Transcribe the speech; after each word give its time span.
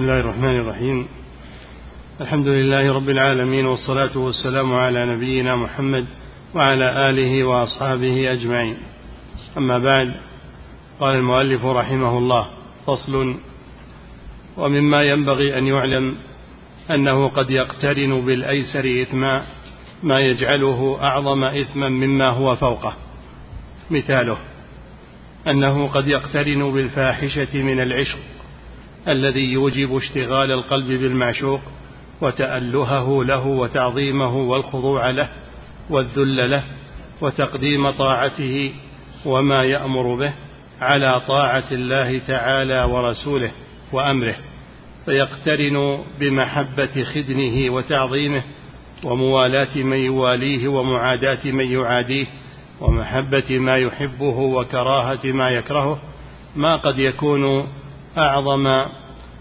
بسم 0.00 0.08
الله 0.08 0.20
الرحمن 0.20 0.60
الرحيم 0.60 1.08
الحمد 2.20 2.48
لله 2.48 2.92
رب 2.92 3.08
العالمين 3.08 3.66
والصلاة 3.66 4.18
والسلام 4.18 4.74
على 4.74 5.06
نبينا 5.06 5.56
محمد 5.56 6.06
وعلى 6.54 7.10
آله 7.10 7.44
وأصحابه 7.44 8.32
أجمعين 8.32 8.76
أما 9.58 9.78
بعد 9.78 10.12
قال 11.00 11.16
المؤلف 11.16 11.64
رحمه 11.64 12.18
الله 12.18 12.46
فصل 12.86 13.34
ومما 14.56 15.02
ينبغي 15.02 15.58
أن 15.58 15.66
يعلم 15.66 16.16
أنه 16.90 17.28
قد 17.28 17.50
يقترن 17.50 18.20
بالأيسر 18.20 19.02
إثما 19.02 19.42
ما 20.02 20.20
يجعله 20.20 20.98
أعظم 21.02 21.44
إثما 21.44 21.88
مما 21.88 22.30
هو 22.30 22.56
فوقه 22.56 22.96
مثاله 23.90 24.36
أنه 25.46 25.86
قد 25.86 26.08
يقترن 26.08 26.72
بالفاحشة 26.72 27.62
من 27.62 27.80
العشق 27.80 28.39
الذي 29.08 29.44
يوجب 29.52 29.96
اشتغال 29.96 30.50
القلب 30.52 30.88
بالمعشوق 30.88 31.60
وتألهه 32.20 33.24
له 33.24 33.46
وتعظيمه 33.46 34.36
والخضوع 34.36 35.10
له 35.10 35.28
والذل 35.90 36.50
له 36.50 36.62
وتقديم 37.20 37.90
طاعته 37.90 38.72
وما 39.26 39.64
يأمر 39.64 40.14
به 40.14 40.32
على 40.80 41.20
طاعة 41.28 41.64
الله 41.72 42.18
تعالى 42.18 42.84
ورسوله 42.84 43.50
وأمره. 43.92 44.36
فيقترن 45.06 45.98
بمحبة 46.20 47.04
خدمه 47.04 47.70
وتعظيمه 47.70 48.42
وموالاة 49.04 49.78
من 49.78 49.96
يواليه 49.96 50.68
ومعاداة 50.68 51.50
من 51.50 51.72
يعاديه 51.72 52.26
ومحبة 52.80 53.58
ما 53.58 53.76
يحبه 53.76 54.38
وكراهة 54.38 55.24
ما 55.24 55.50
يكرهه. 55.50 55.98
ما 56.56 56.76
قد 56.76 56.98
يكون 56.98 57.66
أعظم 58.18 58.66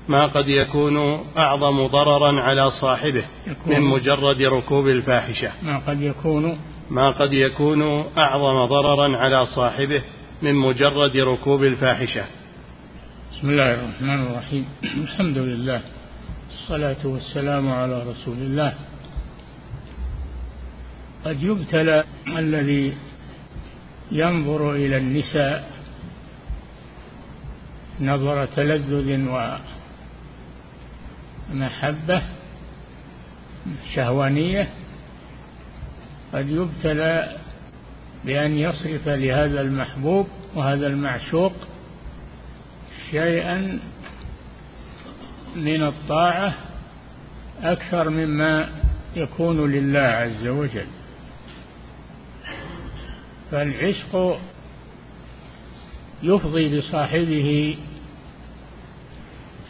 ما 0.10 0.26
قد 0.26 0.48
يكون 0.48 0.98
أعظم 1.38 1.88
ضررا 1.88 2.42
على 2.42 2.72
صاحبه 2.82 3.26
من 3.66 3.82
مجرد 3.82 4.42
ركوب 4.42 4.88
الفاحشة. 4.88 5.52
ما 5.64 5.80
قد 5.80 6.02
يكون 6.02 6.60
ما 6.90 7.12
قد 7.12 7.34
يكون 7.34 7.82
أعظم 8.18 8.66
ضررا 8.66 9.18
على 9.18 9.46
صاحبه 9.46 10.04
من 10.42 10.56
مجرد 10.56 11.18
ركوب 11.18 11.64
الفاحشة. 11.64 12.26
بسم 13.32 13.50
الله 13.50 13.74
الرحمن 13.74 14.28
الرحيم. 14.28 14.66
الحمد 15.04 15.38
لله. 15.38 15.82
الصلاة 16.52 17.06
والسلام 17.08 17.72
على 17.72 18.04
رسول 18.04 18.38
الله. 18.38 18.74
قد 21.26 21.44
يبتلى 21.44 22.04
الذي 22.38 22.94
ينظر 24.12 24.72
إلى 24.72 24.98
النساء 24.98 25.72
نظر 28.02 28.46
تلذذ 28.46 29.10
ومحبة 31.52 32.22
شهوانية 33.96 34.70
قد 36.34 36.50
يبتلى 36.50 37.38
بأن 38.26 38.52
يصرف 38.52 39.08
لهذا 39.08 39.62
المحبوب 39.62 40.28
وهذا 40.56 40.88
المعشوق 40.88 41.54
شيئا 43.12 43.80
من 45.56 45.84
الطاعة 45.84 46.54
أكثر 47.62 48.10
مما 48.10 48.70
يكون 49.16 49.72
لله 49.72 50.00
عز 50.00 50.48
وجل. 50.48 50.88
فالعشق 53.52 54.40
يفضي 56.24 56.78
بصاحبه 56.78 57.78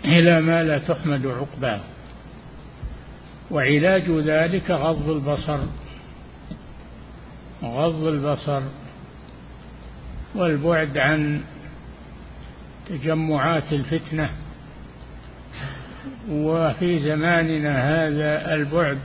إلى 0.09 0.41
ما 0.41 0.63
لا 0.63 0.77
تحمد 0.77 1.25
عقباه. 1.25 1.79
وعلاج 3.51 4.11
ذلك 4.11 4.71
غض 4.71 5.09
البصر. 5.09 5.59
غض 7.63 8.03
البصر. 8.03 8.61
والبعد 10.35 10.97
عن 10.97 11.41
تجمعات 12.89 13.73
الفتنة. 13.73 14.29
وفي 16.29 16.99
زماننا 16.99 18.05
هذا 18.07 18.53
البعد 18.53 18.99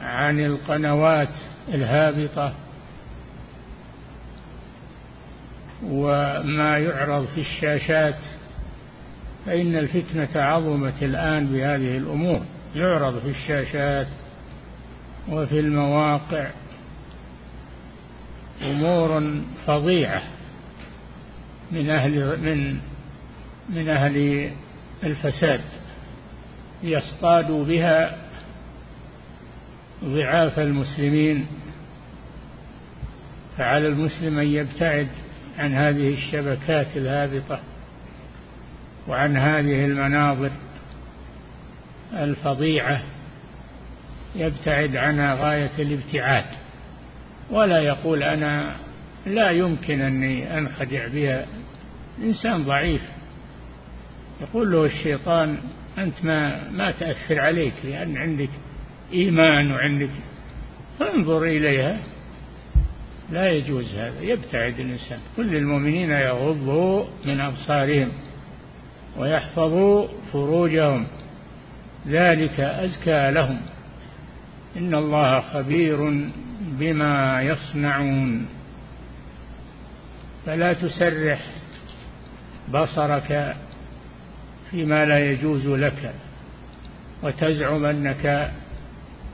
عن 0.00 0.40
القنوات 0.40 1.34
الهابطة. 1.68 2.54
وما 5.82 6.78
يعرض 6.78 7.26
في 7.34 7.40
الشاشات. 7.40 8.18
فإن 9.46 9.76
الفتنة 9.76 10.42
عظمت 10.42 11.02
الآن 11.02 11.46
بهذه 11.46 11.96
الأمور. 11.96 12.40
يعرض 12.76 13.18
في 13.18 13.28
الشاشات 13.28 14.06
وفي 15.28 15.60
المواقع 15.60 16.50
أمور 18.62 19.40
فظيعة 19.66 20.22
من 21.72 21.90
أهل 21.90 22.40
من 22.40 22.78
من 23.68 23.88
أهل 23.88 24.50
الفساد. 25.04 25.60
يصطادوا 26.82 27.64
بها 27.64 28.16
ضعاف 30.04 30.58
المسلمين. 30.58 31.46
فعلى 33.58 33.88
المسلم 33.88 34.38
أن 34.38 34.48
يبتعد 34.48 35.08
عن 35.58 35.74
هذه 35.74 36.14
الشبكات 36.14 36.86
الهابطة. 36.96 37.60
وعن 39.08 39.36
هذه 39.36 39.84
المناظر 39.84 40.50
الفظيعة 42.12 43.02
يبتعد 44.36 44.96
عنها 44.96 45.34
غاية 45.34 45.70
الابتعاد 45.78 46.44
ولا 47.50 47.80
يقول 47.80 48.22
أنا 48.22 48.76
لا 49.26 49.50
يمكن 49.50 50.00
أني 50.00 50.58
أنخدع 50.58 51.06
بها. 51.06 51.46
إنسان 52.22 52.64
ضعيف. 52.64 53.02
يقول 54.40 54.72
له 54.72 54.84
الشيطان 54.84 55.58
أنت 55.98 56.24
ما 56.24 56.70
ما 56.70 56.90
تأثر 56.90 57.40
عليك 57.40 57.74
لأن 57.84 58.16
عندك 58.16 58.50
إيمان 59.12 59.72
وعندك 59.72 60.10
فانظر 60.98 61.42
إليها. 61.42 61.98
لا 63.32 63.50
يجوز 63.50 63.94
هذا 63.94 64.20
يبتعد 64.20 64.80
الإنسان. 64.80 65.18
كل 65.36 65.56
المؤمنين 65.56 66.10
يغضوا 66.10 67.04
من 67.26 67.40
أبصارهم. 67.40 68.08
ويحفظوا 69.16 70.06
فروجهم. 70.32 71.06
ذلك 72.08 72.60
أزكى 72.60 73.30
لهم. 73.30 73.60
إن 74.76 74.94
الله 74.94 75.40
خبير 75.40 76.30
بما 76.60 77.42
يصنعون. 77.42 78.46
فلا 80.46 80.72
تسرح 80.72 81.40
بصرك 82.72 83.56
فيما 84.70 85.04
لا 85.04 85.30
يجوز 85.30 85.66
لك 85.66 86.14
وتزعم 87.22 87.84
انك 87.84 88.52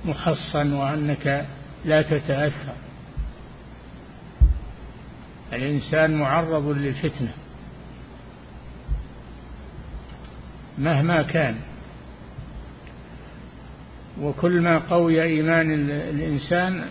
محصن 0.05 0.73
وأنك 0.73 1.47
لا 1.85 2.03
تتأثر. 2.03 2.75
الإنسان 5.53 6.19
معرض 6.19 6.69
للفتنة. 6.69 7.33
مهما 10.79 11.23
كان. 11.23 11.57
وكل 14.21 14.61
ما 14.61 14.79
قوي 14.79 15.23
إيمان 15.23 15.91
الإنسان 15.91 16.85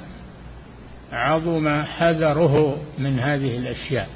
عظم 1.11 1.83
حذره 1.83 2.81
من 2.99 3.19
هذه 3.19 3.57
الأشياء. 3.57 4.09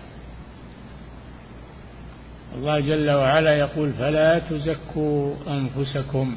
الله 2.56 2.80
جل 2.80 3.12
وعلا 3.12 3.56
يقول 3.56 3.94
فلا 3.94 4.40
تزكوا 4.40 5.36
أنفسكم 5.48 6.36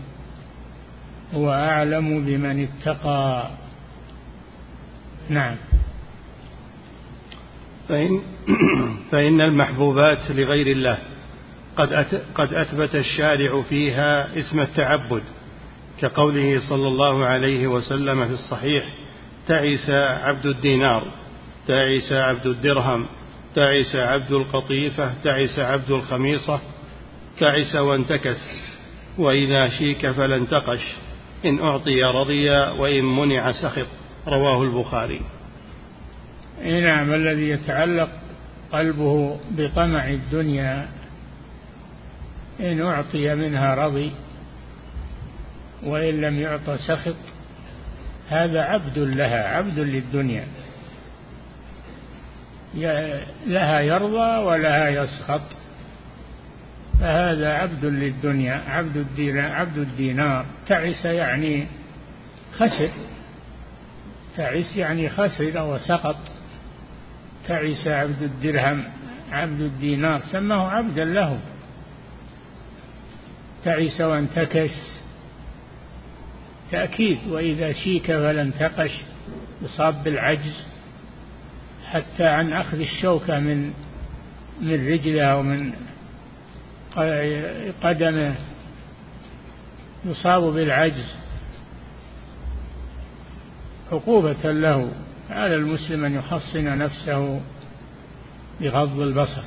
هو 1.34 1.52
أعلم 1.52 2.25
بمن 2.25 2.69
اتقى. 2.69 3.50
نعم. 5.28 5.56
فإن, 7.88 8.20
فإن 9.11 9.40
المحبوبات 9.40 10.31
لغير 10.31 10.67
الله. 10.67 10.99
قد 11.76 12.23
قد 12.34 12.55
أثبت 12.55 12.94
الشارع 12.94 13.62
فيها 13.62 14.38
اسم 14.38 14.61
التعبد 14.61 15.23
كقوله 16.00 16.61
صلى 16.69 16.88
الله 16.88 17.26
عليه 17.26 17.67
وسلم 17.67 18.26
في 18.26 18.32
الصحيح 18.32 18.84
تعس 19.49 19.90
عبد 19.90 20.46
الدينار 20.46 21.06
تعس 21.67 22.12
عبد 22.12 22.46
الدرهم 22.46 23.06
تعس 23.55 23.96
عبد 23.96 24.32
القطيفة 24.32 25.12
تعس 25.25 25.58
عبد 25.58 25.90
الخميصة 25.90 26.61
تعس 27.40 27.76
وانتكس 27.76 28.67
وإذا 29.19 29.69
شيك 29.69 30.11
فلا 30.11 30.37
انتقش 30.37 30.81
إن 31.44 31.58
أعطي 31.58 32.02
رضي 32.05 32.50
وإن 32.50 33.05
منع 33.05 33.52
سخط. 33.52 33.87
رواه 34.28 34.62
البخاري. 34.62 35.20
نعم 36.64 37.14
الذي 37.14 37.49
يتعلق 37.49 38.08
قلبه 38.73 39.40
بطمع 39.50 40.08
الدنيا 40.11 40.88
إن 42.61 42.82
أعطي 42.82 43.35
منها 43.35 43.75
رضي 43.75 44.12
وإن 45.82 46.20
لم 46.20 46.38
يعط 46.38 46.70
سخط 46.70 47.17
هذا 48.29 48.62
عبد 48.62 48.99
لها 48.99 49.56
عبد 49.56 49.79
للدنيا. 49.79 50.44
لها 53.47 53.81
يرضى 53.81 54.44
ولها 54.44 54.88
يسخط 54.88 55.41
فهذا 57.00 57.53
عبد 57.53 57.85
للدنيا 57.85 58.62
عبد 58.69 58.97
الدينار 58.97 59.52
عبد 59.52 59.79
الدينار. 59.79 60.47
تعس 60.67 61.05
يعني 61.05 61.67
خسر 62.56 62.91
تعس 64.37 64.76
يعني 64.76 65.09
خسر 65.09 65.62
وسقط 65.62 66.17
تعس 67.49 67.87
عبد 67.87 68.23
الدرهم 68.23 68.85
عبد 69.32 69.61
الدينار 69.61 70.20
سماه 70.20 70.69
عبدا 70.69 71.05
له. 71.05 71.38
تعس 73.66 74.00
وانتكس. 74.00 75.00
تأكيد 76.70 77.18
وإذا 77.28 77.72
شيك 77.72 78.06
فلا 78.06 78.42
انتقش 78.42 78.90
يصاب 79.62 80.04
بالعجز 80.04 80.66
حتى 81.86 82.26
عن 82.26 82.52
أخذ 82.52 82.80
الشوكة 82.80 83.38
من 83.38 83.72
من 84.60 84.92
رجله 84.92 85.24
أو 85.24 85.42
من 85.42 85.72
قدمه 87.82 88.34
يصاب 90.04 90.42
بالعجز. 90.42 91.14
عقوبة 93.92 94.52
له 94.52 94.90
على 95.30 95.54
المسلم 95.54 96.04
أن 96.04 96.14
يحصن 96.14 96.78
نفسه 96.78 97.40
بغض 98.60 99.00
البصر. 99.00 99.42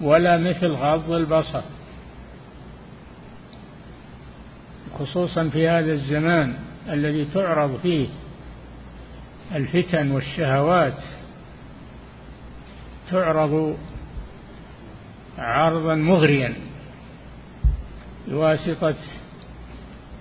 ولا 0.00 0.38
مثل 0.38 0.66
غض 0.66 1.10
البصر. 1.10 1.62
خصوصا 5.00 5.48
في 5.48 5.68
هذا 5.68 5.92
الزمان 5.92 6.54
الذي 6.88 7.24
تعرض 7.34 7.78
فيه 7.82 8.08
الفتن 9.54 10.10
والشهوات 10.10 11.02
تعرض 13.10 13.76
عرضا 15.38 15.94
مغريا 15.94 16.54
بواسطة 18.28 18.94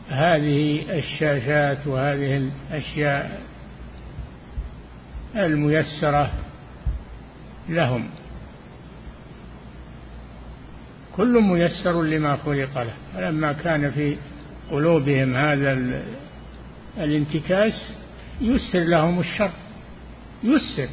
هذه 0.09 0.85
الشاشات 0.97 1.87
وهذه 1.87 2.37
الأشياء 2.37 3.41
الميسرة 5.35 6.31
لهم. 7.69 8.09
كل 11.17 11.41
ميسر 11.41 12.01
لما 12.01 12.35
خلق 12.35 12.81
له 12.81 12.93
فلما 13.13 13.53
كان 13.53 13.91
في 13.91 14.17
قلوبهم 14.71 15.35
هذا 15.35 16.01
الانتكاس 16.97 17.93
يسر 18.41 18.79
لهم 18.79 19.19
الشر 19.19 19.51
يسر. 20.43 20.89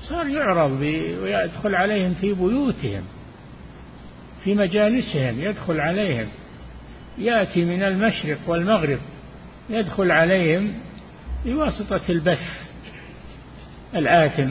صار 0.00 0.28
يعرض 0.28 0.80
ويدخل 1.22 1.74
عليهم 1.74 2.14
في 2.14 2.34
بيوتهم 2.34 3.02
في 4.44 4.54
مجالسهم 4.54 5.40
يدخل 5.40 5.80
عليهم. 5.80 6.28
يأتي 7.18 7.64
من 7.64 7.82
المشرق 7.82 8.38
والمغرب 8.46 8.98
يدخل 9.70 10.10
عليهم 10.10 10.72
بواسطة 11.44 12.00
البث 12.08 12.60
الآثم. 13.94 14.50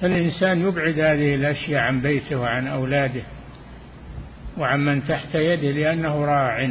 فالإنسان 0.00 0.68
يبعد 0.68 0.98
هذه 0.98 1.34
الأشياء 1.34 1.82
عن 1.82 2.00
بيته 2.00 2.36
وعن 2.36 2.66
أولاده. 2.66 3.22
وعن 4.58 4.84
من 4.84 5.06
تحت 5.06 5.34
يده 5.34 5.70
لأنه 5.70 6.24
راع. 6.24 6.70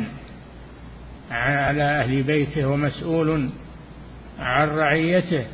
على 1.32 1.84
أهل 1.84 2.24
بيته 2.24 2.68
ومسؤول 2.68 3.50
عن 4.40 4.68
رعيته. 4.68 5.46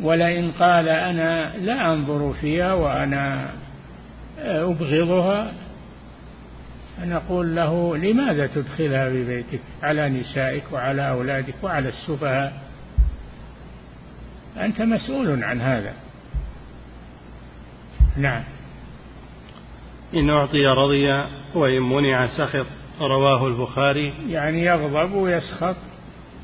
ولئن 0.00 0.50
قال 0.50 0.88
أنا 0.88 1.56
لا 1.56 1.92
أنظر 1.92 2.32
فيها 2.32 2.72
وأنا 2.72 3.50
أبغضها 4.38 5.52
نقول 7.04 7.56
له 7.56 7.96
لماذا 7.96 8.46
تدخلها 8.46 9.08
ببيتك 9.08 9.60
على 9.82 10.08
نسائك 10.08 10.62
وعلى 10.72 11.08
أولادك 11.08 11.54
وعلى 11.62 11.88
السفهاء. 11.88 12.52
أنت 14.56 14.82
مسؤول 14.82 15.44
عن 15.44 15.60
هذا. 15.60 15.92
نعم. 18.16 18.42
إن 20.14 20.30
أعطي 20.30 20.66
رضي 20.66 21.24
وإن 21.54 21.82
منع 21.82 22.26
سخط 22.26 22.66
رواه 23.00 23.46
البخاري. 23.46 24.14
يعني 24.28 24.64
يغضب 24.64 25.12
ويسخط 25.12 25.76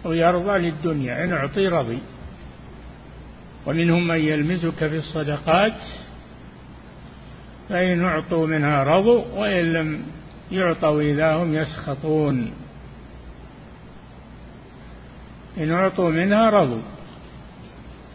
ويرضى 0.04 0.58
للدنيا 0.58 1.24
إن 1.24 1.32
أعطي 1.32 1.68
رضي. 1.68 1.98
ومنهم 3.66 4.08
من 4.08 4.20
يلمزك 4.20 4.78
في 4.78 4.96
الصدقات 4.96 5.80
فإن 7.68 8.04
أعطوا 8.04 8.46
منها 8.46 8.84
رضوا 8.84 9.24
وإن 9.34 9.72
لم 9.72 10.02
يعطوا 10.52 11.02
إذا 11.02 11.34
هم 11.34 11.54
يسخطون. 11.54 12.50
إن 15.58 15.72
أعطوا 15.72 16.10
منها 16.10 16.50
رضوا 16.50 16.82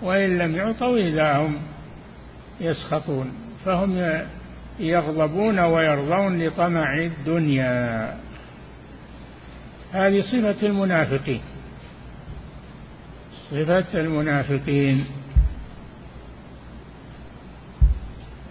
وإن 0.01 0.37
لم 0.37 0.55
يعطوا 0.55 0.97
إذا 0.97 1.37
هم 1.37 1.57
يسخطون 2.61 3.31
فهم 3.65 3.97
يغضبون 4.81 5.59
ويرضون 5.59 6.43
لطمع 6.43 6.97
الدنيا. 6.97 8.17
هذه 9.91 10.21
صفة 10.21 10.67
المنافقين. 10.67 11.41
صفة 13.51 13.99
المنافقين. 14.01 15.05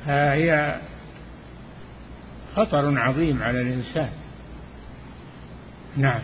ها 0.06 0.34
هي 0.34 0.80
خطر 2.56 2.98
عظيم 2.98 3.42
على 3.42 3.60
الإنسان. 3.60 4.10
نعم. 5.96 6.20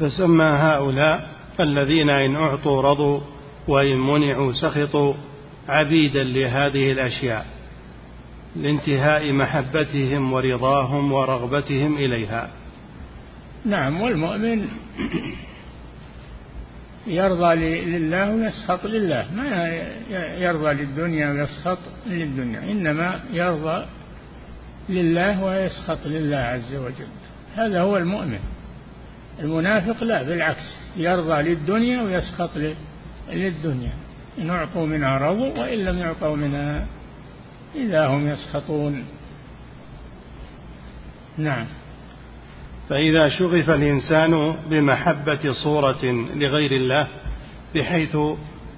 فسمى 0.00 0.44
هؤلاء 0.44 1.28
الذين 1.60 2.10
إن 2.10 2.36
أعطوا 2.36 2.82
رضوا 2.82 3.20
وإن 3.68 3.96
منعوا 3.96 4.52
سخطوا 4.52 5.14
عبيدا 5.68 6.24
لهذه 6.24 6.92
الأشياء. 6.92 7.55
لانتهاء 8.62 9.32
محبتهم 9.32 10.32
ورضاهم 10.32 11.12
ورغبتهم 11.12 11.96
إليها. 11.96 12.50
نعم 13.64 14.00
والمؤمن 14.00 14.68
يرضى 17.06 17.54
لله 17.84 18.34
ويسخط 18.34 18.86
لله. 18.86 19.26
ما 19.36 19.66
يرضى 20.38 20.72
للدنيا 20.72 21.30
ويسخط 21.30 21.78
للدنيا 22.06 22.70
إنما 22.70 23.20
يرضى 23.32 23.86
لله 24.88 25.44
ويسخط 25.44 26.06
لله 26.06 26.36
عز 26.36 26.74
وجل. 26.74 27.06
هذا 27.56 27.80
هو 27.80 27.96
المؤمن. 27.96 28.40
المنافق 29.40 30.04
لا 30.04 30.22
بالعكس 30.22 30.80
يرضى 30.96 31.42
للدنيا 31.42 32.02
ويسخط 32.02 32.50
للدنيا. 33.32 33.92
إن 34.38 34.50
أعطوا 34.50 34.86
منها 34.86 35.18
رضوا 35.18 35.58
وإن 35.58 35.78
لم 35.78 35.98
يعطوا 35.98 36.36
منها 36.36 36.86
إذا 37.74 38.06
هم 38.06 38.28
يسخطون. 38.28 39.04
نعم. 41.38 41.66
فإذا 42.88 43.28
شغف 43.28 43.70
الإنسان 43.70 44.56
بمحبة 44.70 45.52
صورة 45.64 46.04
لغير 46.34 46.72
الله 46.72 47.08
بحيث 47.74 48.16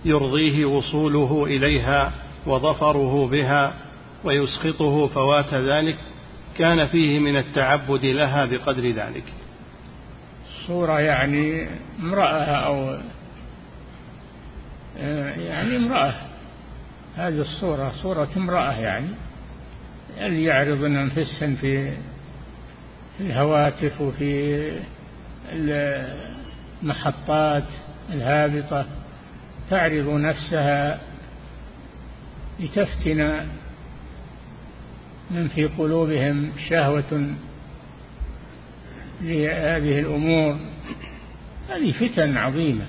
يرضيه 0.05 0.65
وصوله 0.65 1.45
إليها 1.45 2.13
وظفره 2.47 3.27
بها 3.27 3.73
ويسقطه 4.25 5.07
فوات 5.07 5.55
ذلك 5.55 5.99
كان 6.59 6.87
فيه 6.87 7.19
من 7.19 7.37
التعبد 7.37 8.05
لها 8.05 8.45
بقدر 8.45 8.91
ذلك. 8.91 9.25
صورة 10.67 11.01
يعني 11.01 11.69
امرأة 12.01 12.45
أو 12.45 12.99
يعني 15.37 15.77
امرأة. 15.77 16.15
هذه 17.19 17.41
الصورة 17.41 17.93
صورة 18.03 18.29
امرأة 18.37 18.73
يعني 18.73 19.09
اللي 20.21 20.45
يعرضن 20.45 20.97
أنفسهن 20.97 21.55
في 21.55 21.93
الهواتف 23.21 24.01
وفي 24.01 24.73
المحطات 26.83 27.65
الهابطة 28.13 28.87
تعرض 29.71 30.09
نفسها 30.09 31.01
لتفتن 32.61 33.47
من 35.31 35.49
في 35.49 35.67
قلوبهم 35.67 36.53
شهوة 36.69 37.35
لهذه 39.21 40.01
الأمور. 40.01 40.57
هذه 41.69 41.93
فتن 41.93 42.37
عظيمة. 42.37 42.87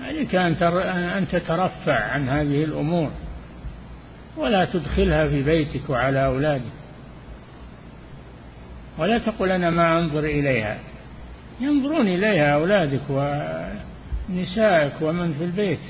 عليك 0.00 0.34
أن 0.34 0.52
أن 0.92 1.28
تترفع 1.28 2.04
عن 2.04 2.28
هذه 2.28 2.64
الأمور 2.64 3.10
ولا 4.36 4.64
تدخلها 4.64 5.28
في 5.28 5.42
بيتك 5.42 5.90
وعلى 5.90 6.24
أولادك. 6.24 6.72
ولا 8.98 9.18
تقل 9.18 9.50
أنا 9.50 9.70
ما 9.70 9.98
أنظر 9.98 10.24
إليها. 10.24 10.78
ينظرون 11.60 12.08
إليها 12.08 12.54
أولادك 12.54 13.02
ونسائك 14.28 14.92
ومن 15.00 15.34
في 15.34 15.44
البيت 15.44 15.80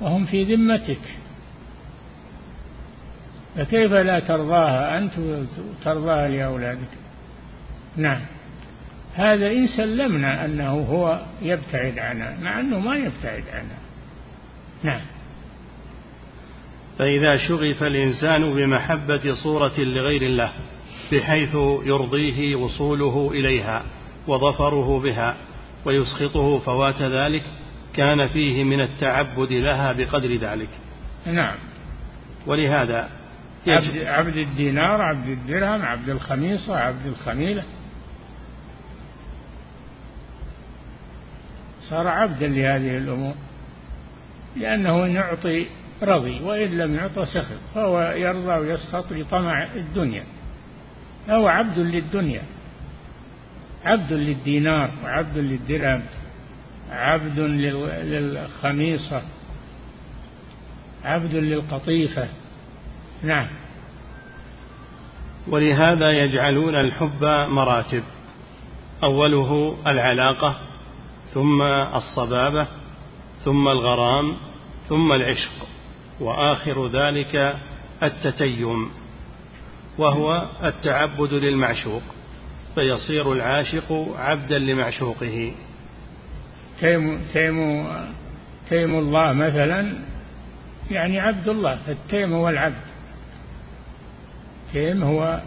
وهم 0.00 0.24
في 0.24 0.44
ذمتك. 0.44 1.00
فكيف 3.56 3.92
لا 3.92 4.20
ترضاها 4.20 4.98
أنت 4.98 5.12
وترضاها 5.18 6.28
لأولادك؟ 6.28 6.88
نعم. 7.96 8.20
هذا 9.14 9.50
إن 9.50 9.66
سلمنا 9.66 10.44
أنه 10.44 10.70
هو 10.70 11.20
يبتعد 11.42 11.98
عنها 11.98 12.38
مع 12.42 12.60
أنه 12.60 12.78
ما 12.78 12.96
يبتعد 12.96 13.44
عنها 13.52 13.78
نعم. 14.82 15.00
فإذا 16.98 17.36
شغف 17.36 17.82
الإنسان 17.82 18.54
بمحبة 18.54 19.34
صورة 19.42 19.72
لغير 19.78 20.22
الله 20.22 20.52
بحيث 21.12 21.54
يرضيه 21.84 22.56
وصوله 22.56 23.30
إليها 23.32 23.82
وظفره 24.26 25.00
بها 25.00 25.36
ويسخطه 25.84 26.58
فوات 26.58 27.02
ذلك 27.02 27.42
كان 27.94 28.28
فيه 28.28 28.64
من 28.64 28.80
التعبد 28.80 29.52
لها 29.52 29.92
بقدر 29.92 30.36
ذلك. 30.36 30.68
نعم. 31.26 31.56
ولهذا 32.46 33.08
عبد, 33.66 33.98
عبد 33.98 34.36
الدينار 34.36 35.02
عبد 35.02 35.28
الدرهم 35.28 35.82
عبد 35.82 36.08
الخميصة 36.08 36.76
عبد 36.76 37.06
الخميلة 37.06 37.62
صار 41.90 42.08
عبدا 42.08 42.48
لهذه 42.48 42.98
الأمور 42.98 43.34
لأنه 44.56 45.04
إن 45.04 45.10
يعطي 45.10 45.66
رضي 46.02 46.40
وإن 46.42 46.78
لم 46.78 46.94
يعطى 46.94 47.26
سخط 47.26 47.58
فهو 47.74 48.00
يرضى 48.00 48.52
ويسخط 48.52 49.12
لطمع 49.12 49.68
الدنيا. 49.76 50.24
فهو 51.26 51.48
عبد 51.48 51.78
للدنيا 51.78 52.42
عبد 53.84 54.12
للدينار 54.12 54.90
وعبد 55.04 55.38
للدرهم 55.38 56.02
عبد 56.90 57.40
للخميصة 58.04 59.22
عبد 61.04 61.34
للقطيفة. 61.34 62.28
نعم. 63.22 63.46
ولهذا 65.48 66.10
يجعلون 66.10 66.74
الحب 66.74 67.24
مراتب 67.48 68.02
أوله 69.02 69.76
العلاقة 69.86 70.58
ثم 71.34 71.62
الصبابة 71.94 72.66
ثم 73.44 73.68
الغرام 73.68 74.36
ثم 74.88 75.12
العشق 75.12 75.66
وآخر 76.20 76.86
ذلك 76.86 77.56
التتيم 78.02 78.90
وهو 79.98 80.44
التعبد 80.64 81.32
للمعشوق 81.32 82.02
فيصير 82.74 83.32
العاشق 83.32 84.14
عبدا 84.18 84.58
لمعشوقه. 84.58 85.52
تيم 86.80 87.20
تيم 87.32 87.86
تيم 88.68 88.98
الله 88.98 89.32
مثلا 89.32 89.98
يعني 90.90 91.20
عبد 91.20 91.48
الله 91.48 91.78
التيم 91.88 92.32
هو 92.32 92.48
العبد. 92.48 92.84
تيم 94.72 95.02
هو 95.02 95.40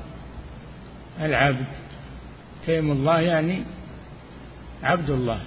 العبد. 1.22 1.68
تيم 2.66 2.92
الله 2.92 3.20
يعني 3.20 3.64
عبد 4.84 5.10
الله. 5.10 5.40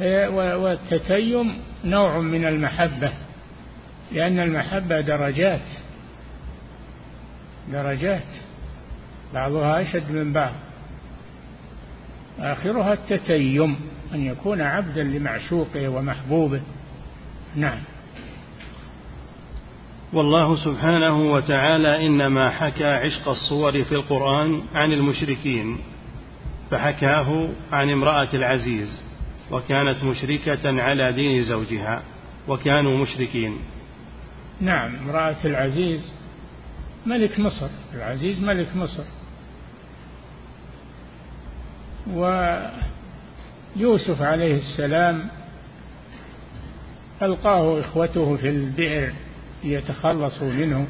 والتتيم 0.00 1.54
نوع 1.84 2.18
من 2.18 2.44
المحبة 2.44 3.12
لأن 4.12 4.40
المحبة 4.40 5.00
درجات 5.00 5.60
درجات 7.72 8.26
بعضها 9.34 9.82
أشد 9.82 10.10
من 10.10 10.32
بعض. 10.32 10.52
آخرها 12.40 12.92
التتيم 12.92 13.76
أن 14.14 14.26
يكون 14.26 14.60
عبدا 14.60 15.02
لمعشوقه 15.02 15.88
ومحبوبه. 15.88 16.60
نعم. 17.56 17.78
والله 20.12 20.56
سبحانه 20.64 21.30
وتعالى 21.30 22.06
إنما 22.06 22.50
حكى 22.50 22.86
عشق 22.86 23.28
الصور 23.28 23.84
في 23.84 23.92
القرآن 23.92 24.62
عن 24.74 24.92
المشركين 24.92 25.78
فحكاه 26.70 27.48
عن 27.72 27.90
امرأة 27.90 28.28
العزيز. 28.34 29.05
وكانت 29.50 30.04
مشركة 30.04 30.82
على 30.82 31.12
دين 31.12 31.44
زوجها 31.44 32.02
وكانوا 32.48 33.02
مشركين. 33.02 33.58
نعم 34.60 34.96
امرأة 34.96 35.36
العزيز 35.44 36.12
ملك 37.06 37.40
مصر 37.40 37.68
العزيز 37.94 38.40
ملك 38.40 38.76
مصر. 38.76 39.04
ويوسف 43.76 44.22
عليه 44.22 44.56
السلام 44.56 45.28
ألقاه 47.22 47.80
إخوته 47.80 48.36
في 48.36 48.48
البئر 48.48 49.12
ليتخلصوا 49.64 50.52
منه 50.52 50.86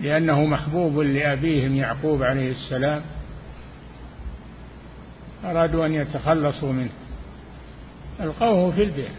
لأنه 0.00 0.44
محبوب 0.44 0.98
لأبيهم 0.98 1.76
يعقوب 1.76 2.22
عليه 2.22 2.50
السلام. 2.50 3.02
أرادوا 5.44 5.86
أن 5.86 5.94
يتخلصوا 5.94 6.72
منه. 6.72 6.90
ألقوه 8.20 8.70
في 8.70 8.82
البئر. 8.82 9.10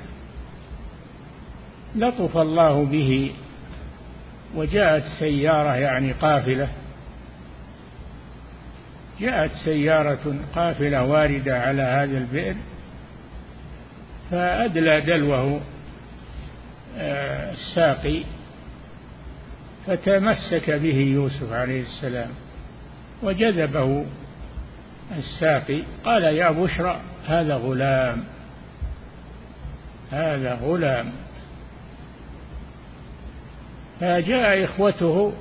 لطف 1.96 2.38
الله 2.38 2.86
به 2.86 3.32
وجاءت 4.56 5.04
سيارة 5.20 5.76
يعني 5.76 6.12
قافلة. 6.12 6.70
جاءت 9.20 9.52
سيارة 9.52 10.36
قافلة 10.56 11.04
واردة 11.04 11.60
على 11.60 11.82
هذا 11.82 12.18
البئر 12.18 12.56
فأدلى 14.32 15.02
دلوه 15.02 15.62
آه، 16.98 17.52
الساقي 17.52 18.24
فتمسك 19.88 20.70
به 20.70 20.98
يوسف 20.98 21.52
عليه 21.52 21.82
السلام 21.82 22.30
وجذبه 23.24 24.06
الساقي 25.18 25.84
قال 26.06 26.24
يا 26.24 26.52
بشرى 26.52 27.00
هذا 27.28 27.56
غلام 27.56 28.24
هذا 30.12 30.54
غلام. 30.54 31.12
فجاء 34.00 34.64
إخوته 34.64 35.34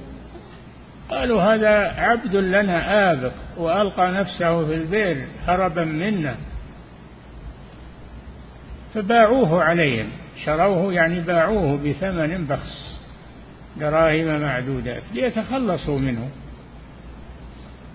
قالوا 1.11 1.43
هذا 1.43 2.01
عبد 2.01 2.37
لنا 2.37 3.11
آبق 3.13 3.33
وألقى 3.57 4.13
نفسه 4.13 4.67
في 4.67 4.75
البئر 4.75 5.27
هربا 5.47 5.85
منا. 5.85 6.37
فباعوه 8.95 9.63
عليهم 9.63 10.07
شروه 10.45 10.93
يعني 10.93 11.21
باعوه 11.21 11.77
بثمن 11.77 12.47
بخس 12.47 12.99
دراهم 13.77 14.41
معدودات 14.41 15.03
ليتخلصوا 15.15 15.99
منه. 15.99 16.29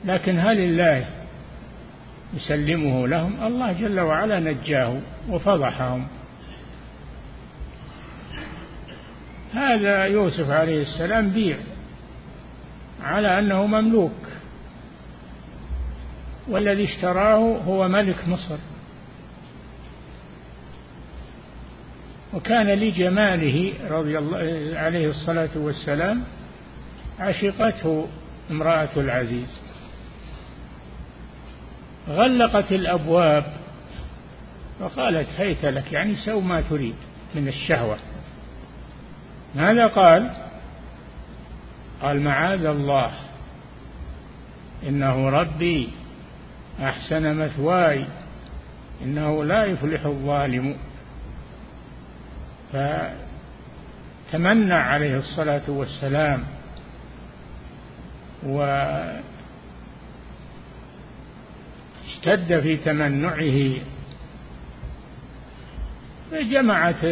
لكن 0.06 0.40
هل 0.40 0.60
الله 0.60 1.06
يسلمه 2.34 3.08
لهم 3.08 3.46
الله 3.46 3.74
جل 3.74 4.00
وعلا 4.00 4.40
نجاه 4.40 5.00
وفضحهم. 5.30 6.08
هذا 9.54 10.06
يوسف 10.06 10.50
عليه 10.50 10.82
السلام 10.82 11.30
بيع 11.30 11.58
على 13.04 13.40
أنه 13.40 13.66
مملوك 13.66 14.28
والذي 16.48 16.84
اشتراه 16.84 17.58
هو 17.68 17.88
ملك 17.88 18.28
مصر. 18.28 18.58
وكان 22.34 22.68
لجماله 22.68 23.74
رضي 23.90 24.18
الله 24.18 24.38
عليه 24.80 25.10
الصلاة 25.10 25.50
والسلام 25.56 26.24
عشقته 27.20 28.08
امرأة 28.52 28.90
العزيز. 28.98 29.67
غلقت 32.10 32.72
الأبواب 32.72 33.54
وقالت 34.80 35.28
هيت 35.38 35.66
لك 35.66 35.94
يعني 35.94 36.16
سو 36.16 36.40
ما 36.40 36.62
تريد 36.62 36.96
من 37.36 37.48
الشهوة. 37.48 37.98
ماذا 39.56 39.88
قال؟ 39.88 40.32
قال 42.02 42.22
معاذ 42.22 42.66
الله 42.66 43.12
إنه 44.88 45.30
ربي 45.30 45.90
أحسن 46.84 47.36
مثواي 47.36 48.06
إنه 49.04 49.44
لا 49.44 49.66
يفلح 49.66 50.06
الظالم. 50.06 50.78
فتمنى 54.32 54.74
عليه 54.74 55.18
الصلاة 55.18 55.70
والسلام 55.70 56.44
واشتد 62.08 62.60
في 62.60 62.78
تمنعه. 62.78 63.72
فجمعت 66.32 67.04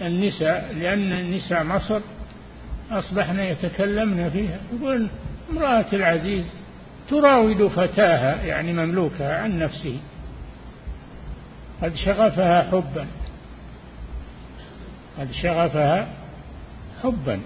النساء 0.00 0.74
لأن 0.80 1.30
نساء 1.30 1.64
مصر 1.64 2.00
أصبحن 2.90 3.40
يتكلمن 3.40 4.30
فيها. 4.30 4.60
يقول 4.72 5.06
امرأة 5.52 5.86
العزيز 5.92 6.46
تراود 7.08 7.66
فتاها 7.66 8.42
يعني 8.42 8.72
مملوكها 8.72 9.42
عن 9.42 9.58
نفسه. 9.58 9.98
قد 11.82 11.94
شغفها 11.94 12.62
حبا. 12.62 13.06
قد 15.18 15.32
شغفها 15.32 16.08
حبا. 17.02 17.40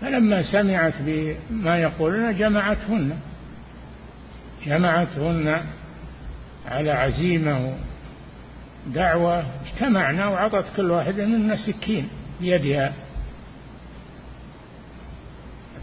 فلما 0.00 0.42
سمعت 0.42 0.94
بما 1.00 1.78
يقولون 1.78 2.36
جمعتهن. 2.36 3.16
جمعتهن 4.66 5.60
على 6.66 6.90
عزيمة 6.90 7.74
دعوة 8.86 9.44
اجتمعنا 9.64 10.26
وعطت 10.28 10.64
كل 10.76 10.90
واحدة 10.90 11.26
منا 11.26 11.56
سكين 11.56 12.08
بيدها. 12.40 12.92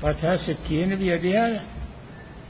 أعطتها 0.03 0.37
سكين 0.37 0.95
بيدها 0.95 1.61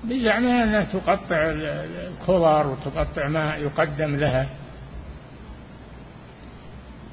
بزعمها 0.04 0.64
أنها 0.64 0.84
تقطع 0.84 1.38
الخضر 1.38 2.68
وتقطع 2.68 3.28
ما 3.28 3.56
يقدم 3.56 4.16
لها. 4.16 4.48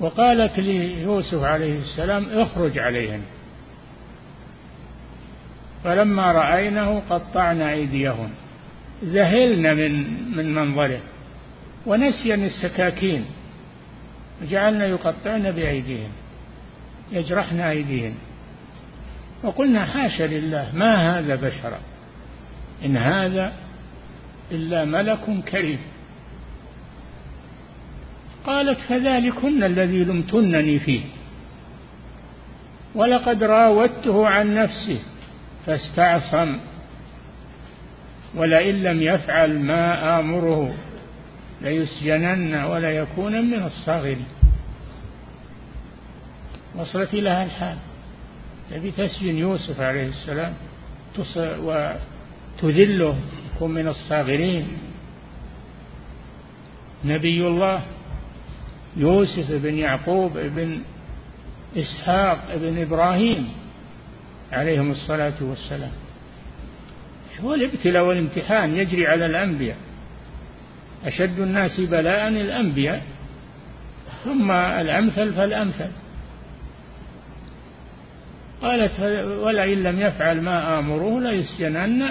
وقالت 0.00 0.58
ليوسف 0.58 1.42
عليه 1.42 1.78
السلام 1.78 2.26
اخرج 2.32 2.78
عليهن. 2.78 3.22
فلما 5.84 6.32
رأينه 6.32 7.02
قطعنا 7.10 7.72
أيديهن. 7.72 8.30
ذهلن 9.04 9.76
من 9.76 9.92
من 10.36 10.54
منظره 10.54 11.00
ونسين 11.86 12.44
السكاكين. 12.44 13.24
وجعلنا 14.42 14.86
يقطعن 14.86 15.50
بأيديهن 15.50 16.10
يجرحن 17.12 17.60
أيديهن 17.60 18.14
وقلنا 19.42 19.84
حاشا 19.84 20.22
لله 20.22 20.70
ما 20.74 21.18
هذا 21.18 21.34
بشرا؟ 21.34 21.78
إن 22.84 22.96
هذا 22.96 23.52
إلا 24.52 24.84
ملك 24.84 25.44
كريم. 25.52 25.78
قالت 28.46 28.80
فذلكن 28.80 29.64
الذي 29.64 30.04
لمتنني 30.04 30.78
فيه. 30.78 31.00
ولقد 32.94 33.42
راودته 33.42 34.28
عن 34.28 34.54
نفسه 34.54 34.98
فاستعصم. 35.66 36.58
ولئن 38.36 38.82
لم 38.82 39.02
يفعل 39.02 39.58
ما 39.58 40.18
آمره 40.20 40.74
ليسجنن 41.62 42.54
ولا 42.54 42.90
يكون 42.90 43.50
من 43.50 43.62
الصاغرين. 43.62 44.26
وصلت 46.76 47.14
لها 47.14 47.44
الحال. 47.44 47.76
تبي 48.70 48.90
تسجن 48.90 49.36
يوسف 49.36 49.80
عليه 49.80 50.08
السلام 50.08 50.52
وتذله 51.38 53.18
يكون 53.54 53.70
من 53.70 53.88
الصاغرين. 53.88 54.68
نبي 57.04 57.46
الله 57.46 57.82
يوسف 58.96 59.52
بن 59.52 59.78
يعقوب 59.78 60.32
بن 60.38 60.80
إسحاق 61.76 62.56
بن 62.56 62.78
إبراهيم 62.78 63.48
عليهم 64.52 64.90
الصلاة 64.90 65.38
والسلام. 65.40 65.92
هو 67.40 67.54
الابتلاء 67.54 68.04
والامتحان 68.04 68.76
يجري 68.76 69.06
على 69.06 69.26
الأنبياء. 69.26 69.76
أشد 71.04 71.40
الناس 71.40 71.80
بلاء 71.80 72.28
الأنبياء 72.28 73.02
ثم 74.24 74.50
الأمثل 74.50 75.32
فالأمثل. 75.32 75.90
قالت 78.62 79.00
ولئن 79.42 79.82
لم 79.82 80.00
يفعل 80.00 80.40
ما 80.40 80.78
آمره 80.78 81.20
ليسجنن 81.20 82.10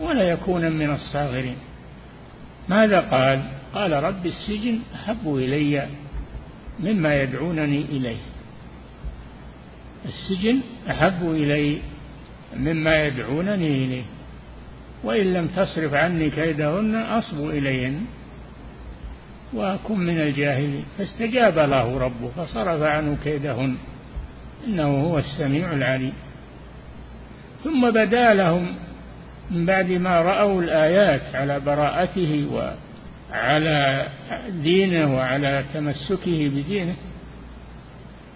ولا 0.00 0.30
يكون 0.30 0.72
من 0.72 0.90
الصاغرين. 0.90 1.56
ماذا 2.68 3.00
قال؟ 3.00 3.42
قال 3.74 3.92
رب 3.92 4.26
السجن 4.26 4.78
أحب 4.94 5.34
إلي 5.36 5.86
مما 6.80 7.22
يدعونني 7.22 7.84
إليه. 7.90 8.16
السجن 10.04 10.60
أحب 10.90 11.30
إلي 11.30 11.78
مما 12.56 13.06
يدعونني 13.06 13.84
إليه. 13.84 14.02
وإن 15.04 15.34
لم 15.34 15.46
تصرف 15.46 15.94
عني 15.94 16.30
كيدهن 16.30 16.94
أصب 16.94 17.50
إليهن 17.50 18.00
وأكن 19.52 19.98
من 19.98 20.20
الجاهلين. 20.20 20.84
فاستجاب 20.98 21.58
له 21.58 21.98
ربه 21.98 22.30
فصرف 22.36 22.82
عنه 22.82 23.16
كيدهن 23.24 23.76
إنه 24.66 25.02
هو 25.02 25.18
السميع 25.18 25.72
العليم. 25.72 26.12
ثم 27.64 27.90
بدا 27.90 28.34
لهم 28.34 28.74
من 29.50 29.66
بعد 29.66 29.90
ما 29.90 30.22
رأوا 30.22 30.62
الآيات 30.62 31.34
على 31.34 31.60
براءته 31.60 32.46
وعلى 32.52 34.06
دينه 34.48 35.16
وعلى 35.16 35.64
تمسكه 35.74 36.48
بدينه 36.48 36.94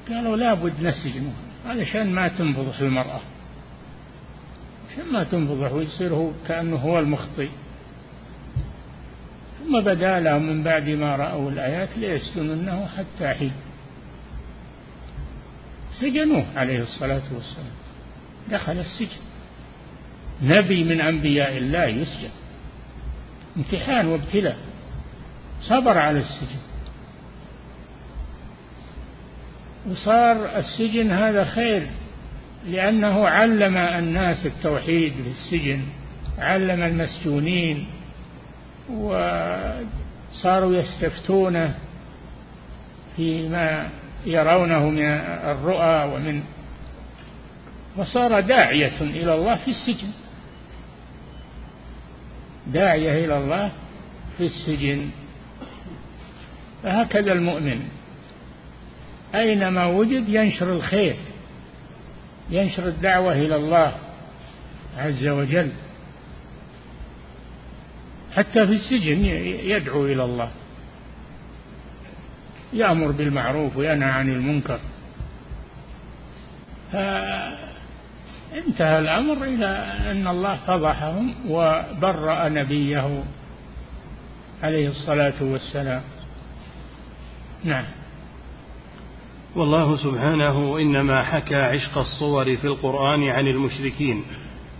قالوا 0.08 0.36
لابد 0.36 0.72
نسجنه 0.82 1.32
علشان 1.66 2.12
ما 2.12 2.28
تنفضح 2.28 2.80
المرأة. 2.80 3.20
ما 5.12 5.24
تنفضح 5.24 5.72
ويصير 5.72 6.14
هو 6.14 6.30
كأنه 6.48 6.76
هو 6.76 6.98
المخطئ. 6.98 7.48
ثم 9.58 9.80
بدا 9.80 10.20
لهم 10.20 10.42
من 10.42 10.62
بعد 10.62 10.88
ما 10.88 11.16
رأوا 11.16 11.50
الآيات 11.50 11.88
ليسجننه 11.96 12.88
حتى 12.96 13.28
حين 13.28 13.52
سجنوه 15.92 16.44
عليه 16.56 16.82
الصلاة 16.82 17.22
والسلام. 17.34 17.74
دخل 18.50 18.78
السجن. 18.78 19.22
نبي 20.42 20.84
من 20.84 21.00
أنبياء 21.00 21.56
الله 21.58 21.84
يسجن. 21.84 22.30
امتحان 23.56 24.06
وابتلاء. 24.06 24.56
صبر 25.60 25.98
على 25.98 26.18
السجن. 26.18 26.60
وصار 29.90 30.56
السجن 30.56 31.10
هذا 31.10 31.44
خير 31.44 31.86
لأنه 32.66 33.28
علم 33.28 33.76
الناس 33.76 34.46
التوحيد 34.46 35.12
في 35.12 35.30
السجن 35.30 35.82
علم 36.38 36.82
المسجونين 36.82 37.86
وصاروا 38.90 40.76
يستفتونه 40.76 41.74
فيما 43.16 43.88
يرونه 44.26 44.88
من 44.88 45.04
الرؤى 45.44 46.14
ومن 46.14 46.42
وصار 47.96 48.40
داعية 48.40 49.00
إلى 49.00 49.34
الله 49.34 49.56
في 49.56 49.70
السجن. 49.70 50.08
داعية 52.66 53.24
إلى 53.24 53.38
الله 53.38 53.72
في 54.38 54.46
السجن. 54.46 55.10
فهكذا 56.82 57.32
المؤمن 57.32 57.80
أينما 59.34 59.86
وجد 59.86 60.28
ينشر 60.28 60.72
الخير. 60.72 61.16
ينشر 62.50 62.88
الدعوة 62.88 63.32
إلى 63.32 63.56
الله 63.56 63.92
عز 64.98 65.26
وجل. 65.26 65.70
حتى 68.36 68.66
في 68.66 68.72
السجن 68.72 69.24
يدعو 69.64 70.06
إلى 70.06 70.24
الله. 70.24 70.50
يأمر 72.72 73.10
بالمعروف 73.10 73.76
وينهى 73.76 74.10
عن 74.10 74.28
المنكر. 74.30 74.78
فانتهى 76.92 77.58
الأمر 78.98 79.44
إلى 79.44 79.66
أن 80.10 80.26
الله 80.26 80.56
فضحهم 80.56 81.34
وبرأ 81.48 82.48
نبيه 82.48 83.24
عليه 84.62 84.88
الصلاة 84.88 85.42
والسلام. 85.42 86.02
نعم. 87.64 87.84
والله 89.56 89.96
سبحانه 89.96 90.78
إنما 90.78 91.22
حكى 91.22 91.56
عشق 91.56 91.98
الصور 91.98 92.56
في 92.56 92.64
القرآن 92.64 93.28
عن 93.28 93.46
المشركين 93.46 94.24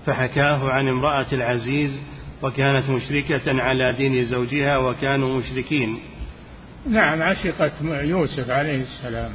فحكاه 0.06 0.70
عن 0.70 0.88
امرأة 0.88 1.26
العزيز 1.32 2.00
وكانت 2.42 2.90
مشركة 2.90 3.62
على 3.62 3.92
دين 3.92 4.24
زوجها 4.24 4.76
وكانوا 4.76 5.38
مشركين. 5.38 5.98
نعم 6.90 7.22
عشقت 7.22 7.72
يوسف 7.82 8.50
عليه 8.50 8.82
السلام. 8.82 9.30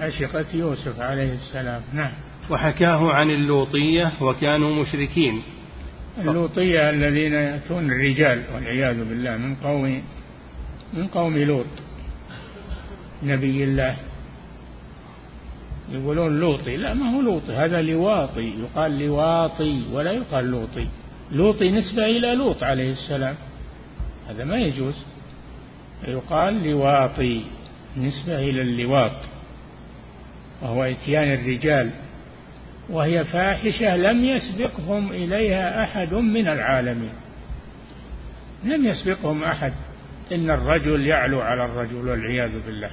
عشقت 0.00 0.54
يوسف 0.54 1.00
عليه 1.00 1.32
السلام 1.32 1.82
نعم. 1.92 2.12
وحكاه 2.50 3.12
عن 3.12 3.30
اللوطية 3.30 4.12
وكانوا 4.20 4.82
مشركين. 4.82 5.42
اللوطية 6.18 6.90
الذين 6.90 7.32
يأتون 7.32 7.90
الرجال 7.90 8.42
والعياذ 8.54 9.04
بالله 9.04 9.36
من 9.36 9.54
قوم 9.54 10.02
من 10.92 11.06
قوم 11.06 11.38
لوط 11.38 11.66
نبي 13.22 13.64
الله. 13.64 13.96
يقولون 15.92 16.40
لوطي. 16.40 16.76
لا 16.76 16.94
ما 16.94 17.16
هو 17.16 17.20
لوطي. 17.20 17.52
هذا 17.52 17.82
لواطي. 17.82 18.52
يقال 18.60 18.98
لواطي 18.98 19.82
ولا 19.92 20.12
يقال 20.12 20.44
لوطي. 20.44 20.86
لوطي 21.32 21.70
نسبة 21.70 22.04
إلى 22.04 22.34
لوط 22.34 22.62
عليه 22.62 22.90
السلام. 22.90 23.34
هذا 24.28 24.44
ما 24.44 24.56
يجوز. 24.56 25.04
يقال 26.08 26.70
لواطي 26.70 27.42
نسبة 27.96 28.38
إلى 28.38 28.62
اللواط. 28.62 29.16
وهو 30.62 30.84
إتيان 30.84 31.34
الرجال. 31.34 31.90
وهي 32.90 33.24
فاحشة 33.24 33.96
لم 33.96 34.24
يسبقهم 34.24 35.12
إليها 35.12 35.82
أحد 35.82 36.14
من 36.14 36.48
العالمين. 36.48 37.12
لم 38.64 38.86
يسبقهم 38.86 39.44
أحد. 39.44 39.72
إن 40.32 40.50
الرجل 40.50 41.06
يعلو 41.06 41.40
على 41.40 41.64
الرجل 41.64 42.08
والعياذ 42.08 42.66
بالله. 42.66 42.90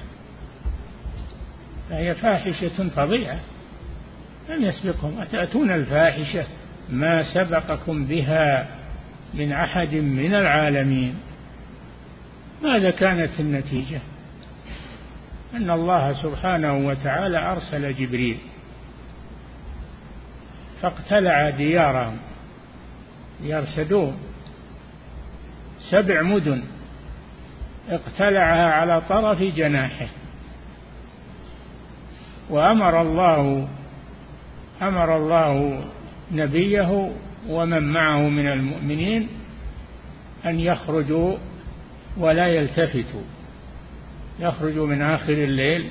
فهي 1.89 2.15
فاحشة 2.15 2.89
فظيعة. 2.89 3.39
لم 4.50 4.63
يسبقهم. 4.63 5.19
أتأتون 5.22 5.72
الفاحشة 5.72 6.46
ما 6.89 7.34
سبقكم 7.34 8.06
بها 8.06 8.67
من 9.34 9.52
أحد 9.52 9.93
من 9.93 10.34
العالمين؟ 10.36 11.15
ماذا 12.63 12.91
كانت 12.91 13.39
النتيجة؟ 13.39 14.00
أن 15.56 15.69
الله 15.69 16.13
سبحانه 16.13 16.88
وتعالى 16.88 17.52
أرسل 17.52 17.96
جبريل 17.96 18.38
فاقتلع 20.82 21.50
ديارهم. 21.50 22.17
ديار 23.41 23.65
سدوم 23.65 24.17
سبع 25.80 26.22
مدن. 26.22 26.63
اقتلعها 27.89 28.72
على 28.72 29.02
طرف 29.02 29.41
جناحه. 29.41 30.08
وأمر 32.54 33.02
الله 33.02 33.68
أمر 34.82 35.18
الله 35.18 35.84
نبيه 36.32 37.12
ومن 37.50 37.94
معه 37.94 38.30
من 38.30 38.48
المؤمنين 38.48 39.28
أن 40.46 40.60
يخرجوا 40.60 41.38
ولا 42.18 42.48
يلتفتوا. 42.48 43.22
يخرجوا 44.39 44.88
من 44.88 45.02
آخر 45.02 45.34
الليل 45.34 45.89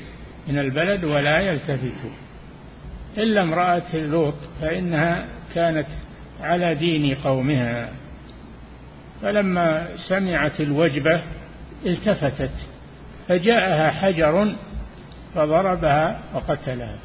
من 0.49 0.59
البلد 0.59 1.05
ولا 1.05 1.41
يلتفتوا. 1.41 2.11
إلا 3.19 3.43
امرأة 3.43 3.97
لوط 3.97 4.35
فإنها 4.61 5.27
كانت 5.55 5.89
على 6.41 6.75
دين 6.75 7.15
قومها. 7.15 7.89
فلما 9.23 9.89
سمعت 10.09 10.61
الوجبة 10.61 11.21
التفتت 11.87 12.69
فجاءها 13.29 13.91
حجر 13.91 14.57
فضربها 15.35 16.21
وقتلها. 16.35 16.97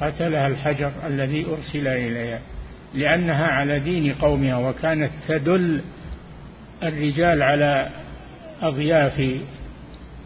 قتلها 0.00 0.46
الحجر 0.46 0.92
الذي 1.06 1.46
أرسل 1.46 1.88
إليها 1.88 2.40
لأنها 2.94 3.46
على 3.46 3.78
دين 3.78 4.14
قومها 4.14 4.56
وكانت 4.56 5.10
تدل 5.28 5.80
الرجال 6.82 7.42
على 7.42 7.88
أضياف 8.62 9.40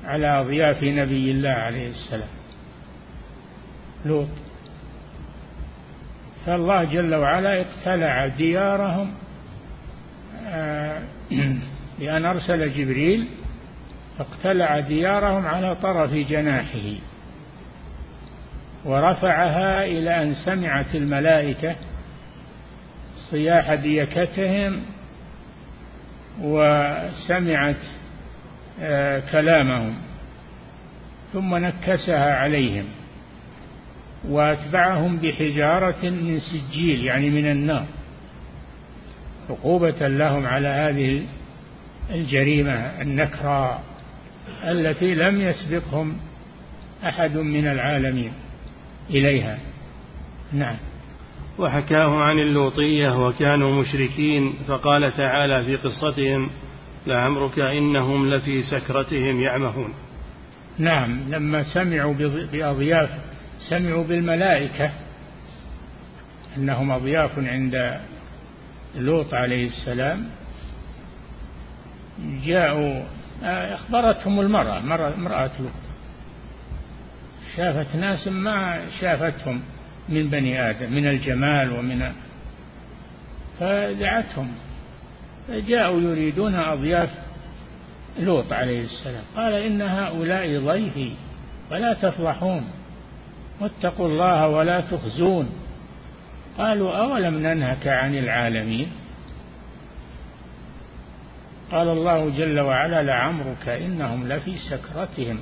على 0.05 0.27
أضياف 0.41 0.83
نبي 0.83 1.31
الله 1.31 1.51
عليه 1.51 1.91
السلام. 1.91 2.29
لوط 4.07 4.29
فالله 6.47 6.85
جل 6.85 7.15
وعلا 7.15 7.61
اقتلع 7.61 8.27
ديارهم 8.27 9.15
بأن 11.99 12.25
أرسل 12.25 12.73
جبريل 12.75 13.29
فاقتلع 14.19 14.81
ديارهم 14.81 15.47
على 15.47 15.75
طرف 15.75 16.11
جناحه 16.11 16.95
ورفعها 18.85 19.85
إلى 19.85 20.23
أن 20.23 20.35
سمعت 20.35 20.95
الملائكة 20.95 21.77
صياح 23.31 23.75
ديكتهم 23.75 24.83
وسمعت 26.41 27.77
آه، 28.81 29.23
كلامهم 29.33 29.95
ثم 31.33 31.57
نكسها 31.57 32.37
عليهم 32.37 32.85
وأتبعهم 34.29 35.17
بحجارة 35.17 36.11
من 36.11 36.41
سجيل 36.41 37.05
يعني 37.05 37.31
من 37.31 37.47
النار 37.51 37.87
عقوبة 39.51 40.09
لهم 40.09 40.47
على 40.47 40.69
هذه 40.69 41.23
الجريمة 42.11 42.73
النكرى 43.01 43.81
التي 44.65 45.15
لم 45.15 45.41
يسبقهم 45.41 46.17
أحد 47.05 47.37
من 47.37 47.67
العالمين 47.67 48.33
إليها. 49.11 49.59
نعم. 50.53 50.77
وحكاه 51.59 52.19
عن 52.19 52.39
اللوطية 52.39 53.27
وكانوا 53.27 53.83
مشركين 53.83 54.53
فقال 54.69 55.17
تعالى 55.17 55.65
في 55.65 55.77
قصتهم 55.77 56.51
لعمرك 57.07 57.59
إنهم 57.59 58.35
لفي 58.35 58.63
سكرتهم 58.63 59.41
يعمهون. 59.41 59.95
نعم. 60.79 61.21
لما 61.31 61.63
سمعوا 61.63 62.15
بأضياف 62.53 63.11
سمعوا 63.59 64.05
بالملائكة 64.05 64.91
أنهم 66.57 66.91
أضياف 66.91 67.39
عند 67.39 68.01
لوط 68.97 69.35
عليه 69.35 69.67
السلام 69.67 70.27
جاءوا 72.45 73.03
أخبرتهم 73.45 74.41
المرأة 74.41 74.79
امرأة 75.15 75.51
لوط. 75.61 75.71
شافت 77.57 77.97
ناس 77.97 78.29
ما 78.29 78.81
شافتهم 79.01 79.63
من 80.09 80.31
بني 80.31 80.71
آدم 80.71 80.93
من 80.93 81.09
الجمال 81.09 81.73
ومن 81.73 82.13
فدعتهم. 83.61 84.49
فجاءوا 85.49 86.01
يريدون 86.01 86.55
أضياف 86.55 87.11
لوط 88.19 88.53
عليه 88.53 88.83
السلام. 88.83 89.25
قال 89.37 89.53
إن 89.53 89.83
هؤلاء 89.83 90.59
ضيفي 90.59 91.13
فلا 91.71 91.93
تفضحون 91.93 92.65
واتقوا 93.61 94.09
الله 94.09 94.49
ولا 94.49 94.81
تخزون. 94.81 95.49
قالوا 96.59 96.97
أولم 96.97 97.35
ننهك 97.47 97.87
عن 97.87 98.15
العالمين؟ 98.15 98.89
قال 101.73 101.89
الله 101.89 102.31
جل 102.31 102.61
وعلا 102.61 103.03
لعمرك 103.03 103.69
إنهم 103.69 104.29
لفي 104.29 104.59
سكرتهم. 104.59 105.39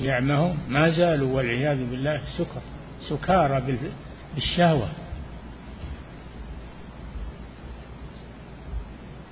يعمهون 0.00 0.58
ما 0.68 0.90
زالوا 0.90 1.36
والعياذ 1.36 1.90
بالله 1.90 2.20
سكر 2.38 2.60
سكارى 3.08 3.62
بالشهوة. 4.34 4.88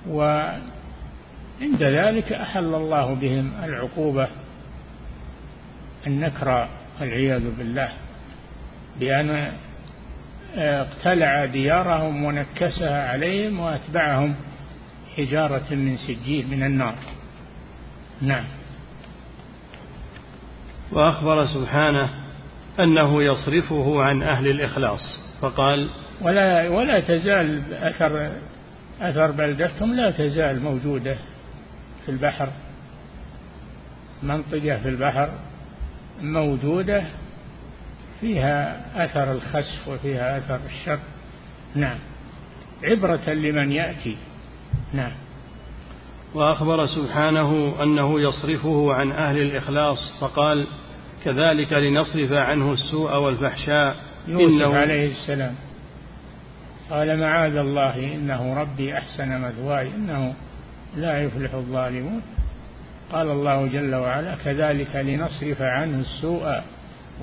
وعند 0.09 0.61
ذلك 1.81 2.33
أحل 2.33 2.75
الله 2.75 3.13
بهم 3.13 3.51
العقوبة 3.63 4.27
النكرى 6.07 6.69
والعياذ 7.01 7.43
بالله 7.57 7.89
بأن 8.99 9.51
اقتلع 10.55 11.45
ديارهم 11.45 12.23
ونكسها 12.23 13.09
عليهم 13.09 13.59
وأتبعهم. 13.59 14.35
حجارة 15.17 15.65
من 15.71 15.97
سجيل 15.97 16.47
من 16.47 16.63
النار. 16.63 16.95
نعم. 18.21 18.43
وأخبر 20.91 21.45
سبحانه 21.45 22.09
أنه 22.79 23.23
يصرفه 23.23 24.03
عن 24.03 24.23
أهل 24.23 24.47
الإخلاص 24.47 25.01
فقال 25.41 25.89
ولا 26.21 26.69
ولا 26.69 26.99
تزال 26.99 27.73
أثر 27.73 28.31
أثر 29.01 29.31
بلدتهم 29.31 29.93
لا 29.93 30.11
تزال 30.11 30.61
موجودة 30.61 31.15
في 32.05 32.11
البحر 32.11 32.49
منطقة 34.23 34.77
في 34.77 34.89
البحر 34.89 35.29
موجودة 36.21 37.03
فيها 38.21 38.81
أثر 39.05 39.31
الخسف 39.31 39.87
وفيها 39.87 40.37
أثر 40.37 40.59
الشر. 40.65 40.99
نعم. 41.75 41.97
عبرة 42.83 43.29
لمن 43.29 43.71
يأتي. 43.71 44.17
نعم. 44.93 45.11
وأخبر 46.33 46.87
سبحانه 46.87 47.75
أنه 47.83 48.21
يصرفه 48.21 48.93
عن 48.93 49.11
أهل 49.11 49.37
الإخلاص 49.37 49.97
فقال 50.19 50.67
كذلك 51.23 51.73
لنصرف 51.73 52.31
عنه 52.31 52.73
السوء 52.73 53.17
والفحشاء. 53.17 53.95
يوسف 54.27 54.65
إنه 54.65 54.75
عليه 54.75 55.11
السلام 55.11 55.55
قال 56.89 57.19
معاذ 57.19 57.55
الله 57.55 58.15
إنه 58.15 58.53
ربي 58.61 58.97
أحسن 58.97 59.41
مثواي 59.41 59.87
إنه 59.95 60.33
لا 60.97 61.23
يفلح 61.23 61.53
الظالمون. 61.53 62.21
قال 63.11 63.31
الله 63.31 63.67
جل 63.67 63.95
وعلا 63.95 64.35
كذلك 64.35 64.95
لنصرف 64.95 65.61
عنه 65.61 65.99
السوء 65.99 66.61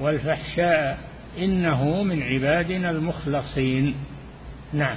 والفحشاء 0.00 0.98
إنه 1.38 2.02
من 2.02 2.22
عبادنا 2.22 2.90
المخلصين. 2.90 3.94
نعم. 4.72 4.96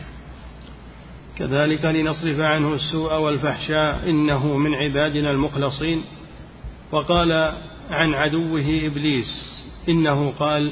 كذلك 1.38 1.86
لنصرف 1.86 2.40
عنه 2.40 2.74
السوء 2.74 3.14
والفحشاء 3.14 4.10
إنه 4.10 4.58
من 4.58 4.76
عبادنا 4.76 5.32
المخلصين. 5.32 6.04
وقال 6.92 7.54
عن 7.90 8.14
عدوه 8.14 8.80
إبليس 8.84 9.64
إنه 9.90 10.34
قال 10.40 10.72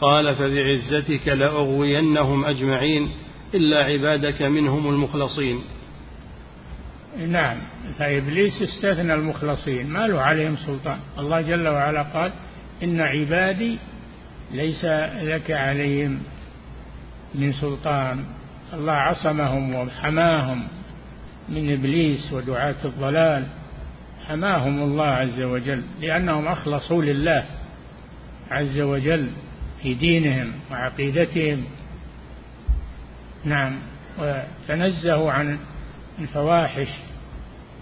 قال 0.00 0.36
فبعزتك 0.36 1.28
لأغوينهم 1.28 2.44
أجمعين 2.44 3.10
إلا 3.54 3.84
عبادك 3.84 4.42
منهم 4.42 4.88
المخلصين. 4.88 5.62
نعم 7.28 7.58
فإبليس 7.98 8.62
استثنى 8.62 9.14
المخلصين 9.14 9.86
ما 9.86 10.06
له 10.06 10.20
عليهم 10.20 10.56
سلطان. 10.56 10.98
الله 11.18 11.40
جل 11.40 11.68
وعلا 11.68 12.02
قال 12.02 12.32
إن 12.82 13.00
عبادي 13.00 13.78
ليس 14.52 14.84
لك 15.22 15.50
عليهم 15.50 16.20
من 17.34 17.52
سلطان. 17.52 18.24
الله 18.74 18.92
عصمهم 18.92 19.74
وحماهم 19.74 20.68
من 21.48 21.72
إبليس 21.72 22.32
ودعاة 22.32 22.84
الضلال. 22.84 23.44
حماهم 24.28 24.82
الله 24.82 25.06
عز 25.06 25.40
وجل 25.40 25.82
لأنهم 26.00 26.46
أخلصوا 26.48 27.02
لله 27.02 27.44
عز 28.50 28.80
وجل 28.80 29.28
في 29.82 29.94
دينهم 29.94 30.52
وعقيدتهم. 30.70 31.64
نعم 33.44 33.78
وتنزهوا 34.18 35.32
عن 35.32 35.58
الفواحش. 36.18 36.88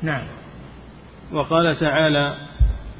نعم. 0.02 0.24
وقال 1.32 1.76
تعالى 1.76 2.36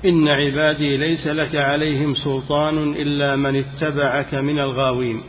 إن 0.05 0.29
عبادي 0.29 0.97
ليس 0.97 1.27
لك 1.27 1.57
عليهم 1.57 2.15
سلطان 2.15 2.93
إلا 2.93 3.37
من 3.37 3.57
اتبعك 3.57 4.35
من 4.35 4.59
الغاوين. 4.59 5.23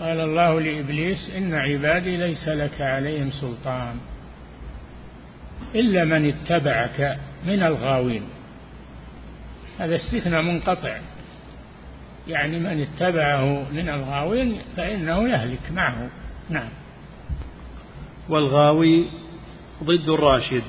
قال 0.00 0.20
الله 0.20 0.60
لإبليس 0.60 1.30
إن 1.36 1.54
عبادي 1.54 2.16
ليس 2.16 2.48
لك 2.48 2.80
عليهم 2.80 3.30
سلطان 3.30 3.96
إلا 5.74 6.04
من 6.04 6.28
اتبعك 6.28 7.18
من 7.46 7.62
الغاوين. 7.62 8.22
هذا 9.78 9.96
استثناء 9.96 10.42
منقطع. 10.42 10.98
يعني 12.28 12.58
من 12.58 12.82
اتبعه 12.82 13.72
من 13.72 13.88
الغاوين 13.88 14.62
فإنه 14.76 15.28
يهلك 15.28 15.72
معه. 15.74 16.08
نعم. 16.50 16.68
والغاوي 18.28 19.06
ضد 19.84 20.08
الراشد. 20.08 20.62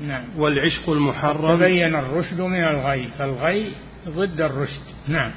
نعم. 0.00 0.24
والعشق 0.36 0.90
المحرم. 0.90 1.56
تبين 1.56 1.94
الرشد 1.94 2.40
من 2.40 2.64
الغي 2.64 3.08
فالغي 3.18 3.72
ضد 4.08 4.40
الرشد. 4.40 4.82
نعم. 5.08 5.32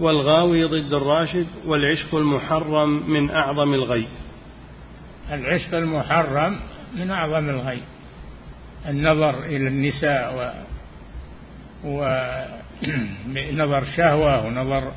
والغاوي 0.00 0.64
ضد 0.64 0.94
الراشد 0.94 1.46
والعشق 1.66 2.14
المحرم 2.14 3.10
من 3.10 3.30
أعظم 3.30 3.74
الغي. 3.74 4.06
العشق 5.32 5.74
المحرم 5.74 6.60
من 6.94 7.10
أعظم 7.10 7.48
الغي. 7.48 7.82
النظر 8.88 9.44
إلى 9.44 9.68
النساء 9.68 10.34
و 10.34 10.50
ونظر 11.84 13.84
شهوة 13.96 14.46
ونظر 14.46 14.92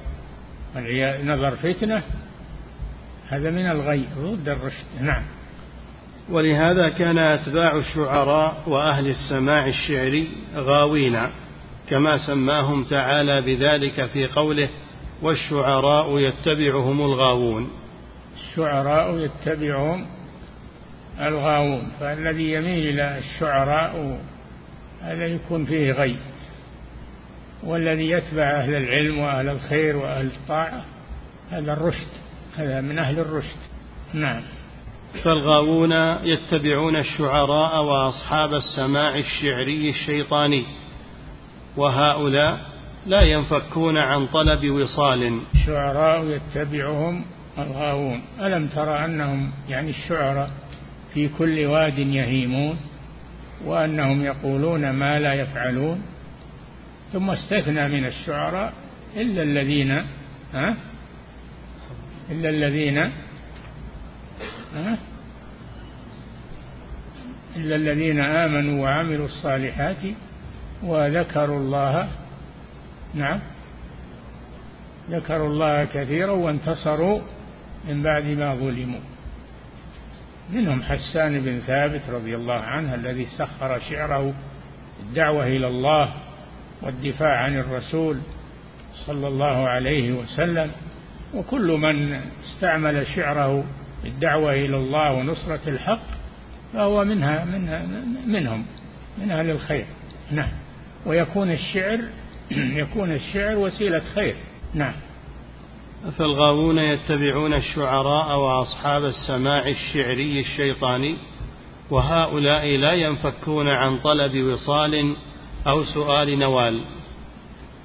نظر 1.24 1.56
فتنة 1.56 2.04
هذا 3.30 3.50
من 3.50 3.72
الغي 3.72 4.06
ضد 4.18 4.50
الرشد. 4.50 4.86
نعم. 5.02 5.24
ولهذا 6.30 6.90
كان 6.90 7.18
أتباع 7.18 7.76
الشعراء 7.76 8.64
وأهل 8.68 9.08
السماع 9.08 9.68
الشعري 9.68 10.28
غاوين 10.56 11.20
كما 11.90 12.18
سماهم 12.18 12.84
تعالى 12.84 13.42
بذلك 13.42 14.06
في 14.06 14.28
قوله 14.28 14.70
والشعراء 15.24 16.20
يتبعهم 16.20 17.02
الغاوون. 17.02 17.70
الشعراء 18.36 19.18
يتبعهم 19.18 20.06
الغاوون 21.22 21.92
فالذي 22.00 22.54
يميل 22.54 22.90
إلى 22.90 23.18
الشعراء 23.18 24.20
هذا 25.02 25.28
يكون 25.28 25.66
فيه 25.66 25.92
غي. 25.92 26.16
والذي 27.64 28.10
يتبع 28.10 28.44
أهل 28.44 28.76
العلم 28.76 29.20
وأهل 29.20 29.50
الخير 29.50 29.98
وأهل 29.98 30.26
الطاعة 30.26 30.86
هذا 31.52 31.74
الرشد 31.74 32.10
هذا 32.56 32.82
من 32.82 33.00
أهل 33.00 33.20
الرشد. 33.20 33.58
نعم. 34.14 34.42
فالغاوون 35.24 35.92
يتبعون 36.24 36.96
الشعراء 36.96 37.84
وأصحاب 37.84 38.54
السماع 38.54 39.18
الشعري 39.18 39.90
الشيطاني 39.90 40.66
وهؤلاء 41.78 42.73
لا 43.06 43.22
ينفكون 43.22 43.98
عن 43.98 44.28
طلب 44.28 44.72
وصال. 44.72 45.40
الشعراء 45.56 46.26
يتبعهم 46.26 47.26
الغاوون. 47.58 48.22
ألم 48.42 48.68
ترى 48.68 49.06
أنهم 49.06 49.52
يعني 49.70 49.90
الشعراء 49.90 50.50
في 51.14 51.30
كل 51.30 51.66
واد 51.66 52.00
يهيمون 52.00 52.78
وأنهم 53.66 54.22
يقولون 54.24 54.90
ما 54.90 55.20
لا 55.20 55.34
يفعلون؟ 55.34 56.02
ثم 57.14 57.30
استثنى 57.30 57.88
من 57.88 58.06
الشعراء 58.06 58.74
إلا 59.16 59.44
الذين 59.44 59.92
ها؟ 60.54 60.78
إلا 62.32 62.50
الذين 62.50 62.98
ها؟ 64.76 64.98
إلا 67.56 67.76
الذين 67.76 68.20
آمنوا 68.20 68.84
وعملوا 68.84 69.26
الصالحات 69.26 69.98
وذكروا 70.84 71.60
الله 71.60 72.08
نعم. 73.14 73.40
ذكروا 75.10 75.48
الله 75.48 75.86
كثيرا 75.86 76.32
وانتصروا 76.32 77.22
من 77.88 78.04
بعد 78.04 78.26
ما 78.26 78.56
ظلموا. 78.56 79.00
منهم 80.54 80.84
حسان 80.84 81.40
بن 81.40 81.60
ثابت 81.60 82.02
رضي 82.10 82.36
الله 82.36 82.60
عنه 82.60 82.96
الذي 82.96 83.26
سخر 83.26 83.80
شعره 83.80 84.34
الدعوة 85.00 85.48
إلى 85.48 85.68
الله 85.68 86.14
والدفاع 86.82 87.44
عن 87.44 87.60
الرسول 87.60 88.18
صلى 89.06 89.28
الله 89.28 89.68
عليه 89.70 90.12
وسلم. 90.12 90.72
وكل 91.34 91.68
من 91.68 92.22
استعمل 92.44 93.08
شعره 93.08 93.66
الدعوة 94.06 94.54
إلى 94.54 94.78
الله 94.78 95.14
ونصرة 95.14 95.70
الحق 95.70 96.08
فهو 96.74 97.04
منها 97.04 97.46
منها 97.46 97.86
منهم 98.28 98.66
من 99.18 99.32
أهل 99.32 99.50
الخير. 99.50 99.86
نعم. 100.32 100.50
ويكون 101.06 101.52
الشعر 101.52 102.00
يكون 102.84 103.12
الشعر 103.12 103.58
وسيلة 103.58 104.02
خير. 104.16 104.36
نعم. 104.74 104.94
فالغاوون 106.18 106.78
يتبعون 106.78 107.54
الشعراء 107.54 108.40
وأصحاب 108.40 109.06
السماع 109.06 109.68
الشعري 109.68 110.40
الشيطاني 110.40 111.18
وهؤلاء 111.90 112.66
لا 112.66 112.94
ينفكون 112.94 113.68
عن 113.68 113.98
طلب 113.98 114.44
وصال 114.44 115.16
أو 115.68 115.84
سؤال 115.84 116.40
نوال. 116.40 116.84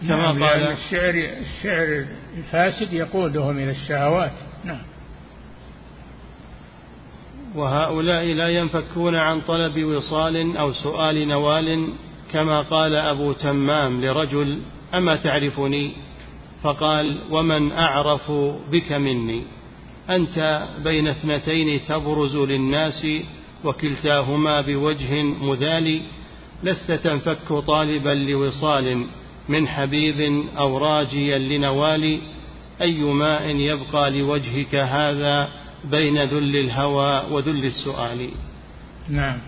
كما 0.08 0.32
نعم 0.32 0.44
قال 0.44 0.72
الشعر 0.72 1.14
الشعر 1.40 2.04
الفاسد 2.38 2.92
يقودهم 2.92 3.58
إلى 3.58 3.70
الشهوات. 3.70 4.32
نعم. 4.64 4.82
وهؤلاء 7.54 8.24
لا 8.24 8.48
ينفكون 8.48 9.14
عن 9.14 9.40
طلب 9.40 9.84
وصال 9.84 10.56
أو 10.56 10.72
سؤال 10.72 11.28
نوال 11.28 11.88
كما 12.32 12.60
قال 12.60 12.94
أبو 12.94 13.32
تمام 13.32 14.04
لرجل 14.04 14.62
أما 14.94 15.16
تعرفني؟ 15.16 15.92
فقال 16.62 17.22
ومن 17.30 17.72
أعرف 17.72 18.30
بك 18.72 18.92
مني. 18.92 19.42
أنت 20.10 20.68
بين 20.84 21.08
اثنتين 21.08 21.80
تبرز 21.88 22.36
للناس 22.36 23.06
وكلتاهما 23.64 24.60
بوجه 24.60 25.22
مذال 25.22 26.02
لست 26.62 26.92
تنفك 26.92 27.52
طالبا 27.66 28.10
لوصال 28.10 29.06
من 29.48 29.68
حبيب 29.68 30.44
أو 30.58 30.78
راجيا 30.78 31.38
لنوال 31.38 32.20
أي 32.82 33.00
ماء 33.02 33.56
يبقى 33.56 34.10
لوجهك 34.10 34.74
هذا 34.74 35.48
بين 35.84 36.24
ذل 36.24 36.56
الهوى 36.56 37.22
وذل 37.30 37.64
السؤال؟ 37.64 38.30
نعم. 39.08 39.38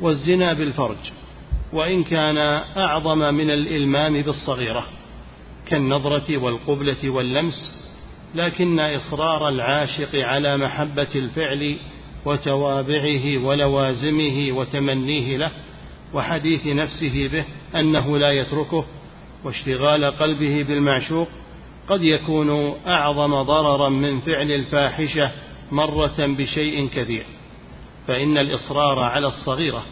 والزنا 0.00 0.52
بالفرج. 0.52 1.12
وإن 1.72 2.04
كان 2.04 2.38
أعظم 2.76 3.18
من 3.18 3.50
الإلمام 3.50 4.22
بالصغيرة 4.22 4.84
كالنظرة 5.66 6.36
والقبلة 6.36 7.10
واللمس 7.10 7.86
لكن 8.34 8.80
إصرار 8.80 9.48
العاشق 9.48 10.14
على 10.14 10.56
محبة 10.56 11.08
الفعل 11.14 11.78
وتوابعه 12.24 13.38
ولوازمه 13.38 14.52
وتمنيه 14.52 15.36
له 15.36 15.50
وحديث 16.14 16.66
نفسه 16.66 17.28
به 17.32 17.44
أنه 17.80 18.18
لا 18.18 18.30
يتركه 18.30 18.84
واشتغال 19.44 20.04
قلبه 20.04 20.62
بالمعشوق 20.62 21.28
قد 21.88 22.02
يكون 22.02 22.74
أعظم 22.86 23.42
ضررا 23.42 23.88
من 23.88 24.20
فعل 24.20 24.52
الفاحشة 24.52 25.30
مرة 25.72 26.16
بشيء 26.18 26.88
كثير 26.88 27.22
فإن 28.06 28.38
الإصرار 28.38 28.98
على 28.98 29.26
الصغيرة 29.26 29.84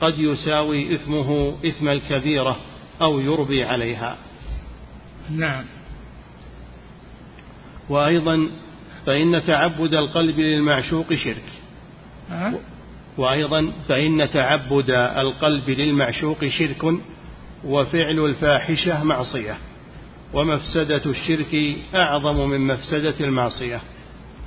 قد 0.00 0.18
يساوي 0.18 0.94
إثمه 0.94 1.54
إثم 1.66 1.88
الكبيرة 1.88 2.56
أو 3.02 3.20
يربي 3.20 3.64
عليها. 3.64 4.16
نعم. 5.30 5.64
وأيضا 7.88 8.48
فإن 9.06 9.42
تعبد 9.46 9.94
القلب 9.94 10.38
للمعشوق 10.38 11.14
شرك. 11.14 11.52
أه؟ 12.30 12.54
وأيضا 13.18 13.72
فإن 13.88 14.30
تعبد 14.30 14.90
القلب 14.90 15.70
للمعشوق 15.70 16.44
شرك 16.44 16.94
وفعل 17.64 18.18
الفاحشة 18.24 19.04
معصية. 19.04 19.56
ومفسدة 20.32 21.02
الشرك 21.06 21.78
أعظم 21.94 22.48
من 22.48 22.60
مفسدة 22.60 23.14
المعصية. 23.20 23.80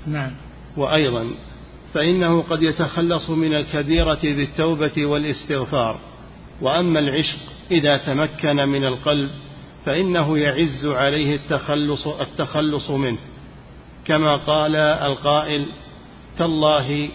نعم. 0.08 0.32
وأيضا 0.78 1.28
فإنه 1.94 2.42
قد 2.42 2.64
يتخلص 2.64 3.30
من 3.30 3.56
الكبيرة 3.56 4.20
بالتوبة 4.24 5.06
والاستغفار. 5.06 6.00
وأما 6.62 7.00
العشق 7.00 7.40
إذا 7.72 7.98
تمكن 7.98 8.56
من 8.56 8.86
القلب 8.86 9.30
فإنه 9.86 10.38
يعز 10.38 10.86
عليه 10.86 11.36
التخلص 11.36 12.08
التخلص 12.08 12.90
منه. 12.90 13.18
كما 14.06 14.36
قال 14.36 14.76
القائل 14.76 15.66
تالله 16.38 17.10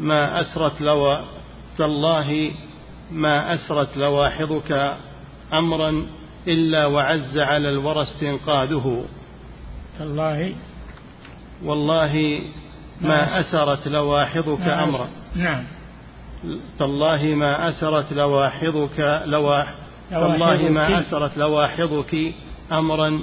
ما 0.00 0.40
أسرت 0.40 0.80
لو 0.80 1.16
تالله 1.78 2.50
ما 3.12 3.54
أسرت 3.54 3.96
لواحظك 3.96 4.96
أمرا 5.52 6.06
إلا 6.48 6.86
وعز 6.86 7.38
على 7.38 7.68
الورى 7.68 8.02
استنقاذه. 8.02 9.04
تالله 9.98 10.52
والله 11.64 12.40
ما 13.02 13.40
أسرت 13.40 13.88
لواحظك 13.88 14.60
أمرا. 14.60 15.08
نعم. 15.34 15.64
تالله 16.78 17.34
ما 17.34 17.68
أسرت 17.68 18.12
لواحظك 18.12 19.22
لواح 19.26 19.74
تالله 20.10 20.68
ما 20.68 21.00
أسرت 21.00 21.38
لواحظك 21.38 22.16
أمرا 22.72 23.22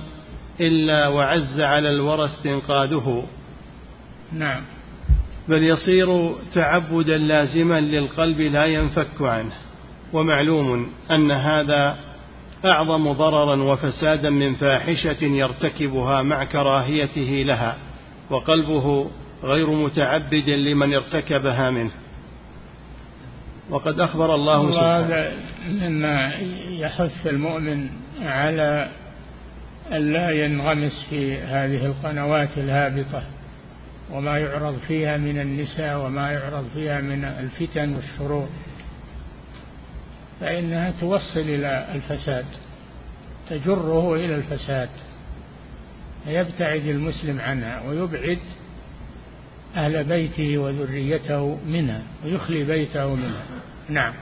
إلا 0.62 1.08
وعز 1.08 1.60
على 1.60 1.90
الورى 1.90 2.26
استنقاذه 2.26 3.24
نعم. 4.32 4.62
بل 5.48 5.64
يصير 5.64 6.36
تعبدا 6.54 7.18
لازما 7.18 7.80
للقلب 7.82 8.40
لا 8.42 8.66
ينفك 8.66 9.22
عنه. 9.22 9.54
ومعلوم 10.14 10.92
أن 11.12 11.32
هذا 11.32 11.98
أعظم 12.66 13.12
ضررا 13.12 13.56
وفسادا 13.56 14.30
من 14.30 14.56
فاحشة 14.56 15.24
يرتكبها 15.24 16.22
مع 16.22 16.44
كراهيته 16.44 17.44
لها 17.46 17.78
وقلبه 18.30 19.10
غير 19.44 19.70
متعبد 19.70 20.50
لمن 20.50 20.94
ارتكبها 20.94 21.70
منه. 21.70 21.92
وقد 23.70 24.00
أخبر 24.00 24.36
الله 24.36 24.72
سبحانه. 24.72 25.06
هذا 25.06 25.32
مما 25.70 26.34
يحث 26.70 27.28
المؤمن 27.28 27.90
على 28.22 28.90
أن 29.92 30.14
لا 30.14 30.32
ينغمس 30.32 31.06
في 31.10 31.38
هذه 31.38 31.86
القنوات 31.86 32.58
الهابطة 32.58 33.24
وما 34.12 34.38
يعرض 34.38 34.78
فيها 34.88 35.18
من 35.18 35.40
النساء 35.40 36.06
وما 36.06 36.32
يعرض 36.32 36.66
فيها 36.74 37.02
من 37.02 37.24
الفتن 37.26 37.96
والشرور 37.96 38.50
فإنها 40.40 40.94
توصل 41.00 41.40
إلى 41.40 41.88
الفساد 41.96 42.46
تجره 43.50 44.16
إلى 44.16 44.36
الفساد 44.36 44.90
فيبتعد 46.26 46.86
المسلم 46.86 47.40
عنها 47.40 47.82
ويبعد 47.88 48.40
أهل 49.76 50.04
بيته 50.04 50.58
وذريته 50.58 51.58
منها 51.68 52.02
ويخلي 52.26 52.64
بيته 52.64 53.16
منها 53.16 53.44
نعم. 53.90 54.14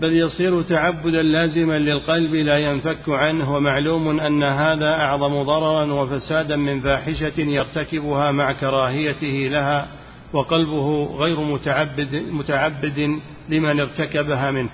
بل 0.00 0.12
يصير 0.12 0.62
تعبدا 0.62 1.22
لازما 1.22 1.78
للقلب 1.78 2.34
لا 2.34 2.58
ينفك 2.58 3.08
عنه 3.08 3.54
ومعلوم 3.54 4.20
أن 4.20 4.42
هذا 4.42 4.88
أعظم 4.88 5.42
ضررا 5.42 5.92
وفسادا 5.92 6.56
من 6.56 6.80
فاحشة 6.80 7.40
يرتكبها 7.40 8.30
مع 8.30 8.52
كراهيته 8.52 9.48
لها 9.50 9.88
وقلبه 10.32 11.16
غير 11.16 11.40
متعبد, 11.40 12.14
متعبد 12.14 13.18
لمن 13.48 13.80
ارتكبها 13.80 14.50
منه. 14.50 14.68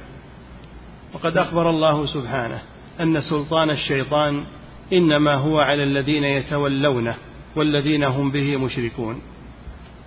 وقد 1.14 1.37
أخبر 1.37 1.70
الله 1.70 2.07
سبحانه 2.07 2.62
أن 3.00 3.20
سلطان 3.20 3.70
الشيطان 3.70 4.44
إنما 4.92 5.35
هو 5.35 5.59
على 5.59 5.83
الذين 5.83 6.24
يتولونه. 6.24 7.14
والذين 7.56 8.04
هم 8.04 8.30
به 8.30 8.56
مشركون 8.56 9.22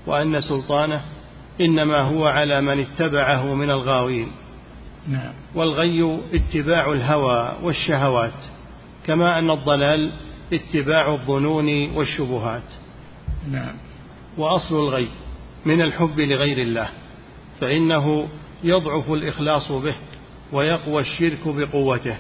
وأن 0.08 0.42
سلطانه 0.42 1.02
إنما 1.62 2.02
هو 2.02 2.26
على 2.26 2.62
من 2.62 2.80
اتبعه 2.80 3.54
من 3.54 3.70
الغاوين 3.70 4.32
نعم. 5.08 5.34
والغي 5.56 6.20
اتباع 6.34 6.92
الهوى 6.92 7.54
والشهوات 7.64 8.34
كما 9.06 9.40
أن 9.40 9.52
الضلال 9.52 10.14
اتباع 10.54 11.14
الظنون 11.14 11.92
والشبهات 11.96 12.64
نعم. 13.52 13.76
وأصل 14.38 14.76
الغي 14.76 15.08
من 15.66 15.82
الحب 15.82 16.20
لغير 16.20 16.58
الله 16.58 16.90
فإنه 17.62 18.28
يضعف 18.64 19.12
الإخلاص 19.12 19.72
به 19.72 19.96
ويقوى 20.52 21.02
الشرك 21.02 21.48
بقوته 21.48 22.18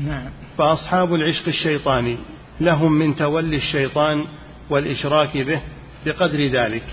نعم. 0.00 0.30
فأصحاب 0.58 1.14
العشق 1.14 1.48
الشيطاني 1.48 2.18
لهم 2.60 2.92
من 2.92 3.16
تولي 3.16 3.56
الشيطان 3.56 4.24
والإشراك 4.70 5.36
به 5.36 5.60
بقدر 6.06 6.46
ذلك 6.46 6.84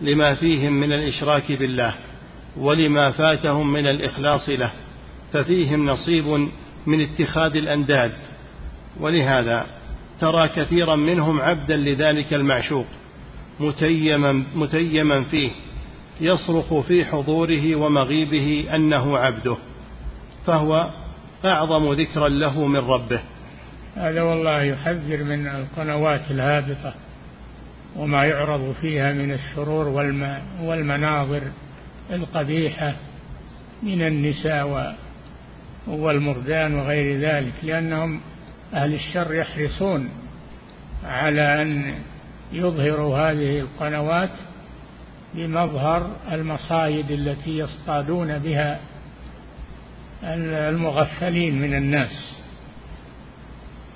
لما 0.00 0.34
فيهم 0.34 0.72
من 0.72 0.92
الإشراك 0.92 1.52
بالله 1.52 1.94
ولما 2.56 3.10
فاتهم 3.10 3.72
من 3.72 3.86
الإخلاص 3.86 4.48
له 4.48 4.70
ففيهم 5.32 5.86
نصيب 5.86 6.48
من 6.86 7.00
اتخاذ 7.00 7.56
الأنداد. 7.56 8.12
ولهذا 9.00 9.66
ترى 10.20 10.48
كثيرا 10.48 10.96
منهم 10.96 11.40
عبدا 11.40 11.76
لذلك 11.76 12.34
المعشوق 12.34 12.86
متيما 13.60 14.44
متيما 14.54 15.22
فيه 15.24 15.50
يصرخ 16.20 16.80
في 16.80 17.04
حضوره 17.04 17.76
ومغيبه 17.76 18.64
أنه 18.74 19.18
عبده 19.18 19.56
فهو 20.46 20.90
أعظم 21.44 21.92
ذكرا 21.92 22.28
له 22.28 22.66
من 22.66 22.76
ربه. 22.80 23.20
هذا 23.96 24.22
والله 24.22 24.62
يحذر 24.62 25.24
من 25.24 25.46
القنوات 25.46 26.30
الهابطة 26.30 26.94
وما 27.96 28.24
يعرض 28.24 28.74
فيها 28.80 29.12
من 29.12 29.32
الشرور 29.32 29.88
والمناظر 30.60 31.42
القبيحة 32.10 32.96
من 33.82 34.02
النساء 34.02 34.96
والمردان 35.86 36.74
وغير 36.74 37.20
ذلك 37.20 37.52
لأنهم 37.62 38.20
أهل 38.74 38.94
الشر 38.94 39.34
يحرصون 39.34 40.08
على 41.04 41.62
أن 41.62 41.94
يظهروا 42.52 43.18
هذه 43.18 43.60
القنوات 43.60 44.30
بمظهر 45.34 46.16
المصايد 46.32 47.10
التي 47.10 47.58
يصطادون 47.58 48.38
بها 48.38 48.80
المغفلين 50.68 51.60
من 51.60 51.74
الناس. 51.74 52.45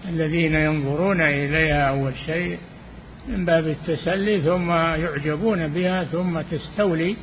الذين 0.08 0.54
ينظرون 0.54 1.20
إليها 1.20 1.88
أول 1.88 2.12
شيء 2.26 2.58
من 3.28 3.44
باب 3.44 3.66
التسلي 3.66 4.40
ثم 4.40 4.70
يعجبون 4.70 5.68
بها 5.68 6.04
ثم 6.04 6.40
تستولي 6.40 7.16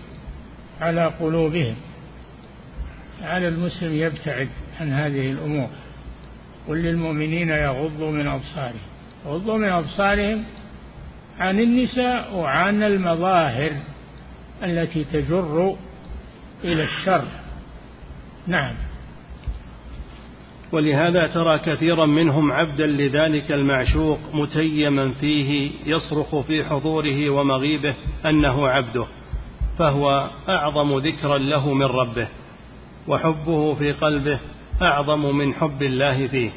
على 0.81 1.05
قلوبهم. 1.05 1.75
على 3.21 3.47
المسلم 3.47 3.93
يبتعد 3.93 4.49
عن 4.79 4.91
هذه 4.91 5.31
الأمور؟ 5.31 5.69
قل 6.67 6.77
للمؤمنين 6.77 7.49
يغضوا 7.49 8.11
من 8.11 8.27
أبصارهم. 8.27 8.79
يغضوا 9.25 9.57
من 9.57 9.69
أبصارهم 9.69 10.43
عن 11.39 11.59
النساء 11.59 12.35
وعن 12.35 12.83
المظاهر 12.83 13.71
التي 14.63 15.03
تجر 15.03 15.75
إلى 16.63 16.83
الشر. 16.83 17.27
نعم. 18.47 18.86
ولهذا 20.71 21.27
ترى 21.27 21.59
كثيرا 21.59 22.05
منهم 22.05 22.51
عبدا 22.51 22.87
لذلك 22.87 23.51
المعشوق 23.51 24.19
متيما 24.33 25.11
فيه 25.11 25.71
يصرخ 25.85 26.39
في 26.39 26.63
حضوره 26.65 27.29
ومغيبه 27.29 27.93
أنه 28.25 28.67
عبده 28.67 29.05
فهو 29.79 30.29
أعظم 30.49 30.97
ذكرا 30.97 31.37
له 31.37 31.73
من 31.73 31.85
ربه 31.85 32.27
وحبه 33.07 33.73
في 33.73 33.91
قلبه 33.91 34.39
أعظم 34.81 35.37
من 35.37 35.53
حب 35.53 35.83
الله 35.83 36.27
فيه 36.27 36.49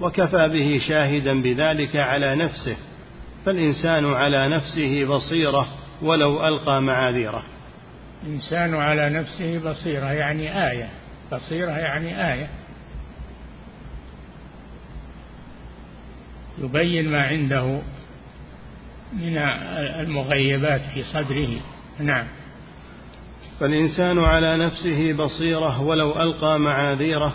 وكفى 0.00 0.48
به 0.48 0.80
شاهدا 0.88 1.42
بذلك 1.42 1.96
على 1.96 2.34
نفسه 2.34 2.76
فالإنسان 3.46 4.14
على 4.14 4.56
نفسه 4.56 5.04
بصيرة 5.04 5.68
ولو 6.02 6.48
ألقى 6.48 6.82
معاذيره. 6.82 7.42
الانسان 8.26 8.74
على 8.74 9.10
نفسه 9.10 9.70
بصيرة 9.70 10.12
يعني 10.12 10.70
آية 10.70 10.88
بصيرة 11.32 11.70
يعني 11.70 12.32
آية. 12.32 12.61
يبين 16.58 17.10
ما 17.10 17.22
عنده 17.22 17.82
من 19.12 19.38
المغيبات 20.00 20.80
في 20.94 21.02
صدره. 21.02 21.48
نعم. 21.98 22.26
فالإنسان 23.60 24.18
على 24.18 24.66
نفسه 24.66 25.12
بصيرة 25.12 25.82
ولو 25.82 26.22
ألقى 26.22 26.58
معاذيره 26.60 27.32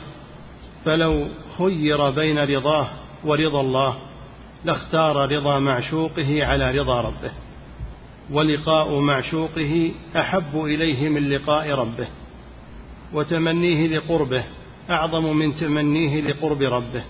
فلو 0.85 1.27
خير 1.57 2.09
بين 2.09 2.37
رضاه 2.37 2.87
ورضا 3.23 3.61
الله 3.61 3.97
لاختار 4.65 5.31
رضا 5.31 5.59
معشوقه 5.59 6.45
على 6.45 6.71
رضا 6.71 7.01
ربه. 7.01 7.31
ولقاء 8.31 8.99
معشوقه 8.99 9.91
أحب 10.15 10.65
إليه 10.65 11.09
من 11.09 11.29
لقاء 11.29 11.71
ربه. 11.71 12.07
وتمنيه 13.13 13.87
لقربه 13.87 14.43
أعظم 14.89 15.37
من 15.37 15.55
تمنيه 15.55 16.21
لقرب 16.21 16.61
ربه. 16.61 17.03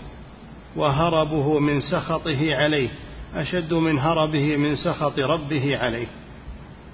وهربه 0.76 1.58
من 1.58 1.80
سخطه 1.80 2.56
عليه 2.56 2.88
أشد 3.34 3.74
من 3.74 3.98
هربه 3.98 4.56
من 4.56 4.76
سخط 4.76 5.18
ربه 5.18 5.78
عليه. 5.78 6.06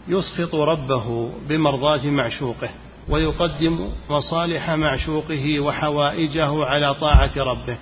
يسخط 0.09 0.55
ربه 0.55 1.31
بمرضاة 1.49 2.07
معشوقه 2.07 2.69
ويقدم 3.09 3.89
مصالح 4.11 4.71
معشوقه 4.71 5.61
وحوائجه 5.61 6.65
على 6.65 6.95
طاعة 6.95 7.33
ربه. 7.37 7.77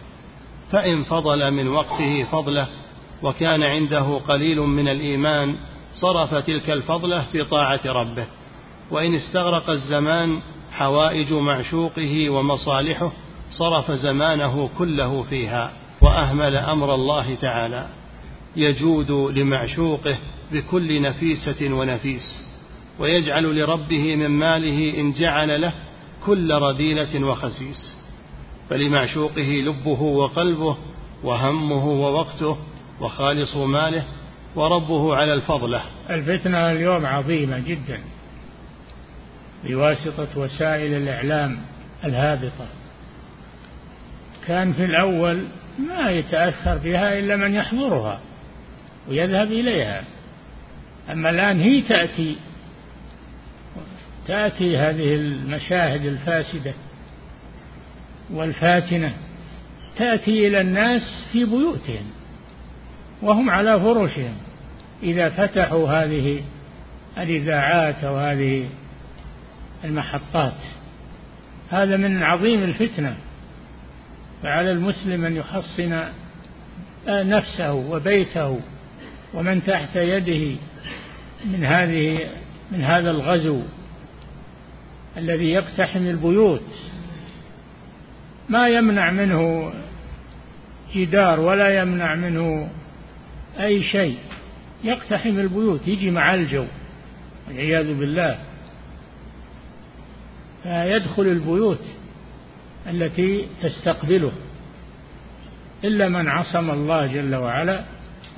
فإن 0.72 1.04
فضل 1.04 1.50
من 1.50 1.68
وقته 1.68 2.24
فضله 2.24 2.68
وكان 3.22 3.62
عنده 3.62 4.18
قليل 4.18 4.60
من 4.60 4.88
الإيمان 4.88 5.56
صرف 5.92 6.34
تلك 6.34 6.70
الفضلة 6.70 7.26
في 7.32 7.44
طاعة 7.44 7.80
ربه. 7.86 8.26
وإن 8.90 9.14
استغرق 9.14 9.70
الزمان 9.70 10.40
حوائج 10.72 11.32
معشوقه 11.32 12.30
ومصالحه 12.30 13.12
صرف 13.50 13.90
زمانه 13.90 14.70
كله 14.78 15.22
فيها. 15.22 15.81
وأهمل 16.02 16.56
أمر 16.56 16.94
الله 16.94 17.34
تعالى 17.34 17.86
يجود 18.56 19.10
لمعشوقه 19.10 20.16
بكل 20.52 21.02
نفيسة 21.02 21.74
ونفيس 21.74 22.22
ويجعل 22.98 23.58
لربه 23.58 24.16
من 24.16 24.26
ماله 24.28 25.00
إن 25.00 25.12
جعل 25.12 25.60
له 25.60 25.72
كل 26.26 26.52
رذيلة 26.52 27.26
وخسيس. 27.26 27.96
فلمعشوقه 28.70 29.52
لبه 29.66 30.02
وقلبه 30.02 30.76
وهمه 31.24 31.86
ووقته 31.86 32.56
وخالص 33.00 33.56
ماله 33.56 34.04
وربه 34.56 35.16
على 35.16 35.34
الفضلة. 35.34 35.82
الفتنة 36.10 36.70
اليوم 36.70 37.06
عظيمة 37.06 37.58
جدا 37.58 38.00
بواسطة 39.64 40.38
وسائل 40.38 40.94
الإعلام 40.94 41.58
الهابطة. 42.04 42.66
كان 44.46 44.72
في 44.72 44.84
الأول 44.84 45.44
ما 45.78 46.10
يتأثر 46.10 46.78
بها 46.78 47.18
إلا 47.18 47.36
من 47.36 47.54
يحضرها 47.54 48.20
ويذهب 49.08 49.52
إليها. 49.52 50.04
أما 51.12 51.30
الآن 51.30 51.60
هي 51.60 51.80
تأتي 51.80 52.36
تأتي 54.26 54.76
هذه 54.76 55.14
المشاهد 55.14 56.06
الفاسدة 56.06 56.72
والفاتنة 58.30 59.12
تأتي 59.96 60.46
إلى 60.48 60.60
الناس 60.60 61.24
في 61.32 61.44
بيوتهم 61.44 62.04
وهم 63.22 63.50
على 63.50 63.80
فرشهم. 63.80 64.34
إذا 65.02 65.28
فتحوا 65.28 65.88
هذه 65.88 66.42
الإذاعات 67.18 68.04
أو 68.04 68.16
هذه 68.16 68.68
المحطات 69.84 70.58
هذا 71.70 71.96
من 71.96 72.22
عظيم 72.22 72.62
الفتنة. 72.62 73.16
فعلى 74.42 74.72
المسلم 74.72 75.24
أن 75.24 75.36
يحصن 75.36 76.04
نفسه 77.08 77.72
وبيته 77.72 78.60
ومن 79.34 79.64
تحت 79.64 79.96
يده 79.96 80.56
من 81.44 81.64
هذه 81.64 82.18
من 82.72 82.80
هذا 82.80 83.10
الغزو 83.10 83.62
الذي 85.16 85.50
يقتحم 85.50 86.06
البيوت. 86.06 86.90
ما 88.48 88.68
يمنع 88.68 89.10
منه 89.10 89.72
جدار 90.94 91.40
ولا 91.40 91.80
يمنع 91.82 92.14
منه 92.14 92.68
أي 93.60 93.82
شيء. 93.82 94.18
يقتحم 94.84 95.38
البيوت 95.38 95.88
يجي 95.88 96.10
مع 96.10 96.34
الجو 96.34 96.64
والعياذ 97.48 97.94
بالله. 97.94 98.38
فيدخل 100.62 101.22
البيوت. 101.22 102.01
التي 102.86 103.46
تستقبله. 103.62 104.32
إلا 105.84 106.08
من 106.08 106.28
عصم 106.28 106.70
الله 106.70 107.06
جل 107.06 107.34
وعلا 107.34 107.84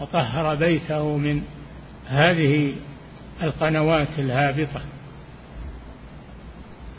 وطهر 0.00 0.54
بيته 0.54 1.16
من 1.16 1.42
هذه 2.06 2.74
القنوات 3.42 4.08
الهابطة. 4.18 4.82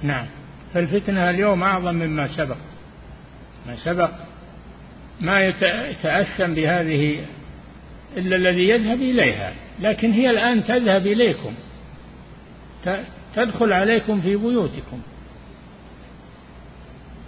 نعم. 0.03 0.25
فالفتنة 0.73 1.29
اليوم 1.29 1.63
أعظم 1.63 1.95
مما 1.95 2.27
سبق. 2.27 2.57
ما 3.67 3.75
سبق 3.75 4.11
ما 5.21 5.41
يتأثم 5.41 6.53
بهذه 6.53 7.25
إلا 8.17 8.35
الذي 8.35 8.69
يذهب 8.69 9.01
إليها. 9.01 9.53
لكن 9.81 10.11
هي 10.11 10.29
الآن 10.29 10.63
تذهب 10.63 11.07
إليكم. 11.07 11.53
تدخل 13.35 13.73
عليكم 13.73 14.21
في 14.21 14.35
بيوتكم. 14.35 15.01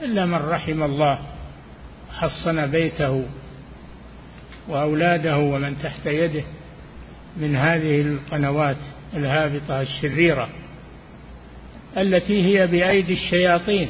إلا 0.04 0.26
من 0.26 0.36
رحم 0.36 0.84
الله 0.84 1.20
حصن 2.12 2.72
بيته 2.72 3.26
وأولاده 4.68 5.38
ومن 5.38 5.78
تحت 5.84 6.06
يده 6.06 6.43
من 7.38 7.56
هذه 7.56 8.02
القنوات 8.02 8.78
الهابطة 9.14 9.82
الشريرة 9.82 10.50
التي 11.98 12.43
هي 12.43 12.68
بأيدي 12.68 13.14
الشياطين 13.14 13.89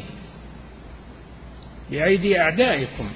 بأيدي 1.91 2.39
أعدائكم 2.41 3.09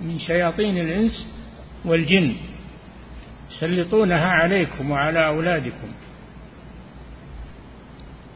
من 0.00 0.18
شياطين 0.18 0.78
الإنس 0.78 1.26
والجن 1.84 2.34
يسلطونها 3.50 4.26
عليكم 4.28 4.90
وعلى 4.90 5.26
أولادكم 5.26 5.88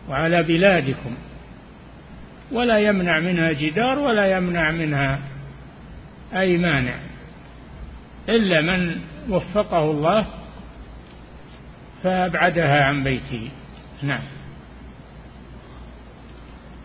وعلى 0.09 0.43
بلادكم. 0.43 1.17
ولا 2.53 2.79
يمنع 2.79 3.21
منها 3.21 3.53
جدار 3.53 3.99
ولا 3.99 4.37
يمنع 4.37 4.71
منها 4.71 5.21
أي 6.35 6.57
مانع. 6.59 6.95
إلا 8.29 8.61
من 8.61 9.01
وفقه 9.31 9.91
الله 9.91 10.27
فأبعدها 12.03 12.85
عن 12.85 13.05
بيته. 13.05 13.51
نعم. 14.03 14.23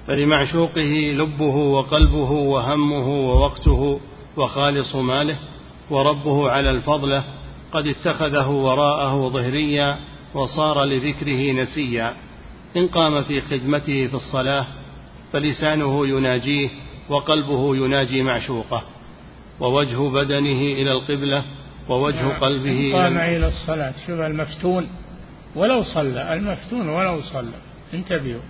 فلمعشوقه 0.07 1.13
لبه 1.17 1.55
وقلبه 1.55 2.31
وهمه 2.31 3.07
ووقته 3.07 3.99
وخالص 4.37 4.95
ماله 4.95 5.39
وربه 5.89 6.51
على 6.51 6.71
الفضله 6.71 7.23
قد 7.71 7.87
اتخذه 7.87 8.49
وراءه 8.49 9.29
ظهريا 9.29 9.97
وصار 10.33 10.83
لذكره 10.83 11.51
نسيا. 11.61 12.13
إن 12.77 12.87
قام 12.87 13.21
في 13.21 13.41
خدمته 13.41 14.07
في 14.07 14.13
الصلاة 14.13 14.67
فلسانه 15.33 16.07
يناجيه 16.07 16.69
وقلبه 17.09 17.75
يناجي 17.75 18.23
معشوقه. 18.23 18.83
ووجه 19.59 20.09
بدنه 20.09 20.61
إلى 20.61 20.91
القبلة 20.91 21.45
ووجه 21.89 22.21
نعم. 22.21 22.39
قلبه 22.39 22.91
قام 22.93 23.17
إلى 23.17 23.47
الصلاة. 23.47 23.93
شوف 24.07 24.19
المفتون 24.19 24.87
ولو 25.55 25.83
صلى 25.83 26.33
المفتون 26.33 26.89
ولو 26.89 27.21
صلى. 27.21 27.57
انتبهوا 27.93 28.41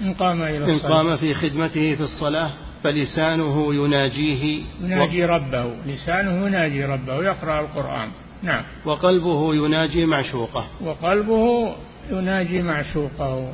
إن 0.00 0.14
قام 0.14 0.42
إلى 0.42 0.64
الصلاة. 0.64 0.90
إن 0.90 0.92
قام 0.92 1.16
في 1.16 1.34
خدمته 1.34 1.94
في 1.94 2.00
الصلاة 2.00 2.50
فلسانه 2.84 3.74
يناجيه 3.74 4.62
يناجي 4.80 5.24
و... 5.24 5.28
ربه 5.28 5.74
لسانه 5.86 6.46
يناجي 6.46 6.84
ربه 6.84 7.24
يقرأ 7.24 7.60
القرآن. 7.60 8.08
نعم. 8.42 8.62
وقلبه 8.84 9.54
يناجي 9.54 10.06
معشوقه. 10.06 10.66
وقلبه 10.84 11.74
يناجي 12.10 12.62
معشوقه. 12.62 13.52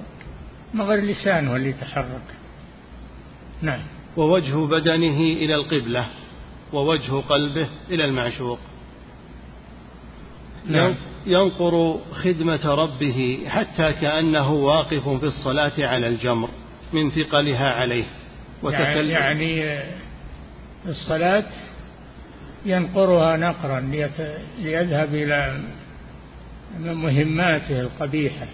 ما 0.74 0.84
غير 0.84 1.04
لسانه 1.04 1.56
اللي 1.56 1.68
يتحرك 1.68 2.36
نعم. 3.62 3.80
ووجه 4.16 4.54
بدنه 4.54 5.20
إلى 5.20 5.54
القبلة 5.54 6.06
ووجه 6.72 7.12
قلبه 7.12 7.68
إلى 7.90 8.04
المعشوق. 8.04 8.58
نعم. 10.66 10.94
ينقر 11.26 11.98
خدمة 12.12 12.74
ربه 12.74 13.38
حتى 13.48 13.92
كأنه 13.92 14.52
واقف 14.52 15.08
في 15.08 15.26
الصلاة 15.26 15.72
على 15.78 16.08
الجمر 16.08 16.48
من 16.92 17.10
ثقلها 17.10 17.68
عليه. 17.68 18.04
وتكلم 18.62 19.10
يعني 19.10 19.78
الصلاة 20.86 21.44
ينقرها 22.66 23.36
نقرا 23.36 23.80
ليذهب 24.58 25.14
إلى 25.14 25.60
مهماته 26.78 27.80
القبيحة. 27.80 28.46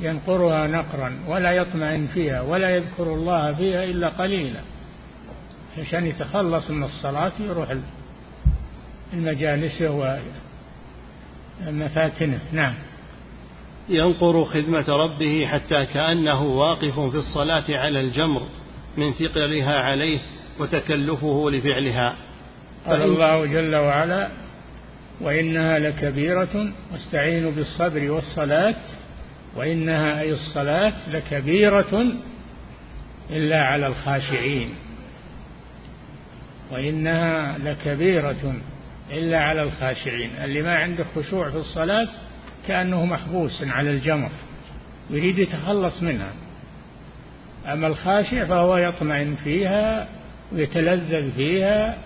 ينقرها 0.00 0.66
نقرا 0.66 1.18
ولا 1.28 1.52
يطمئن 1.52 2.06
فيها 2.06 2.40
ولا 2.40 2.76
يذكر 2.76 3.14
الله 3.14 3.52
فيها 3.52 3.84
إلا 3.84 4.08
قليلا. 4.08 4.60
عشان 5.78 6.06
يتخلص 6.06 6.70
من 6.70 6.82
الصلاة 6.82 7.32
يروح 7.40 7.74
المجالس 9.12 9.82
ومفاتنه 11.66 12.40
نعم. 12.52 12.74
ينقر 13.88 14.44
خدمة 14.44 14.84
ربه 14.88 15.46
حتى 15.46 15.86
كأنه 15.86 16.42
واقف 16.42 17.00
في 17.00 17.16
الصلاة 17.16 17.64
على 17.68 18.00
الجمر 18.00 18.48
من 18.96 19.12
ثقلها 19.12 19.74
عليه 19.74 20.20
وتكلفه 20.60 21.50
لفعلها. 21.50 22.16
قال 22.86 23.02
الله 23.02 23.46
جل 23.46 23.76
وعلا 23.76 24.28
وإنها 25.20 25.78
لكبيرة 25.78 26.72
واستعينوا 26.92 27.50
بالصبر 27.50 28.10
والصلاة 28.10 28.74
وإنها 29.56 30.20
أي 30.20 30.32
الصلاة 30.32 30.92
لكبيرة 31.10 32.12
إلا 33.30 33.56
على 33.56 33.86
الخاشعين. 33.86 34.70
وإنها 36.72 37.58
لكبيرة 37.58 38.54
إلا 39.12 39.38
على 39.40 39.62
الخاشعين. 39.62 40.30
اللي 40.44 40.62
ما 40.62 40.74
عنده 40.74 41.04
خشوع 41.16 41.50
في 41.50 41.56
الصلاة 41.56 42.08
كأنه 42.68 43.04
محبوس 43.04 43.64
على 43.66 43.90
الجمر 43.90 44.30
يريد 45.10 45.38
يتخلص 45.38 46.02
منها. 46.02 46.32
أما 47.66 47.86
الخاشع 47.86 48.44
فهو 48.44 48.76
يطمئن 48.76 49.36
فيها 49.44 50.08
ويتلذذ 50.52 51.32
فيها 51.32 51.98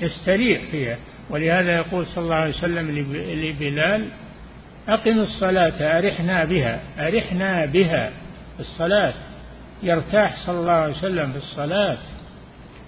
ويستريح 0.00 0.60
فيها. 0.70 0.96
ولهذا 1.30 1.76
يقول 1.76 2.06
صلى 2.06 2.24
الله 2.24 2.34
عليه 2.34 2.54
وسلم 2.54 2.90
لبلال 3.16 4.08
أقم 4.88 5.18
الصلاة 5.18 5.98
أرحنا 5.98 6.44
بها 6.44 6.80
أرحنا 6.98 7.66
بها. 7.66 8.10
الصلاة 8.60 9.14
يرتاح 9.82 10.36
صلى 10.46 10.60
الله 10.60 10.72
عليه 10.72 10.92
وسلم 10.92 11.30
في 11.32 11.36
الصلاة. 11.38 11.98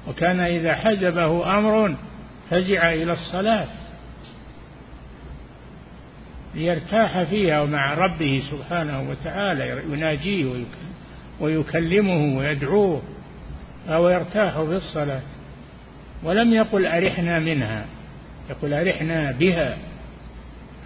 وكان 0.08 0.40
إذا 0.40 0.74
حزبه 0.74 1.58
أمر 1.58 1.94
فزع 2.50 2.92
إلى 2.92 3.12
الصلاة. 3.12 3.66
ليرتاح 6.54 7.22
فيها 7.22 7.60
ومع 7.60 7.94
ربه 7.94 8.42
سبحانه 8.50 9.10
وتعالى 9.10 9.82
يناجيه 9.92 10.64
ويكلمه 11.40 12.38
ويدعوه 12.38 13.02
فهو 13.86 14.08
يرتاح 14.08 14.52
في 14.54 14.76
الصلاة. 14.76 15.22
ولم 16.22 16.52
يقل 16.54 16.86
أرحنا 16.86 17.38
منها 17.38 17.84
يقول 18.50 18.74
أرحنا 18.74 19.32
بها. 19.32 19.76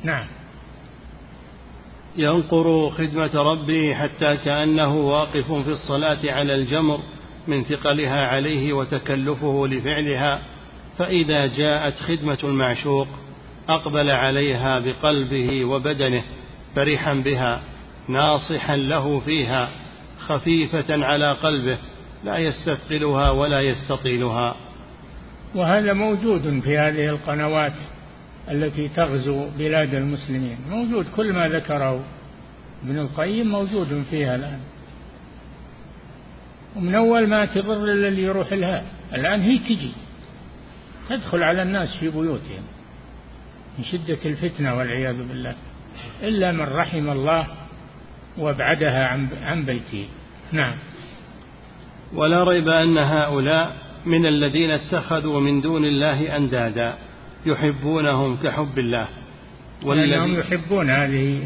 نعم. 0.04 0.26
ينقر 2.18 2.90
خدمة 2.90 3.30
ربه 3.34 3.94
حتى 3.94 4.36
كأنه 4.36 4.96
واقف 4.96 5.52
في 5.52 5.70
الصلاة 5.70 6.18
على 6.24 6.54
الجمر 6.54 6.98
من 7.46 7.62
ثقلها 7.62 8.26
عليه 8.26 8.72
وتكلفه 8.72 9.66
لفعلها 9.66 10.42
فإذا 10.98 11.46
جاءت 11.46 11.94
خدمة 11.94 12.38
المعشوق 12.44 13.08
أقبل 13.68 14.10
عليها 14.10 14.78
بقلبه 14.78 15.64
وبدنه 15.64 16.24
فرحا 16.76 17.14
بها 17.14 17.62
ناصحا 18.08 18.76
له 18.76 19.18
فيها 19.18 19.68
خفيفة 20.18 21.04
على 21.06 21.32
قلبه 21.32 21.78
لا 22.24 22.38
يستثقلها 22.38 23.30
ولا 23.30 23.60
يستطيلها. 23.60 24.56
وهذا 25.54 25.92
موجود 25.92 26.60
في 26.60 26.78
هذه 26.78 27.08
القنوات. 27.08 27.72
التي 28.50 28.88
تغزو 28.88 29.46
بلاد 29.58 29.94
المسلمين. 29.94 30.56
موجود 30.70 31.06
كل 31.16 31.32
ما 31.32 31.48
ذكره 31.48 32.04
ابن 32.84 32.98
القيم 32.98 33.46
موجود 33.46 34.04
فيها 34.10 34.34
الآن. 34.34 34.60
ومن 36.76 36.94
أول 36.94 37.26
ما 37.26 37.44
تضر 37.44 37.84
إلا 37.84 38.08
اللي 38.08 38.22
يروح 38.22 38.52
لها. 38.52 38.82
الآن 39.14 39.40
هي 39.40 39.58
تجي. 39.58 39.90
تدخل 41.08 41.42
على 41.42 41.62
الناس 41.62 41.96
في 41.96 42.08
بيوتهم. 42.08 42.62
من 43.78 43.84
شدة 43.84 44.18
الفتنة 44.24 44.78
والعياذ 44.78 45.28
بالله. 45.28 45.54
إلا 46.22 46.52
من 46.52 46.60
رحم 46.60 47.10
الله 47.10 47.46
وابعدها 48.38 49.06
عن 49.42 49.64
بيته. 49.64 50.08
نعم. 50.52 50.74
ولا 52.14 52.44
ريب 52.44 52.68
أن 52.68 52.98
هؤلاء 52.98 53.76
من 54.06 54.26
الذين 54.26 54.70
اتخذوا 54.70 55.40
من 55.40 55.60
دون 55.60 55.84
الله 55.84 56.36
أندادا. 56.36 57.07
يحبونهم 57.46 58.36
كحب 58.36 58.78
الله. 58.78 59.08
ولأنهم 59.84 60.34
يحبون 60.34 60.90
هذه 60.90 61.42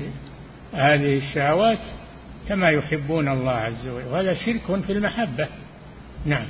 هذه 0.72 1.18
الشهوات 1.18 1.78
كما 2.48 2.68
يحبون 2.68 3.28
الله 3.28 3.52
عز 3.52 3.88
وجل. 3.88 4.06
وهذا 4.06 4.34
شرك 4.34 4.80
في 4.82 4.92
المحبة. 4.92 5.48
نعم. 6.26 6.46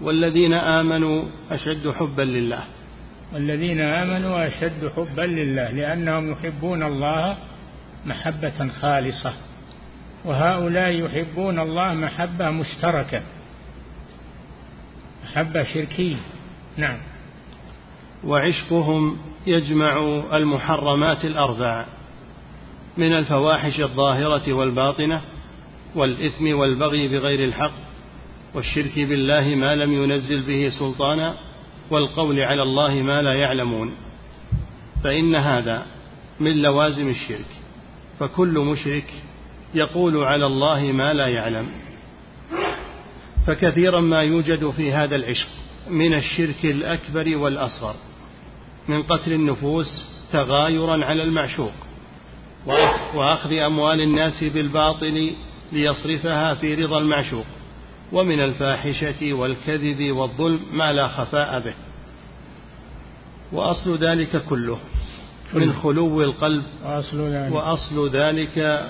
والذين 0.00 0.52
آمنوا 0.52 1.24
أشد 1.50 1.90
حبا 1.90 2.22
لله. 2.22 2.64
والذين 3.32 3.80
آمنوا 3.80 4.46
أشد 4.46 4.92
حبا 4.96 5.22
لله. 5.22 5.70
لأنهم 5.70 6.32
يحبون 6.32 6.82
الله 6.82 7.36
محبة 8.06 8.68
خالصة. 8.68 9.32
وهؤلاء 10.24 10.90
يحبون 10.90 11.58
الله 11.58 11.94
محبة 11.94 12.50
مشتركة. 12.50 13.22
محبة 15.24 15.62
شركية. 15.62 16.16
نعم. 16.76 16.98
وعشقهم 18.26 19.16
يجمع 19.46 19.98
المحرمات 20.32 21.24
الأربع 21.24 21.86
من 22.96 23.12
الفواحش 23.12 23.80
الظاهرة 23.80 24.52
والباطنة 24.52 25.20
والإثم 25.94 26.54
والبغي 26.54 27.08
بغير 27.08 27.44
الحق 27.44 27.74
والشرك 28.54 28.98
بالله 28.98 29.54
ما 29.54 29.74
لم 29.74 29.92
ينزل 29.92 30.40
به 30.40 30.68
سلطانا 30.78 31.34
والقول 31.90 32.40
على 32.40 32.62
الله 32.62 32.94
ما 32.94 33.22
لا 33.22 33.34
يعلمون. 33.34 33.92
فإن 35.04 35.34
هذا 35.36 35.86
من 36.40 36.62
لوازم 36.62 37.08
الشرك 37.08 37.48
فكل 38.18 38.58
مشرك 38.58 39.12
يقول 39.74 40.24
على 40.24 40.46
الله 40.46 40.92
ما 40.92 41.12
لا 41.12 41.28
يعلم. 41.28 41.66
فكثيرا 43.46 44.00
ما 44.00 44.22
يوجد 44.22 44.70
في 44.70 44.92
هذا 44.92 45.16
العشق 45.16 45.48
من 45.90 46.14
الشرك 46.14 46.64
الأكبر 46.64 47.36
والأصغر. 47.36 47.94
من 48.88 49.02
قتل 49.02 49.32
النفوس 49.32 49.86
تغايرا 50.32 51.04
على 51.04 51.22
المعشوق 51.22 51.72
وأخذ 53.14 53.52
أموال 53.52 54.00
الناس 54.00 54.44
بالباطل 54.44 55.30
ليصرفها 55.72 56.54
في 56.54 56.74
رضا 56.74 56.98
المعشوق 56.98 57.44
ومن 58.12 58.40
الفاحشة 58.40 59.32
والكذب 59.32 60.12
والظلم 60.12 60.60
ما 60.72 60.92
لا 60.92 61.08
خفاء 61.08 61.60
به. 61.60 61.74
وأصل 63.52 63.96
ذلك 63.96 64.44
كله 64.48 64.78
من 65.54 65.72
خلو 65.72 66.22
القلب 66.22 66.64
وأصل 66.84 67.20
ذلك, 67.20 67.52
وأصل 67.54 68.08
ذلك 68.08 68.86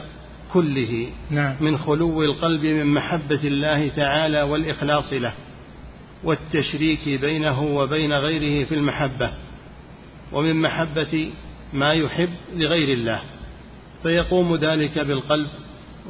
كله 0.52 1.06
نعم. 1.30 1.56
من 1.60 1.78
خلو 1.78 2.22
القلب 2.22 2.64
من 2.64 2.94
محبة 2.94 3.40
الله 3.44 3.88
تعالى 3.88 4.42
والإخلاص 4.42 5.12
له 5.12 5.32
والتشريك 6.24 7.08
بينه 7.20 7.62
وبين 7.62 8.12
غيره 8.12 8.64
في 8.64 8.74
المحبة. 8.74 9.30
ومن 10.34 10.62
محبة 10.62 11.30
ما 11.72 11.92
يحب 11.92 12.30
لغير 12.54 12.98
الله 12.98 13.20
فيقوم 14.02 14.56
ذلك 14.56 14.98
بالقلب 14.98 15.48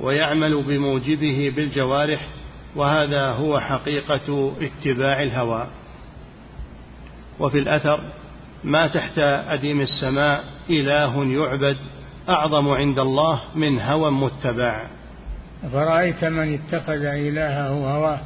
ويعمل 0.01 0.63
بموجبه 0.63 1.53
بالجوارح 1.57 2.29
وهذا 2.77 3.27
هو 3.27 3.61
حقيقة 3.61 4.53
اتباع 4.61 5.23
الهوى. 5.23 5.67
وفي 7.41 7.59
الأثر 7.59 8.01
ما 8.65 8.87
تحت 8.87 9.19
أديم 9.49 9.81
السماء 9.81 10.45
إله 10.71 11.25
يعبد 11.25 11.77
أعظم 12.29 12.69
عند 12.69 12.99
الله 12.99 13.41
من 13.55 13.81
هوى 13.81 14.11
متبع. 14.11 14.83
فرأيت 15.73 16.25
من 16.25 16.55
اتخذ 16.55 17.05
إلهه 17.05 17.69
هواه؟ 17.69 18.21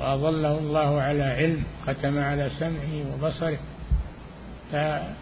وأضله 0.00 0.58
الله 0.58 1.00
على 1.00 1.22
علم 1.22 1.64
ختم 1.86 2.18
على 2.18 2.50
سمعه 2.58 3.14
وبصره. 3.14 3.58
فاللي 4.72 5.14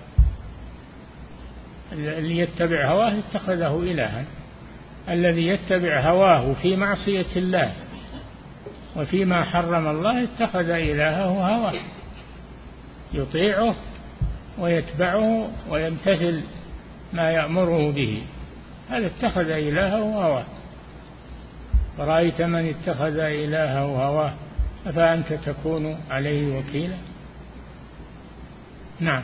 يتبع 2.38 2.86
هواه 2.86 3.18
اتخذه 3.18 3.76
إلها. 3.76 4.24
الذي 5.08 5.46
يتبع 5.46 6.00
هواه 6.00 6.52
في 6.52 6.76
معصية 6.76 7.36
الله 7.36 7.72
وفيما 8.96 9.44
حرم 9.44 9.88
الله 9.88 10.24
اتخذ 10.24 10.70
إلهه 10.70 11.24
هواه. 11.24 11.74
يطيعه 13.14 13.74
ويتبعه 14.58 15.48
ويمتثل 15.70 16.42
ما 17.12 17.30
يأمره 17.30 17.90
به. 17.90 18.22
هذا 18.90 19.06
اتخذ 19.06 19.50
إلهه 19.50 19.98
هواه. 19.98 20.44
فرأيت 21.98 22.42
من 22.42 22.68
اتخذ 22.68 23.18
إلهه 23.18 23.78
هواه؟ 23.78 24.32
أفأنت 24.86 25.32
تكون 25.32 25.98
عليه 26.10 26.58
وكيلا؟ 26.58 26.96
نعم. 29.00 29.22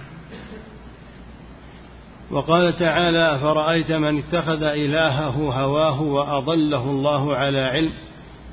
وقال 2.31 2.77
تعالى 2.77 3.35
أفرأيت 3.35 3.93
من 3.93 4.19
اتخذ 4.19 4.63
إلهه 4.63 5.63
هواه 5.63 6.01
وأضله 6.01 6.91
الله 6.91 7.37
على 7.37 7.65
علم 7.65 7.93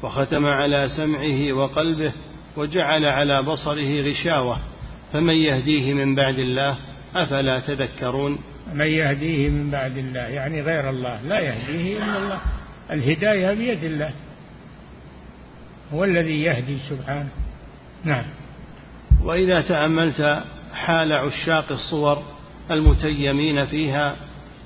وختم 0.03 0.45
على 0.45 0.87
سمعه 0.97 1.53
وقلبه 1.53 2.13
وجعل 2.57 3.05
على 3.05 3.43
بصره 3.43 4.01
غشاوة 4.09 4.57
فمن 5.13 5.33
يهديه 5.33 5.93
من 5.93 6.15
بعد 6.15 6.39
الله؟ 6.39 6.77
أفلا 7.15 7.59
تذكرون؟ 7.59 8.39
من 8.73 8.87
يهديه 8.87 9.49
من 9.49 9.71
بعد 9.71 9.97
الله 9.97 10.19
يعني 10.19 10.61
غير 10.61 10.89
الله. 10.89 11.21
لا 11.21 11.39
يهديه 11.39 11.97
إلا 11.97 12.17
الله. 12.17 12.39
الهداية 12.91 13.53
بيد 13.53 13.83
الله. 13.83 14.11
هو 15.93 16.03
الذي 16.03 16.41
يهدي 16.41 16.77
سبحانه. 16.79 17.29
نعم. 18.03 18.25
وإذا 19.23 19.61
تأملت 19.61 20.43
حال 20.75 21.13
عشاق 21.13 21.71
الصور 21.71 22.23
المتيمين 22.71 23.65
فيها 23.65 24.15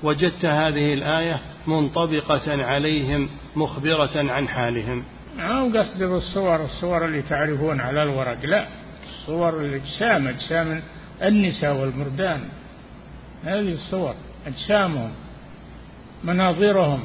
وجدت 0.02 0.44
هذه 0.44 0.94
الآية 0.94 1.40
منطبقة 1.66 2.64
عليهم 2.64 3.28
مخبرة 3.56 4.32
عن 4.32 4.48
حالهم. 4.48 5.04
ما 5.36 5.62
قصد 5.62 6.02
بالصور 6.02 6.64
الصور 6.64 7.04
اللي 7.04 7.22
تعرفون 7.22 7.80
على 7.80 8.02
الورق. 8.02 8.44
لا 8.44 8.66
الصور 9.04 9.60
الأجسام 9.60 10.28
أجسام 10.28 10.82
النساء 11.22 11.76
والمردان 11.76 12.40
هذه 13.44 13.72
الصور 13.72 14.14
أجسامهم 14.46 15.10
مناظرهم. 16.24 17.02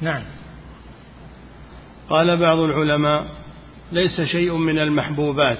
نعم. 0.00 0.22
قال 2.08 2.40
بعض 2.40 2.58
العلماء 2.58 3.26
ليس 3.92 4.20
شيء 4.20 4.56
من 4.56 4.78
المحبوبات. 4.78 5.58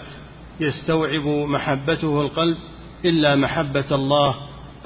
يستوعب 0.60 1.26
محبته 1.26 2.20
القلب 2.20 2.56
إلا 3.04 3.36
محبة 3.36 3.84
الله 3.92 4.34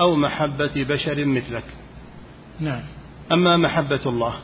أو 0.01 0.17
محبة 0.17 0.73
بشر 0.77 1.25
مثلك. 1.25 1.65
نعم. 2.61 2.83
أما 3.33 3.57
محبة 3.57 4.01
الله 4.07 4.35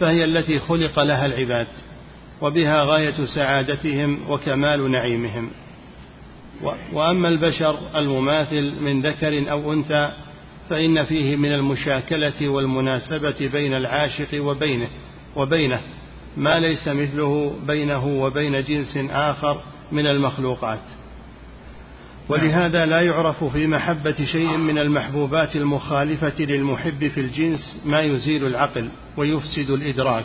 فهي 0.00 0.24
التي 0.24 0.58
خلق 0.58 1.00
لها 1.00 1.26
العباد 1.26 1.66
وبها 2.40 2.84
غاية 2.84 3.24
سعادتهم 3.24 4.18
وكمال 4.28 4.90
نعيمهم. 4.90 5.50
وأما 6.92 7.28
البشر 7.28 7.78
المماثل 7.96 8.80
من 8.80 9.02
ذكر 9.02 9.50
أو 9.50 9.72
أنثى 9.72 10.12
فإن 10.70 11.04
فيه 11.04 11.36
من 11.36 11.52
المشاكلة 11.52 12.48
والمناسبة 12.48 13.48
بين 13.52 13.74
العاشق 13.74 14.44
وبينه 14.44 14.88
وبينه 15.36 15.80
ما 16.36 16.58
ليس 16.58 16.88
مثله 16.88 17.56
بينه 17.66 18.06
وبين 18.06 18.62
جنس 18.62 18.96
آخر 19.10 19.60
من 19.92 20.06
المخلوقات. 20.06 20.80
ولهذا 22.28 22.86
لا 22.86 23.00
يعرف 23.00 23.44
في 23.44 23.66
محبة 23.66 24.24
شيء 24.24 24.56
من 24.56 24.78
المحبوبات 24.78 25.56
المخالفة 25.56 26.44
للمحب 26.44 27.08
في 27.08 27.20
الجنس 27.20 27.82
ما 27.86 28.00
يزيل 28.00 28.46
العقل 28.46 28.88
ويفسد 29.16 29.70
الإدراك 29.70 30.24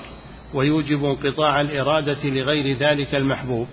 ويوجب 0.53 1.05
انقطاع 1.05 1.61
الإرادة 1.61 2.30
لغير 2.30 2.78
ذلك 2.78 3.16
المحبوب 3.16 3.68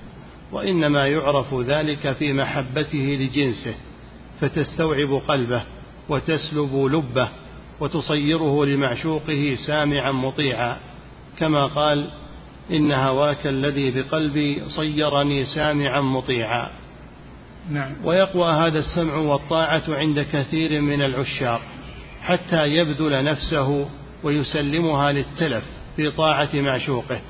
وإنما 0.53 1.07
يعرف 1.07 1.55
ذلك 1.55 2.13
في 2.13 2.33
محبته 2.33 3.19
لجنسه 3.21 3.75
فتستوعب 4.41 5.21
قلبه 5.29 5.63
وتسلب 6.09 6.75
لبه 6.75 7.29
وتصيره 7.81 8.65
لمعشوقه 8.65 9.57
سامعا 9.67 10.13
مطيعا 10.13 10.77
كما 11.39 11.67
قال 11.67 12.11
إن 12.71 12.93
هواك 12.93 13.47
الذي 13.47 13.91
بقلبي 13.91 14.69
صيرني 14.69 15.45
سامعا 15.45 16.01
مطيعا. 16.01 16.71
نعم. 17.71 17.93
ويقوى 18.05 18.53
هذا 18.53 18.79
السمع 18.79 19.15
والطاعة 19.17 19.83
عند 19.89 20.21
كثير 20.21 20.81
من 20.81 21.03
العشاق 21.03 21.61
حتى 22.23 22.67
يبذل 22.67 23.25
نفسه 23.25 23.89
ويسلمها 24.23 25.13
للتلف 25.13 25.65
في 25.97 26.11
طاعة 26.11 26.49
معشوقه 26.55 27.21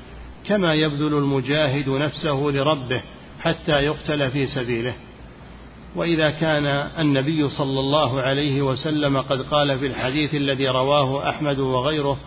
كما 0.45 0.73
يبذل 0.73 1.17
المجاهد 1.17 1.89
نفسه 1.89 2.51
لربه 2.53 3.01
حتى 3.39 3.71
يقتل 3.71 4.31
في 4.31 4.45
سبيله. 4.45 4.93
وإذا 5.95 6.29
كان 6.29 6.65
النبي 6.99 7.49
صلى 7.49 7.79
الله 7.79 8.21
عليه 8.21 8.61
وسلم 8.61 9.17
قد 9.17 9.41
قال 9.41 9.79
في 9.79 9.87
الحديث 9.87 10.35
الذي 10.35 10.67
رواه 10.67 11.29
أحمد 11.29 11.59
وغيره 11.59 12.19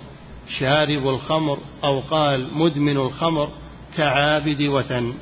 شارب 0.48 1.08
الخمر 1.08 1.58
أو 1.84 2.00
قال 2.00 2.54
مدمن 2.54 2.96
الخمر 2.96 3.48
كعابد 3.96 4.62
وثن. 4.62 5.14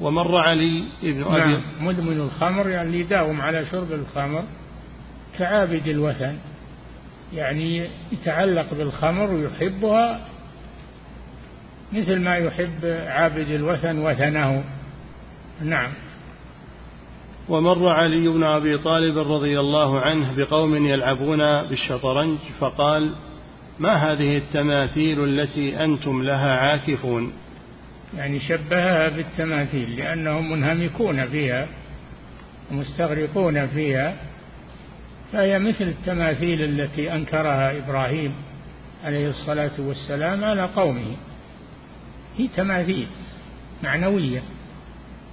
ومر 0.00 0.36
علي 0.36 0.84
ابن 1.02 1.22
أبي 1.22 1.52
نعم 1.52 1.62
مدمن 1.80 2.20
الخمر 2.20 2.68
يعني 2.68 3.00
يداوم 3.00 3.40
على 3.40 3.66
شرب 3.66 3.92
الخمر 3.92 4.44
كعابد 5.38 5.88
الوثن. 5.88 6.38
يعني 7.34 7.86
يتعلق 8.12 8.74
بالخمر 8.74 9.30
ويحبها 9.30 10.20
مثل 11.92 12.20
ما 12.20 12.36
يحب 12.36 12.84
عابد 13.06 13.50
الوثن 13.50 13.98
وثنه. 13.98 14.64
نعم. 15.62 15.92
ومر 17.48 17.88
علي 17.88 18.28
بن 18.28 18.44
أبي 18.44 18.78
طالب 18.78 19.18
رضي 19.18 19.60
الله 19.60 20.00
عنه 20.00 20.36
بقوم 20.36 20.86
يلعبون 20.86 21.68
بالشطرنج 21.68 22.38
فقال 22.60 23.14
ما 23.80 23.94
هذه 23.94 24.36
التماثيل 24.36 25.24
التي 25.24 25.84
أنتم 25.84 26.22
لها 26.22 26.56
عاكفون؟ 26.56 27.32
يعني 28.16 28.40
شبهها 28.40 29.08
بالتماثيل 29.08 29.96
لأنهم 29.96 30.52
منهمكون 30.52 31.26
فيها 31.26 31.66
ومستغرقون 32.70 33.66
فيها. 33.66 34.16
فهي 35.32 35.58
مثل 35.58 35.84
التماثيل 35.84 36.62
التي 36.62 37.14
أنكرها 37.14 37.78
إبراهيم 37.78 38.32
عليه 39.04 39.30
الصلاة 39.30 39.80
والسلام 39.80 40.44
على 40.44 40.64
قومه. 40.64 41.16
هي 42.38 42.48
تماثيل 42.56 43.06
معنوية 43.82 44.42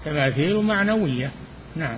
تماثيل 0.05 0.55
معنوية. 0.57 1.31
نعم. 1.75 1.97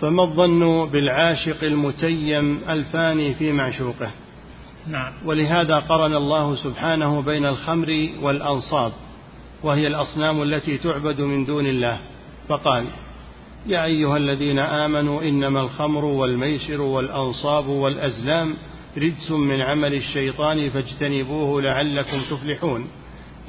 فما 0.00 0.22
الظن 0.22 0.86
بالعاشق 0.86 1.64
المتيم 1.64 2.60
الفاني 2.68 3.34
في 3.34 3.52
معشوقه؟ 3.52 4.10
نعم. 4.86 5.12
ولهذا 5.24 5.78
قرن 5.78 6.16
الله 6.16 6.56
سبحانه 6.56 7.22
بين 7.22 7.46
الخمر 7.46 8.10
والأنصاب 8.22 8.92
وهي 9.62 9.86
الأصنام 9.86 10.42
التي 10.42 10.78
تعبد 10.78 11.20
من 11.20 11.44
دون 11.44 11.66
الله. 11.66 11.98
فقال 12.48 12.84
يا 13.66 13.84
أيها 13.84 14.16
الذين 14.16 14.58
آمنوا 14.58 15.22
إنما 15.22 15.60
الخمر 15.60 16.04
والميسر 16.04 16.80
والأنصاب 16.80 17.66
والأزلام 17.66 18.54
رجس 18.98 19.30
من 19.30 19.62
عمل 19.62 19.94
الشيطان 19.94 20.70
فاجتنبوه 20.70 21.62
لعلكم 21.62 22.20
تفلحون. 22.30 22.88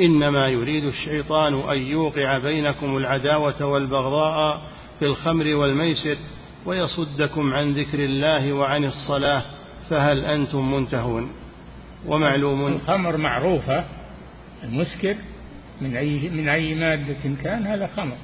إنما 0.02 0.48
يريد 0.48 0.84
الشيطان 0.84 1.54
أن 1.54 1.78
يوقع 1.78 2.38
بينكم 2.38 2.98
العداوة 2.98 3.66
والبغضاء 3.66 4.62
في 5.00 5.06
الخمر 5.06 5.56
والميسر 5.56 6.18
ويصدكم 6.66 7.54
عن 7.54 7.74
ذكر 7.74 8.00
الله 8.00 8.54
وعن 8.54 8.86
الصلاة 8.86 9.44
فهل 9.90 10.26
أنتم 10.26 10.74
منتهون؟ 10.74 11.32
ومعلوم 12.06 12.68
الخمر 12.68 13.18
معروفة 13.18 13.86
المسكر 14.64 15.16
من 15.82 15.96
أي 15.96 16.30
من 16.30 16.50
أي 16.50 16.76
مادة 16.76 17.36
كان 17.44 17.68
هذا 17.68 17.88
خمر. 17.88 18.18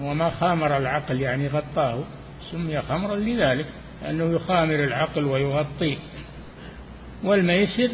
وما 0.00 0.30
خامر 0.30 0.76
العقل 0.76 1.20
يعني 1.20 1.48
غطاه 1.48 1.98
سمي 2.50 2.80
خمرا 2.80 3.16
لذلك 3.16 3.66
لأنه 4.02 4.24
يخامر 4.24 4.84
العقل 4.84 5.24
ويغطيه 5.24 5.96
والميسر 7.24 7.90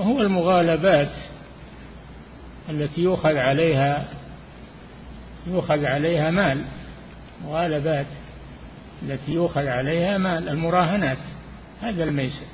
هو 0.00 0.20
المغالبات 0.22 1.12
التي 2.70 3.00
يؤخذ 3.00 3.36
عليها 3.36 4.08
يؤخذ 5.46 5.84
عليها 5.84 6.30
مال 6.30 6.64
مغالبات 7.44 8.06
التي 9.02 9.32
يؤخذ 9.32 9.66
عليها 9.66 10.18
مال 10.18 10.48
المراهنات 10.48 11.18
هذا 11.80 12.04
الميسر. 12.04 12.46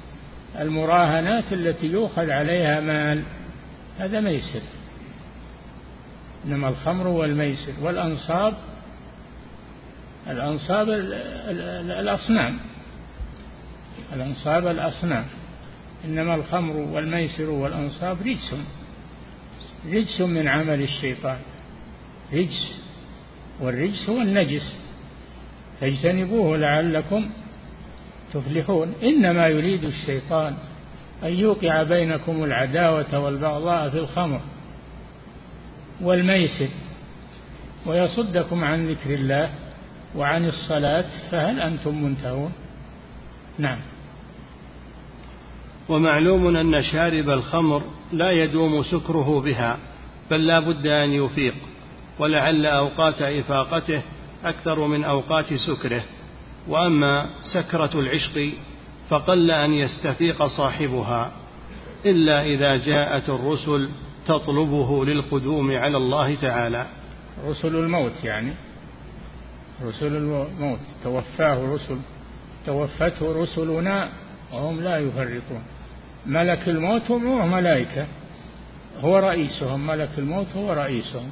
المراهنات 0.61 1.53
التي 1.53 1.87
يؤخذ 1.87 2.31
عليها 2.31 2.81
مال 2.81 3.25
هذا 3.99 4.21
ميسر. 4.21 4.61
إنما 6.45 6.69
الخمر 6.69 7.07
والميسر 7.07 7.73
والأنصاب 7.83 8.55
الأنصاب 10.31 10.89
الأصنام 12.01 12.59
الأنصاب 14.13 14.67
الأصنام. 14.67 15.25
إنما 16.05 16.35
الخمر 16.35 16.77
والميسر 16.77 17.51
والأنصاب 17.51 18.17
رجس 18.27 18.55
رجس 19.87 20.21
من 20.21 20.49
عمل 20.49 20.83
الشيطان. 20.83 21.39
رجس 22.33 22.75
والرجس 23.61 24.09
هو 24.11 24.23
النجس. 24.23 24.79
فاجتنبوه 25.81 26.57
لعلكم 26.57 27.31
تفلحون. 28.35 28.95
إنما 29.03 29.47
يريد 29.47 29.85
الشيطان 29.85 30.55
أن 31.23 31.33
يوقع 31.33 31.83
بينكم 31.83 32.45
العداوة 32.45 33.19
والبغضاء 33.19 33.91
في 33.91 33.99
الخمر 33.99 34.41
والميسر 36.01 36.69
ويصدكم 37.87 38.65
عن 38.65 38.89
ذكر 38.89 39.15
الله 39.15 39.51
وعن 40.17 40.45
الصلاة 40.45 41.05
فهل 41.31 41.61
أنتم 41.61 42.05
منتهون؟ 42.05 42.53
نعم. 43.59 43.79
ومعلوم 45.89 46.57
أن 46.57 46.83
شارب 46.83 47.31
الخمر 47.31 47.83
لا 48.13 48.31
يدوم 48.31 48.83
سكره 48.83 49.41
بها 49.41 49.79
بل 50.31 50.47
لا 50.47 50.61
بد 50.61 50.87
أن 50.87 51.11
يفيق. 51.11 51.55
ولعل 52.19 52.67
أوقات 52.67 53.23
إفاقته 53.23 54.03
أكثر 54.45 54.87
من 54.87 55.05
أوقات 55.05 55.55
سكره. 55.55 56.05
وأما 56.69 57.31
سكرة 57.55 57.91
العشق 57.95 58.53
فقل 59.11 59.51
أن 59.51 59.73
يستفيق 59.73 60.47
صاحبها 60.47 61.33
إلا 62.07 62.43
إذا 62.43 62.77
جاءت 62.77 63.29
الرسل 63.29 63.89
تطلبه 64.27 65.05
للقدوم 65.05 65.71
على 65.71 65.97
الله 65.97 66.35
تعالى. 66.35 66.87
رسل 67.47 67.77
الموت 67.77 68.25
يعني. 68.25 68.53
رسل 69.85 70.17
الموت. 70.17 70.81
توفاه 71.05 71.75
رسل. 71.75 71.99
توفته 72.67 73.43
رسلنا 73.43 74.09
وهم 74.53 74.81
لا 74.81 74.99
يفرطون. 74.99 75.63
ملك 76.27 76.69
الموت 76.69 77.11
هو 77.11 77.47
ملائكة. 77.47 78.07
هو 79.01 79.19
رئيسهم. 79.19 79.87
ملك 79.87 80.11
الموت 80.19 80.47
هو 80.57 80.73
رئيسهم. 80.73 81.31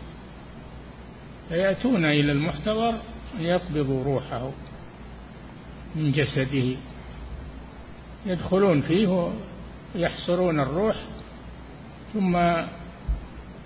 فيأتون 1.49 2.05
إلى 2.05 2.33
المحتضر 2.33 2.95
ليقبضوا 3.39 4.05
روحه 4.05 4.51
من 5.97 6.13
جسده. 6.13 6.77
يدخلون 8.27 8.81
فيه 8.81 9.31
ويحصرون 9.95 10.61
الروح 10.61 10.97
ثم 12.15 12.37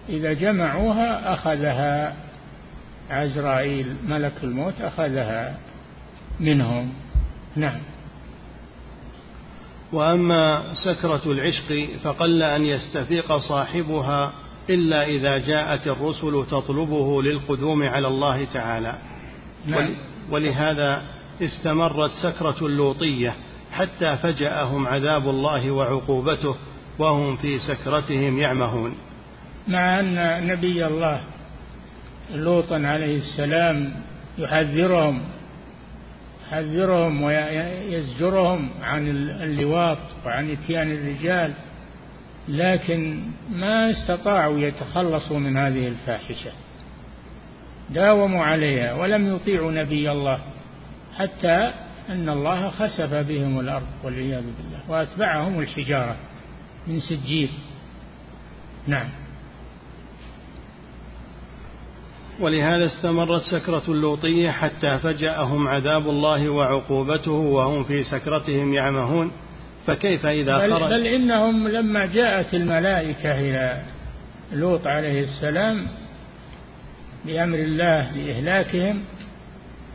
إذا 0.09 0.33
جمعوها 0.33 1.33
أخذها. 1.35 2.17
عزرائيل 3.11 3.97
ملك 4.07 4.33
الموت 4.43 4.81
أخذها 4.81 5.59
منهم. 6.41 6.93
نعم. 7.57 7.81
وأما 9.93 10.75
سكرة 10.85 11.23
العشق 11.27 11.89
فقل 12.03 12.43
أن 12.43 12.65
يستفيق 12.65 13.37
صاحبها 13.37 14.33
إلا 14.71 15.05
إذا 15.05 15.39
جاءت 15.39 15.87
الرسل 15.87 16.47
تطلبه 16.51 17.23
للقدوم 17.23 17.83
على 17.83 18.09
الله 18.09 18.45
تعالى 18.45 18.95
نعم. 19.67 19.95
ولهذا 20.31 21.03
استمرت 21.43 22.11
سكرة 22.11 22.67
اللوطية 22.67 23.35
حتى 23.73 24.17
فجأهم 24.17 24.87
عذاب 24.87 25.29
الله 25.29 25.71
وعقوبته 25.71 26.57
وهم 26.99 27.37
في 27.37 27.59
سكرتهم 27.59 28.39
يعمهون 28.39 28.95
مع 29.69 30.01
أن 30.01 30.47
نبي 30.47 30.87
الله 30.87 31.21
لوطا 32.35 32.75
عليه 32.75 33.17
السلام 33.17 33.93
يحذرهم 34.39 35.23
يحذرهم 36.53 37.23
ويزجرهم 37.23 38.71
عن 38.83 39.09
اللواط 39.43 39.99
وعن 40.27 40.51
إتيان 40.51 40.91
الرجال 40.93 41.53
لكن 42.51 43.23
ما 43.51 43.91
استطاعوا 43.91 44.59
يتخلصوا 44.59 45.39
من 45.39 45.57
هذه 45.57 45.89
الفاحشة. 45.89 46.51
داوموا 47.91 48.45
عليها 48.45 48.95
ولم 48.95 49.35
يطيعوا 49.35 49.73
نبي 49.73 50.11
الله 50.11 50.39
حتى 51.17 51.73
أن 52.09 52.29
الله 52.29 52.71
خسف 52.71 53.15
بهم 53.15 53.61
الأرض 53.61 53.87
والعياذ 54.05 54.43
بالله 54.43 54.81
وأتبعهم 54.89 55.61
الحجارة 55.61 56.17
من 56.87 56.99
سجيل. 57.01 57.51
نعم. 58.87 59.09
ولهذا 62.41 62.87
استمرت 62.87 63.43
سكرة 63.43 63.83
اللوطية 63.89 64.51
حتى 64.51 64.99
فجأهم 64.99 65.69
عذاب 65.69 66.09
الله 66.09 66.49
وعقوبته 66.49 67.33
وهم 67.33 67.85
في 67.85 68.03
سكرتهم 68.03 68.73
يعمهون. 68.73 69.33
فكيف 69.87 70.27
إذا 70.27 70.59
بل, 70.59 70.75
خرج؟ 70.75 70.91
بل 70.91 71.07
إنهم 71.07 71.69
لما 71.69 72.07
جاءت 72.07 72.55
الملائكة 72.55 73.41
إلى 73.41 73.83
لوط 74.53 74.87
عليه 74.87 75.23
السلام 75.23 75.87
بأمر 77.25 77.59
الله 77.59 78.13
لإهلاكهم 78.17 79.03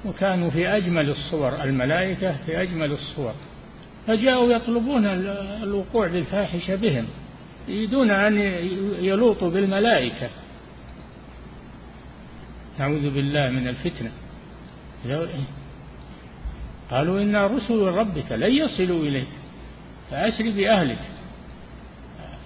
وكانوا 0.05 0.49
في 0.49 0.67
أجمل 0.67 1.09
الصور 1.09 1.63
الملائكة 1.63 2.35
في 2.45 2.61
أجمل 2.61 2.91
الصور 2.91 3.33
فجاءوا 4.07 4.53
يطلبون 4.53 5.05
الوقوع 5.63 6.07
بالفاحشة 6.07 6.75
بهم 6.75 7.05
يريدون 7.67 8.11
أن 8.11 8.37
يلوطوا 8.99 9.49
بالملائكة. 9.49 10.29
نعوذ 12.79 13.09
بالله 13.09 13.49
من 13.49 13.67
الفتنة. 13.67 14.11
قالوا 16.91 17.21
إنا 17.21 17.47
رسل 17.47 17.81
ربك 17.81 18.31
لن 18.31 18.51
يصلوا 18.51 19.03
إليك. 19.03 19.27
فأسر 20.11 20.43
بأهلك. 20.49 20.99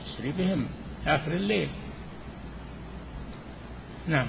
أسر 0.05 0.31
بهم. 0.37 0.65
آخر 1.07 1.31
الليل. 1.31 1.69
نعم. 4.07 4.27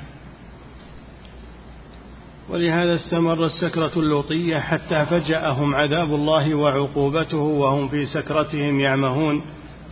ولهذا 2.49 2.95
استمرت 2.95 3.51
سكرة 3.51 3.93
اللوطية 3.97 4.59
حتى 4.59 5.07
فجأهم 5.07 5.75
عذاب 5.75 6.15
الله 6.15 6.55
وعقوبته 6.55 7.39
وهم 7.39 7.89
في 7.89 8.07
سكرتهم 8.07 8.81
يعمهون. 8.81 9.43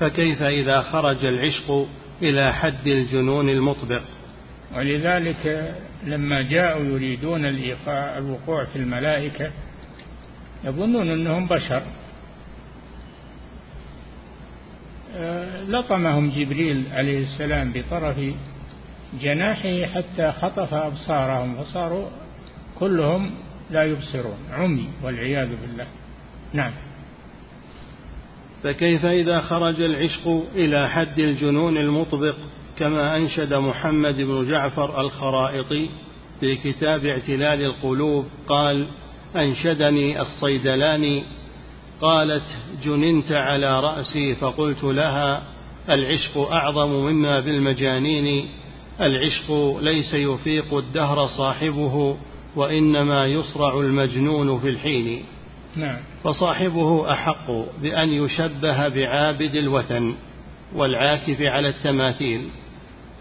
فكيف 0.01 0.43
إذا 0.43 0.81
خرج 0.81 1.25
العشق 1.25 1.87
إلى 2.23 2.53
حد 2.53 2.87
الجنون 2.87 3.49
المطبق؟ 3.49 4.03
ولذلك 4.77 5.75
لما 6.05 6.43
جاءوا 6.43 6.85
يريدون 6.85 7.45
الإيقاع 7.45 8.19
الوقوع 8.19 8.65
في 8.65 8.77
الملائكة 8.77 9.51
يظنون 10.65 11.11
أنهم 11.11 11.49
بشر. 11.49 11.83
لطمهم 15.69 16.31
جبريل 16.31 16.85
عليه 16.93 17.23
السلام 17.23 17.73
بطرف 17.73 18.17
جناحه 19.21 19.85
حتى 19.87 20.33
خطف 20.33 20.75
أبصارهم 20.75 21.55
فصاروا 21.55 22.09
كلهم 22.79 23.31
لا 23.71 23.85
يبصرون 23.85 24.39
عمي 24.53 24.89
والعياذ 25.03 25.49
بالله. 25.49 25.87
نعم. 26.53 26.73
فكيف 28.63 29.05
إذا 29.05 29.41
خرج 29.41 29.81
العشق 29.81 30.45
إلى 30.55 30.89
حد 30.89 31.19
الجنون 31.19 31.77
المطبق 31.77 32.35
كما 32.79 33.17
أنشد 33.17 33.55
محمد 33.55 34.17
بن 34.17 34.49
جعفر 34.51 35.01
الخرائطي 35.01 35.91
في 36.41 36.57
كتاب 36.57 37.05
اعتلال 37.05 37.63
القلوب 37.63 38.27
قال 38.47 38.87
أنشدني 39.37 40.21
الصيدلاني 40.21 41.25
قالت 42.01 42.45
جننت 42.85 43.33
على 43.33 43.81
رأسي 43.81 44.35
فقلت 44.35 44.85
لها 44.85 45.43
العشق 45.91 46.39
أعظم 46.39 46.91
مما 46.91 47.41
بالمجانين 47.41 48.49
العشق 49.01 49.79
ليس 49.81 50.15
يفيق 50.15 50.75
الدهر 50.75 51.27
صاحبه 51.27 52.17
وإنما 52.57 53.27
يصرع 53.27 53.81
المجنون 53.81 54.59
في 54.59 54.69
الحين. 54.69 55.25
نعم. 55.77 55.97
فصاحبه 56.25 57.13
أحق 57.13 57.51
بأن 57.83 58.09
يشبه 58.09 58.89
بعابد 58.89 59.57
الوثن 59.57 60.15
والعاكف 60.75 61.41
على 61.41 61.69
التماثيل 61.69 62.49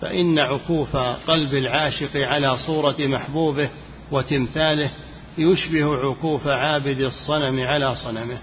فإن 0.02 0.40
عكوف 0.40 0.96
قلب 1.28 1.54
العاشق 1.54 2.16
على 2.16 2.58
صورة 2.58 2.96
محبوبه 3.00 3.70
وتمثاله 4.12 4.92
يشبه 5.38 5.96
عكوف 5.96 6.48
عابد 6.48 7.00
الصنم 7.00 7.62
على 7.62 7.96
صنمه. 7.96 8.38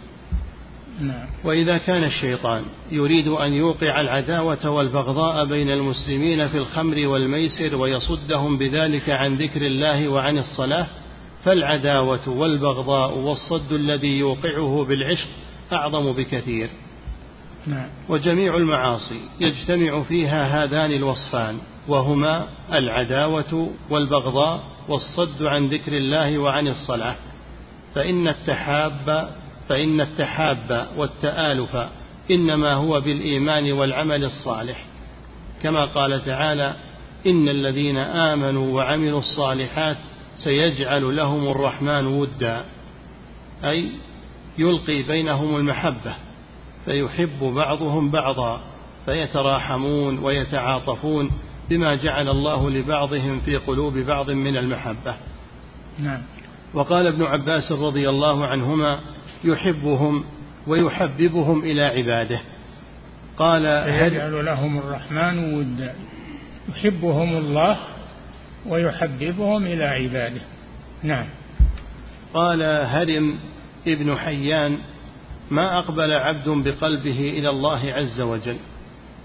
نعم. 1.00 1.26
وإذا 1.44 1.78
كان 1.78 2.04
الشيطان 2.04 2.62
يريد 2.90 3.28
أن 3.28 3.52
يوقع 3.52 4.00
العداوة 4.00 4.70
والبغضاء 4.70 5.44
بين 5.44 5.70
المسلمين 5.70 6.48
في 6.48 6.58
الخمر 6.58 7.06
والميسر 7.06 7.76
ويصدهم 7.76 8.58
بذلك 8.58 9.10
عن 9.10 9.36
ذكر 9.36 9.62
الله 9.66 10.08
وعن 10.08 10.38
الصلاة 10.38 10.86
فالعداوة 11.44 12.28
والبغضاء 12.28 13.18
والصد 13.18 13.72
الذي 13.72 14.18
يوقعه 14.18 14.84
بالعشق 14.84 15.28
أعظم 15.72 16.12
بكثير 16.12 16.68
نعم. 17.66 17.88
وجميع 18.08 18.56
المعاصي 18.56 19.20
يجتمع 19.40 20.02
فيها 20.02 20.64
هذان 20.64 20.92
الوصفان 20.92 21.58
وهما 21.88 22.48
العداوة 22.72 23.70
والبغضاء 23.90 24.62
والصد 24.88 25.42
عن 25.42 25.66
ذكر 25.66 25.92
الله 25.92 26.38
وعن 26.38 26.68
الصلاة 26.68 27.16
فإن 27.94 28.28
التحاب 28.28 29.30
فإن 29.68 30.00
التحاب 30.00 30.88
والتآلف 30.96 31.76
إنما 32.30 32.74
هو 32.74 33.00
بالإيمان 33.00 33.72
والعمل 33.72 34.24
الصالح. 34.24 34.84
كما 35.62 35.84
قال 35.84 36.24
تعالى 36.24 36.74
إن 37.26 37.48
الذين 37.48 37.96
آمنوا 37.96 38.74
وعملوا 38.74 39.18
الصالحات 39.18 39.96
سيجعل 40.36 41.16
لهم 41.16 41.48
الرحمن 41.48 42.06
ودا. 42.06 42.64
أي 43.64 43.90
يلقي 44.58 45.02
بينهم 45.02 45.56
المحبة 45.56 46.14
فيحب 46.84 47.38
بعضهم 47.40 48.10
بعضا 48.10 48.60
فيتراحمون 49.04 50.18
ويتعاطفون 50.18 51.30
بما 51.70 51.94
جعل 51.94 52.28
الله 52.28 52.70
لبعضهم 52.70 53.40
في 53.40 53.56
قلوب 53.56 53.98
بعض 53.98 54.30
من 54.30 54.56
المحبة. 54.56 55.14
نعم. 55.98 56.22
وقال 56.74 57.06
ابن 57.06 57.22
عباس 57.22 57.72
رضي 57.72 58.08
الله 58.08 58.46
عنهما 58.46 59.00
يحبهم 59.44 60.24
ويحببهم 60.66 61.62
إلى 61.62 61.84
عباده. 61.84 62.40
قال 63.36 63.64
يجعل 63.88 64.44
لهم 64.44 64.78
الرحمن 64.78 65.54
ودا. 65.54 65.94
يحبهم 66.68 67.36
الله 67.36 67.78
ويحببهم 68.66 69.66
إلى 69.66 69.84
عباده. 69.84 70.40
نعم. 71.02 71.26
قال 72.34 72.62
هرم 72.62 73.38
ابن 73.86 74.16
حيان 74.16 74.78
ما 75.50 75.78
أقبل 75.78 76.12
عبد 76.12 76.48
بقلبه 76.48 77.20
إلى 77.20 77.50
الله 77.50 77.92
عز 77.92 78.20
وجل 78.20 78.56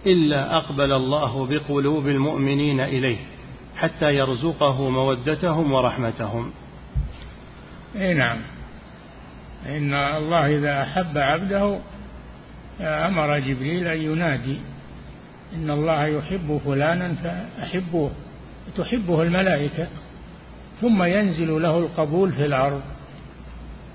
إلا 0.05 0.57
أقبل 0.57 0.91
الله 0.91 1.45
بقلوب 1.45 2.07
المؤمنين 2.07 2.79
إليه 2.79 3.17
حتى 3.75 4.15
يرزقه 4.15 4.89
مودتهم 4.89 5.73
ورحمتهم. 5.73 6.51
اي 7.95 8.13
نعم. 8.13 8.37
إن 9.65 9.93
الله 9.93 10.57
إذا 10.57 10.81
أحب 10.83 11.17
عبده 11.17 11.79
أمر 12.81 13.39
جبريل 13.39 13.87
أن 13.87 14.01
ينادي. 14.01 14.57
إن 15.55 15.71
الله 15.71 16.05
يحب 16.05 16.61
فلانا 16.65 17.13
فأحبوه 17.13 18.11
تحبه 18.77 19.23
الملائكة 19.23 19.87
ثم 20.81 21.03
ينزل 21.03 21.61
له 21.61 21.77
القبول 21.77 22.31
في 22.31 22.45
الأرض 22.45 22.81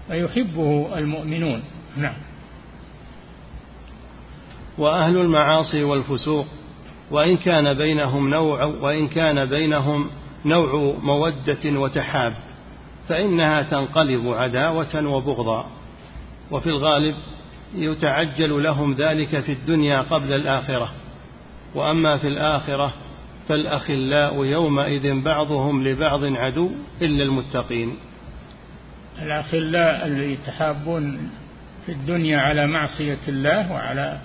فيحبه 0.09 0.99
المؤمنون. 0.99 1.62
نعم. 1.97 2.15
وأهل 4.79 5.17
المعاصي 5.17 5.83
والفسوق 5.83 6.47
وإن 7.11 7.37
كان 7.37 7.75
بينهم 7.75 8.31
نوع 8.31 8.65
وإن 8.65 9.09
كان 9.09 9.49
بينهم 9.49 10.11
نوع 10.45 10.97
مودة 11.03 11.81
وتحاب. 11.81 12.35
فإنها 13.09 13.63
تنقلب 13.63 14.29
عداوة 14.29 15.07
وبغضا 15.07 15.67
وفي 16.51 16.67
الغالب 16.67 17.15
يتعجل 17.75 18.63
لهم 18.63 18.95
ذلك 18.95 19.41
في 19.41 19.53
الدنيا 19.53 20.01
قبل 20.01 20.33
الآخرة. 20.33 20.93
وأما 21.75 22.17
في 22.17 22.29
الآخرة 22.29 22.93
فالأخلاء 23.49 24.45
يومئذ 24.45 25.21
بعضهم 25.21 25.89
لبعض 25.89 26.25
عدو 26.25 26.71
إلا 27.03 27.25
المتقين. 27.25 27.97
الأخلاء 29.23 30.07
اللي 30.07 30.33
يتحابون 30.33 31.31
في 31.87 31.93
الدنيا 31.93 32.39
على 32.39 32.67
معصية 32.67 33.29
الله 33.29 33.73
وعلى 33.73 34.19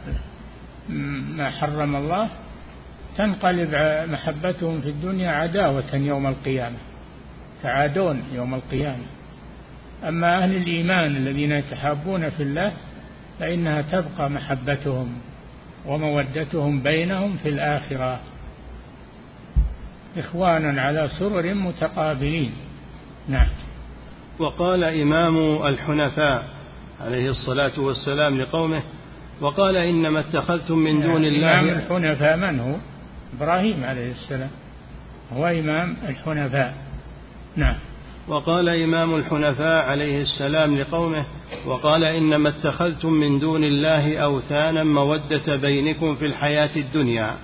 ما 1.36 1.50
حرم 1.50 1.96
الله 1.96 2.30
تنقلب 3.18 3.70
محبتهم 4.12 4.82
في 4.82 4.90
الدنيا 4.90 5.32
عداوة 5.32 5.96
يوم 5.96 6.28
القيامة. 6.28 6.78
تعادون 7.64 8.24
يوم 8.34 8.54
القيامة. 8.56 9.06
أما 10.08 10.44
أهل 10.44 10.56
الإيمان 10.56 11.16
الذين 11.16 11.52
يتحابون 11.52 12.30
في 12.30 12.44
الله 12.44 12.72
فإنها 13.40 13.82
تبقى 13.82 14.30
محبتهم 14.30 15.08
ومودتهم 15.86 16.82
بينهم 16.84 17.38
في 17.38 17.50
الآخرة. 17.50 18.20
إخوانا 20.18 20.82
على 20.82 21.08
سرر 21.20 21.54
متقابلين. 21.54 22.52
نعم. 23.28 23.48
وقال 24.40 24.84
إمام 24.84 25.68
الحنفاء 25.68 26.48
عليه 27.02 27.30
الصلاة 27.30 27.80
والسلام 27.80 28.42
لقومه 28.42 28.82
وقال 29.42 29.76
إنما 29.76 30.20
اتخذتم 30.20 30.78
من 30.78 31.02
دون 31.02 31.26
الله 31.26 31.60
إمام 31.60 31.70
الحنفاء 31.70 32.38
من 32.38 32.60
هو؟ 32.60 32.76
إبراهيم 33.38 33.84
عليه 33.84 34.12
السلام. 34.12 34.50
هو 35.34 35.48
إمام 35.48 35.98
الحنفاء. 36.10 36.89
نعم. 37.60 37.76
وقال 38.28 38.70
إمام 38.70 39.16
الحنفاء 39.16 39.86
عليه 39.86 40.22
السلام 40.22 40.78
لقومه 40.78 41.26
وقال 41.66 42.04
إنما 42.04 42.50
اتخذتم 42.50 43.14
من 43.14 43.40
دون 43.40 43.64
الله 43.64 44.18
أوثانا 44.18 44.84
مودة 44.84 45.56
بينكم 45.56 46.16
في 46.16 46.26
الحياة 46.26 46.70
الدنيا 46.76 47.36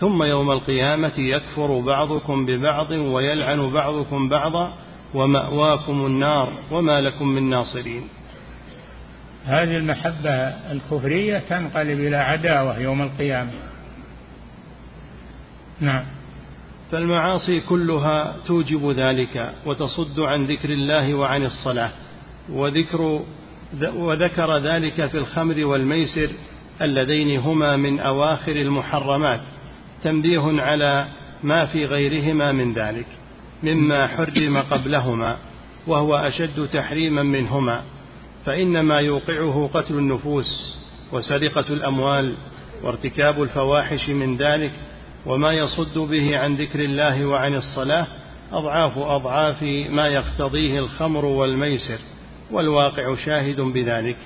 ثم 0.00 0.22
يوم 0.22 0.50
القيامة 0.50 1.12
يكفر 1.18 1.80
بعضكم 1.80 2.46
ببعض 2.46 2.90
ويلعن 2.90 3.70
بعضكم 3.70 4.28
بعضا 4.28 4.72
ومأواكم 5.14 6.06
النار 6.06 6.48
وما 6.70 7.00
لكم 7.00 7.28
من 7.28 7.50
ناصرين. 7.50 8.08
هذه 9.44 9.76
المحبة 9.76 10.30
الكفرية 10.72 11.38
تنقلب 11.38 12.00
إلى 12.00 12.16
عداوة 12.16 12.78
يوم 12.78 13.02
القيامة. 13.02 13.52
نعم. 15.80 16.04
فالمعاصي 16.90 17.60
كلها 17.60 18.36
توجب 18.46 18.90
ذلك 18.90 19.54
وتصد 19.66 20.20
عن 20.20 20.46
ذكر 20.46 20.70
الله 20.70 21.14
وعن 21.14 21.44
الصلاة 21.44 21.90
وذكر 22.48 23.20
وذكر 23.96 24.58
ذلك 24.58 25.06
في 25.06 25.18
الخمر 25.18 25.64
والميسر 25.64 26.30
اللذين 26.82 27.38
هما 27.38 27.76
من 27.76 28.00
أواخر 28.00 28.56
المحرمات 28.56 29.40
تنبيه 30.02 30.62
على 30.62 31.06
ما 31.42 31.66
في 31.66 31.84
غيرهما 31.84 32.52
من 32.52 32.72
ذلك 32.72 33.06
مما 33.62 34.06
حرم 34.06 34.58
قبلهما 34.58 35.36
وهو 35.86 36.16
أشد 36.16 36.68
تحريما 36.72 37.22
منهما 37.22 37.82
فإنما 38.44 39.00
يوقعه 39.00 39.70
قتل 39.74 39.94
النفوس 39.94 40.76
وسرقة 41.12 41.64
الأموال 41.74 42.34
وارتكاب 42.82 43.42
الفواحش 43.42 44.08
من 44.08 44.36
ذلك 44.36 44.72
وما 45.26 45.52
يصد 45.52 45.98
به 45.98 46.38
عن 46.38 46.54
ذكر 46.54 46.80
الله 46.80 47.26
وعن 47.26 47.54
الصلاة 47.54 48.06
أضعاف 48.52 48.98
أضعاف 48.98 49.62
ما 49.90 50.08
يقتضيه 50.08 50.78
الخمر 50.78 51.24
والميسر 51.24 51.98
والواقع 52.50 53.14
شاهد 53.14 53.60
بذلك. 53.60 54.16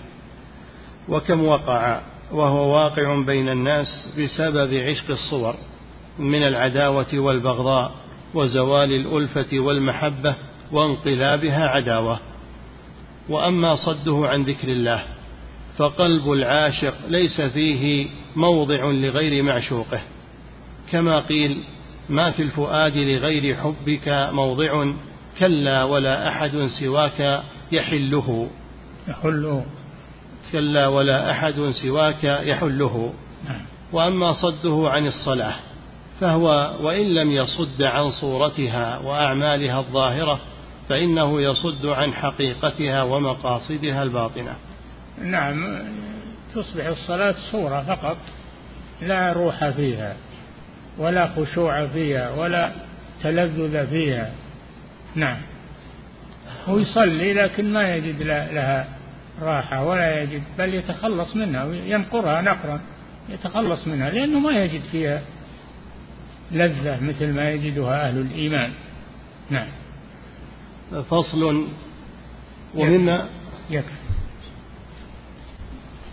وكم 1.09 1.44
وقع 1.44 2.01
وهو 2.32 2.74
واقع 2.74 3.22
بين 3.22 3.49
الناس 3.49 3.86
بسبب 4.18 4.74
عشق 4.74 5.11
الصور 5.11 5.55
من 6.18 6.42
العداوة 6.42 7.07
والبغضاء 7.14 7.92
وزوال 8.34 8.92
الألفة 8.92 9.59
والمحبة 9.59 10.34
وانقلابها 10.72 11.68
عداوة. 11.68 12.20
وأما 13.28 13.76
صده 13.76 14.28
عن 14.28 14.42
ذكر 14.42 14.68
الله 14.68 15.03
فقلب 15.76 16.32
العاشق 16.32 16.94
ليس 17.09 17.40
فيه 17.40 18.09
موضع 18.36 18.84
لغير 18.84 19.42
معشوقه. 19.42 20.01
كما 20.93 21.20
قيل 21.20 21.64
ما 22.09 22.30
في 22.30 22.43
الفؤاد 22.43 22.97
لغير 22.97 23.57
حبك 23.57 24.28
موضع 24.32 24.93
كلا 25.39 25.84
ولا 25.84 26.28
أحد 26.28 26.66
سواك 26.80 27.43
يحله. 27.72 28.49
يحله. 29.09 29.64
كلا 30.53 30.86
ولا 30.86 31.30
أحد 31.30 31.70
سواك 31.82 32.24
يحله. 32.24 33.12
نعم. 33.49 33.61
وأما 33.93 34.32
صده 34.32 34.91
عن 34.91 35.07
الصلاة 35.07 35.55
فهو 36.20 36.74
وإن 36.80 37.14
لم 37.14 37.32
يصد 37.32 37.82
عن 37.82 38.11
صورتها 38.11 38.99
وأعمالها 38.99 39.80
الظاهرة 39.80 40.41
فإنه 40.89 41.43
يصد 41.43 41.86
عن 41.86 42.14
حقيقتها 42.14 43.03
ومقاصدها 43.03 44.03
الباطنة. 44.03 44.57
نعم 45.24 45.78
تصبح 46.55 46.86
الصلاة 46.86 47.34
صورة 47.53 47.80
فقط 47.80 48.16
لا 49.03 49.32
روح 49.32 49.68
فيها. 49.68 50.16
ولا 50.99 51.26
خشوع 51.26 51.86
فيها 51.86 52.30
ولا 52.30 52.72
تلذذ 53.22 53.86
فيها. 53.86 54.32
نعم. 55.14 55.36
هو 56.66 56.78
يصلي 56.78 57.32
لكن 57.32 57.72
ما 57.72 57.94
يجد 57.94 58.22
لها 58.22 58.88
راحة 59.42 59.84
ولا 59.84 60.22
يجد 60.22 60.42
بل 60.59 60.74
يتخلص 60.74 61.36
منها 61.36 61.64
ينقرها 61.86 62.40
نقرا 62.42 62.80
يتخلص 63.28 63.86
منها 63.86 64.11
لأنه 64.11 64.38
ما 64.38 64.51
يجد 64.51 64.82
فيها 64.92 65.22
لذة 66.53 67.05
مثل 67.05 67.32
ما 67.32 67.51
يجدها 67.51 68.09
أهل 68.09 68.18
الإيمان. 68.18 68.70
نعم. 69.51 69.68
فصل 71.11 71.66
ومما 72.74 73.26
يكفي. 73.70 73.92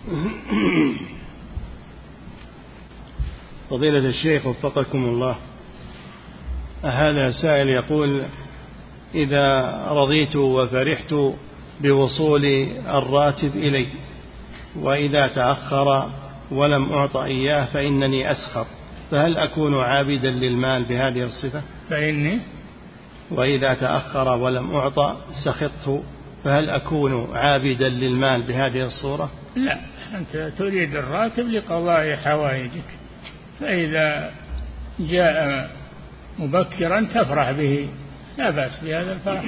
فضيلة 3.70 4.08
الشيخ 4.08 4.46
وفقكم 4.46 5.04
الله. 5.04 5.36
هذا 6.82 7.30
سائل 7.30 7.68
يقول 7.68 8.22
إذا 9.14 9.76
رضيت 9.90 10.36
وفرحت 10.36 11.14
بوصول 11.80 12.44
الراتب 12.88 13.56
إلي 13.56 13.86
وإذا 14.80 15.26
تأخر 15.26 16.10
ولم 16.50 16.92
أعط 16.92 17.16
إياه 17.16 17.64
فإنني 17.64 18.32
أسخر 18.32 18.66
فهل 19.10 19.36
أكون 19.36 19.80
عابدا 19.80 20.30
للمال 20.30 20.84
بهذه 20.84 21.22
الصفة؟ 21.22 21.62
فإني؟ 21.90 22.38
وإذا 23.30 23.74
تأخر 23.74 24.28
ولم 24.28 24.70
أعطى 24.74 25.16
سخطت 25.44 26.02
فهل 26.44 26.70
أكون 26.70 27.36
عابدا 27.36 27.88
للمال 27.88 28.42
بهذه 28.42 28.86
الصورة؟ 28.86 29.30
لا 29.56 29.78
أنت 30.14 30.52
تريد 30.58 30.96
الراتب 30.96 31.48
لقضاء 31.48 32.16
حوائجك. 32.16 32.84
فإذا 33.60 34.32
جاء 35.00 35.70
مبكرا 36.38 37.06
تفرح 37.14 37.50
به. 37.50 37.88
لا 38.38 38.50
بأس 38.50 38.84
بهذا 38.84 39.12
الفرح 39.12 39.44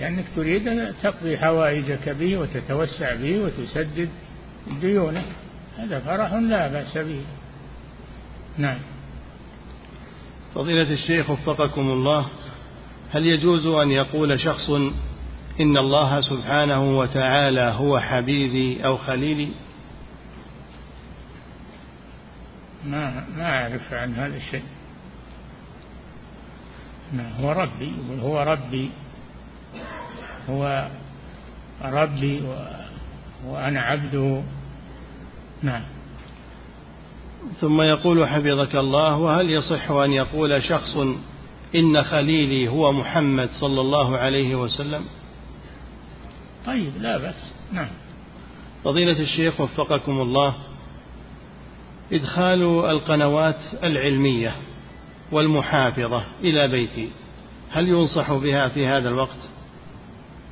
لأنك 0.00 0.24
تريد 0.36 0.68
أن 0.68 0.94
تقضي 1.02 1.38
حوائجك 1.38 2.08
به 2.08 2.36
وتتوسع 2.36 3.14
به 3.14 3.38
وتسدد 3.38 4.08
ديونك. 4.80 5.26
هذا 5.78 6.00
فرح 6.00 6.32
لا 6.32 6.68
بأس 6.68 6.98
به. 6.98 7.22
نعم. 8.58 8.78
فضيلة 10.54 10.92
الشيخ 10.92 11.30
وفقكم 11.30 11.80
الله 11.80 12.26
هل 13.12 13.26
يجوز 13.26 13.66
أن 13.66 13.90
يقول 13.90 14.40
شخص 14.40 14.70
إن 15.60 15.76
الله 15.76 16.20
سبحانه 16.20 16.98
وتعالى 16.98 17.74
هو 17.76 17.98
حبيبي 17.98 18.86
أو 18.86 18.96
خليلي؟ 18.96 19.48
ما 22.86 23.26
ما 23.36 23.44
أعرف 23.44 23.92
عن 23.92 24.14
هذا 24.14 24.36
الشيء. 24.36 24.62
نعم 27.12 27.32
هو 27.32 27.52
ربي؟ 27.52 27.92
يقول 28.06 28.20
هو 28.20 28.42
ربي. 28.42 28.90
هو 30.50 30.88
ربي 31.84 32.40
و... 32.40 32.54
وأنا 33.46 33.80
عبده. 33.80 34.42
نعم. 35.62 35.82
ثم 37.60 37.80
يقول 37.80 38.28
حفظك 38.28 38.74
الله 38.74 39.16
وهل 39.16 39.50
يصح 39.50 39.90
أن 39.90 40.12
يقول 40.12 40.62
شخص 40.62 40.96
إن 41.74 42.02
خليلي 42.02 42.68
هو 42.68 42.92
محمد 42.92 43.50
صلى 43.50 43.80
الله 43.80 44.18
عليه 44.18 44.54
وسلم؟ 44.54 45.04
طيب 46.66 46.92
لا 47.00 47.18
بأس. 47.18 47.52
نعم. 47.72 47.88
فضيلة 48.84 49.20
الشيخ 49.20 49.60
وفقكم 49.60 50.20
الله 50.20 50.54
إدخال 52.12 52.62
القنوات 52.90 53.60
العلمية 53.82 54.52
والمحافظة 55.32 56.24
إلى 56.40 56.68
بيتي 56.68 57.08
هل 57.70 57.88
ينصح 57.88 58.32
بها 58.32 58.68
في 58.68 58.86
هذا 58.86 59.08
الوقت؟ 59.08 59.48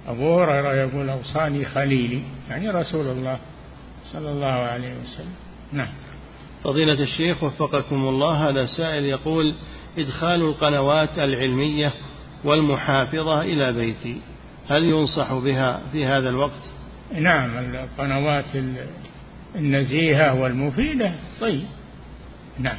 أبو 0.09 0.41
هريرة 0.41 0.75
يقول 0.75 1.09
أوصاني 1.09 1.65
خليلي 1.65 2.23
يعني 2.51 2.71
رسول 2.71 3.07
الله 3.07 3.39
صلى 4.13 4.31
الله 4.31 4.47
عليه 4.47 4.95
وسلم 4.95 5.35
نعم 5.73 5.89
فضيلة 6.65 7.03
الشيخ 7.03 7.43
وفقكم 7.43 8.09
الله 8.09 8.49
هذا 8.49 8.67
سائل 8.67 9.05
يقول 9.05 9.55
إدخال 9.99 10.43
القنوات 10.43 11.19
العلمية 11.19 11.93
والمحافظة 12.45 13.43
إلى 13.43 13.73
بيتي 13.73 14.21
هل 14.69 14.85
ينصح 14.85 15.33
بها 15.33 15.81
في 15.93 16.05
هذا 16.05 16.29
الوقت؟ 16.29 16.73
نعم 17.13 17.59
القنوات 17.59 18.57
النزيهة 19.57 20.41
والمفيدة. 20.41 21.13
طيب. 21.41 21.65
نعم. 22.59 22.79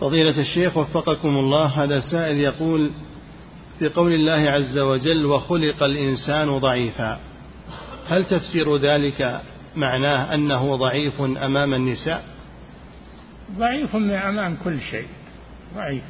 فضيلة 0.00 0.40
الشيخ 0.40 0.76
وفقكم 0.76 1.28
الله 1.28 1.66
هذا 1.66 2.00
سائل 2.00 2.40
يقول 2.40 2.90
في 3.78 3.88
قول 3.88 4.12
الله 4.12 4.50
عز 4.50 4.78
وجل 4.78 5.26
وخلق 5.26 5.82
الإنسان 5.82 6.58
ضعيفا. 6.58 7.20
هل 8.08 8.24
تفسير 8.24 8.76
ذلك 8.76 9.40
معناه 9.76 10.34
أنه 10.34 10.76
ضعيف 10.76 11.20
أمام 11.20 11.74
النساء؟ 11.74 12.24
ضعيف 13.58 13.96
أمام 13.96 14.56
كل 14.64 14.80
شيء. 14.80 15.06
ضعيف. 15.74 16.02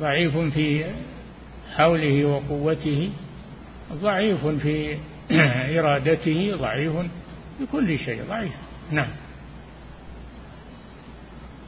ضعيف 0.00 0.36
في 0.38 0.84
حوله 1.76 2.24
وقوته. 2.24 3.10
ضعيف 3.92 4.46
في 4.46 4.96
إرادته. 5.78 6.56
ضعيف 6.56 6.92
في 7.60 7.66
كل 7.72 7.98
شيء 7.98 8.22
ضعيف. 8.28 8.52
نعم. 8.90 9.08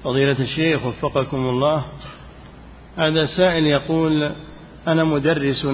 فضيلة 0.04 0.40
الشيخ 0.40 0.86
وفقكم 0.86 1.48
الله 1.48 1.84
هذا 2.96 3.26
سائل 3.36 3.66
يقول 3.66 4.32
أنا 4.88 5.04
مدرس 5.04 5.66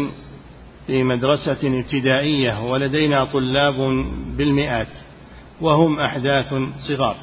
في 0.87 1.03
مدرسة 1.03 1.79
ابتدائية 1.81 2.65
ولدينا 2.65 3.25
طلاب 3.25 4.05
بالمئات 4.37 4.89
وهم 5.61 6.01
أحداث 6.01 6.55
صغار. 6.89 7.17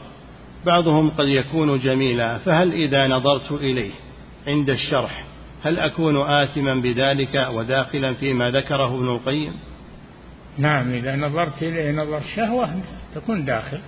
بعضهم 0.65 1.09
قد 1.09 1.27
يكون 1.27 1.79
جميلا 1.79 2.37
فهل 2.37 2.73
إذا 2.73 3.07
نظرت 3.07 3.51
إليه 3.51 3.91
عند 4.47 4.69
الشرح 4.69 5.25
هل 5.63 5.79
أكون 5.79 6.21
آثما 6.21 6.75
بذلك 6.75 7.47
وداخلا 7.53 8.13
فيما 8.13 8.51
ذكره 8.51 8.95
ابن 8.95 9.09
القيم؟ 9.09 9.53
نعم 10.57 10.91
إذا 10.91 11.15
نظرت 11.15 11.63
إليه 11.63 11.91
نظر 11.91 12.21
شهوة 12.35 12.69
تكون 13.15 13.45
داخل. 13.45 13.79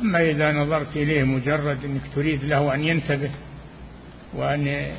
أما 0.00 0.30
إذا 0.30 0.52
نظرت 0.52 0.96
إليه 0.96 1.24
مجرد 1.24 1.84
أنك 1.84 2.02
تريد 2.14 2.44
له 2.44 2.74
أن 2.74 2.84
ينتبه 2.84 3.30
وأن 4.34 4.92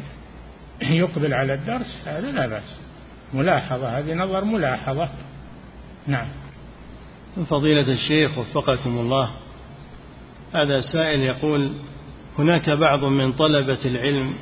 يقبل 0.82 1.34
على 1.34 1.54
الدرس 1.54 2.04
هذا 2.06 2.32
لا 2.32 2.48
بأس. 2.48 2.80
ملاحظة 3.34 4.00
هذه 4.00 4.14
نظر 4.14 4.44
ملاحظة. 4.44 5.10
نعم. 6.08 6.28
فضيلة 7.50 7.92
الشيخ 7.92 8.38
وفقكم 8.38 8.98
الله. 8.98 9.30
هذا 10.54 10.80
سائل 10.94 11.20
يقول 11.20 11.74
هناك 12.40 12.70
بعض 12.70 13.04
من 13.04 13.34
طلبة 13.34 13.80
العلم 13.86 14.34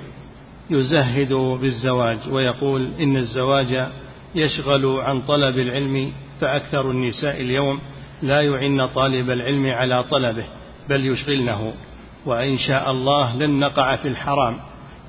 يزهد 0.69 1.33
بالزواج 1.33 2.17
ويقول 2.29 2.93
إن 2.99 3.17
الزواج 3.17 3.87
يشغل 4.35 4.85
عن 4.85 5.21
طلب 5.21 5.57
العلم 5.57 6.11
فأكثر 6.41 6.91
النساء 6.91 7.41
اليوم 7.41 7.79
لا 8.21 8.41
يعن 8.41 8.87
طالب 8.87 9.29
العلم 9.29 9.65
على 9.65 10.03
طلبه 10.03 10.45
بل 10.89 11.05
يشغلنه. 11.05 11.73
وإن 12.25 12.57
شاء 12.57 12.91
الله 12.91 13.35
لن 13.35 13.59
نقع 13.59 13.95
في 13.95 14.07
الحرام. 14.07 14.57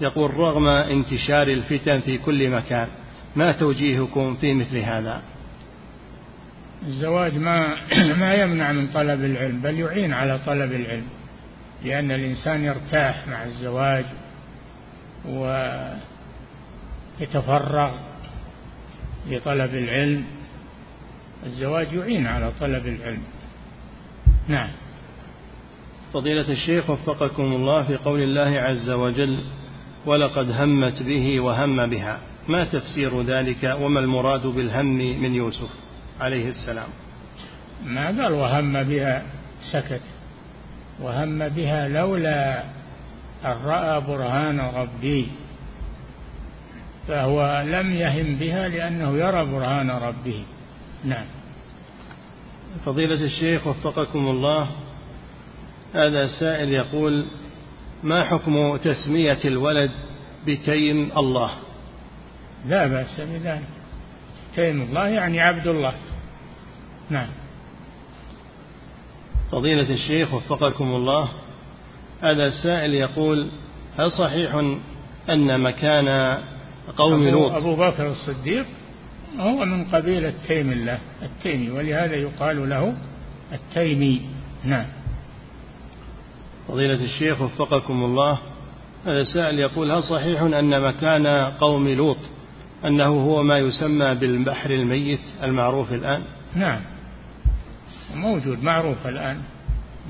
يقول 0.00 0.34
رغم 0.34 0.66
انتشار 0.68 1.48
الفتن 1.48 2.00
في 2.00 2.18
كل 2.18 2.50
مكان 2.50 2.88
ما 3.36 3.52
توجيهكم 3.52 4.34
في 4.34 4.54
مثل 4.54 4.76
هذا؟ 4.76 5.22
الزواج 6.86 7.38
ما 7.38 7.76
ما 8.20 8.34
يمنع 8.34 8.72
من 8.72 8.88
طلب 8.88 9.24
العلم 9.24 9.60
بل 9.60 9.78
يعين 9.78 10.12
على 10.12 10.38
طلب 10.46 10.72
العلم 10.72 11.06
لأن 11.84 12.10
الإنسان 12.10 12.64
يرتاح 12.64 13.28
مع 13.28 13.44
الزواج 13.44 14.04
ويتفرغ 17.20 17.90
لطلب 19.30 19.74
العلم. 19.74 20.24
الزواج 21.46 21.92
يعين 21.92 22.26
على 22.26 22.52
طلب 22.60 22.86
العلم. 22.86 23.22
نعم. 24.48 24.68
فضيلة 26.12 26.50
الشيخ 26.52 26.90
وفقكم 26.90 27.42
الله 27.42 27.82
في 27.82 27.96
قول 27.96 28.20
الله 28.20 28.60
عز 28.60 28.90
وجل 28.90 29.44
ولقد 30.06 30.50
همت 30.50 31.02
به 31.02 31.40
وهم 31.40 31.86
بها 31.86 32.20
ما 32.48 32.64
تفسير 32.64 33.22
ذلك 33.22 33.76
وما 33.80 34.00
المراد 34.00 34.46
بالهم 34.46 34.86
من 35.22 35.34
يوسف 35.34 35.70
عليه 36.20 36.48
السلام؟ 36.48 36.88
ما 37.84 38.06
قال 38.06 38.32
وهم 38.32 38.82
بها؟ 38.82 39.22
سكت. 39.72 40.02
وهم 41.00 41.48
بها 41.48 41.88
لولا 41.88 42.62
أن 43.44 43.56
رأى 43.64 44.00
برهان 44.00 44.60
ربي. 44.60 45.28
فهو 47.08 47.64
لم 47.66 47.92
يهم 47.92 48.36
بها 48.36 48.68
لأنه 48.68 49.18
يرى 49.18 49.44
برهان 49.44 49.90
ربه. 49.90 50.44
نعم. 51.04 51.26
فضيلة 52.84 53.24
الشيخ 53.24 53.66
وفقكم 53.66 54.28
الله 54.28 54.68
هذا 55.94 56.26
سائل 56.40 56.72
يقول 56.72 57.26
ما 58.02 58.24
حكم 58.24 58.76
تسمية 58.76 59.38
الولد 59.44 59.90
بتيم 60.46 61.10
الله؟ 61.16 61.50
لا 62.68 62.86
بأس 62.86 63.20
بذلك. 63.20 63.68
تيم 64.54 64.82
الله 64.82 65.08
يعني 65.08 65.40
عبد 65.40 65.66
الله. 65.66 65.92
نعم. 67.10 67.28
فضيلة 69.52 69.94
الشيخ 69.94 70.34
وفقكم 70.34 70.84
الله 70.84 71.28
هذا 72.22 72.44
السائل 72.44 72.94
يقول 72.94 73.50
هل 73.98 74.12
صحيح 74.12 74.54
أن 75.30 75.60
مكان 75.60 76.38
قوم 76.96 77.28
لوط 77.28 77.52
أبو 77.52 77.76
بكر 77.76 78.06
الصديق 78.10 78.66
هو 79.38 79.64
من 79.64 79.84
قبيلة 79.84 80.34
تيم 80.48 80.72
الله 80.72 80.98
التيمي 81.22 81.70
ولهذا 81.70 82.14
يقال 82.14 82.68
له 82.70 82.94
التيمي. 83.52 84.22
نعم. 84.64 84.86
فضيلة 86.68 87.04
الشيخ 87.04 87.40
وفقكم 87.40 88.04
الله 88.04 88.38
هذا 89.06 89.24
سائل 89.24 89.58
يقول 89.58 89.90
هل 89.90 90.02
صحيح 90.02 90.42
أن 90.42 90.80
مكان 90.80 91.26
قوم 91.60 91.88
لوط 91.88 92.18
أنه 92.84 93.06
هو 93.06 93.42
ما 93.42 93.58
يسمى 93.58 94.14
بالبحر 94.14 94.70
الميت 94.70 95.20
المعروف 95.42 95.92
الآن؟ 95.92 96.22
نعم. 96.54 96.80
موجود 98.14 98.62
معروف 98.62 99.06
الآن. 99.06 99.42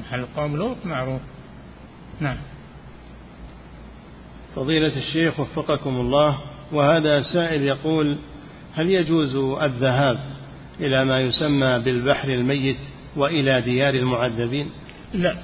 محل 0.01 0.27
قوم 0.37 0.57
لوط 0.57 0.77
معروف. 0.85 1.21
نعم. 2.21 2.37
فضيلة 4.57 4.97
الشيخ 4.97 5.41
وفقكم 5.41 5.97
الله 5.97 6.39
وهذا 6.73 7.23
سائل 7.23 7.62
يقول 7.62 8.19
هل 8.77 8.91
يجوز 8.91 9.37
الذهاب 9.62 10.18
إلى 10.81 11.05
ما 11.05 11.20
يسمى 11.20 11.79
بالبحر 11.79 12.29
الميت 12.29 12.77
وإلى 13.16 13.61
ديار 13.61 13.95
المعذبين؟ 13.95 14.70
لا. 15.14 15.37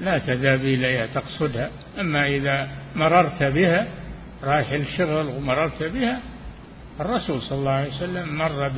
لا 0.00 0.18
تذهب 0.18 0.60
إليها 0.60 1.06
تقصدها. 1.06 1.70
أما 2.00 2.28
إذا 2.28 2.68
مررت 2.94 3.42
بها 3.42 3.88
رايح 4.44 4.70
الشغل 4.70 5.26
ومررت 5.26 5.82
بها 5.82 6.20
الرسول 7.00 7.42
صلى 7.42 7.58
الله 7.58 7.70
عليه 7.70 7.90
وسلم 7.90 8.38
مر 8.38 8.70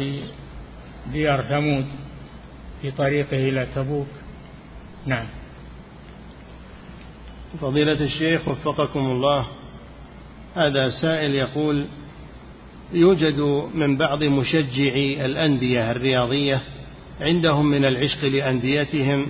بديار 1.10 1.42
ثمود 1.42 1.86
في 2.82 2.90
طريقه 2.90 3.48
إلى 3.48 3.66
تبوك. 3.74 4.08
نعم. 5.06 5.26
فضيلة 7.60 8.04
الشيخ 8.04 8.48
وفقكم 8.48 9.00
الله 9.00 9.46
هذا 10.54 10.90
سائل 11.02 11.30
يقول 11.34 11.86
يوجد 12.92 13.40
من 13.74 13.96
بعض 13.96 14.24
مشجعي 14.24 15.26
الأندية 15.26 15.90
الرياضية 15.90 16.60
عندهم 17.20 17.66
من 17.66 17.84
العشق 17.84 18.24
لأنديتهم 18.24 19.26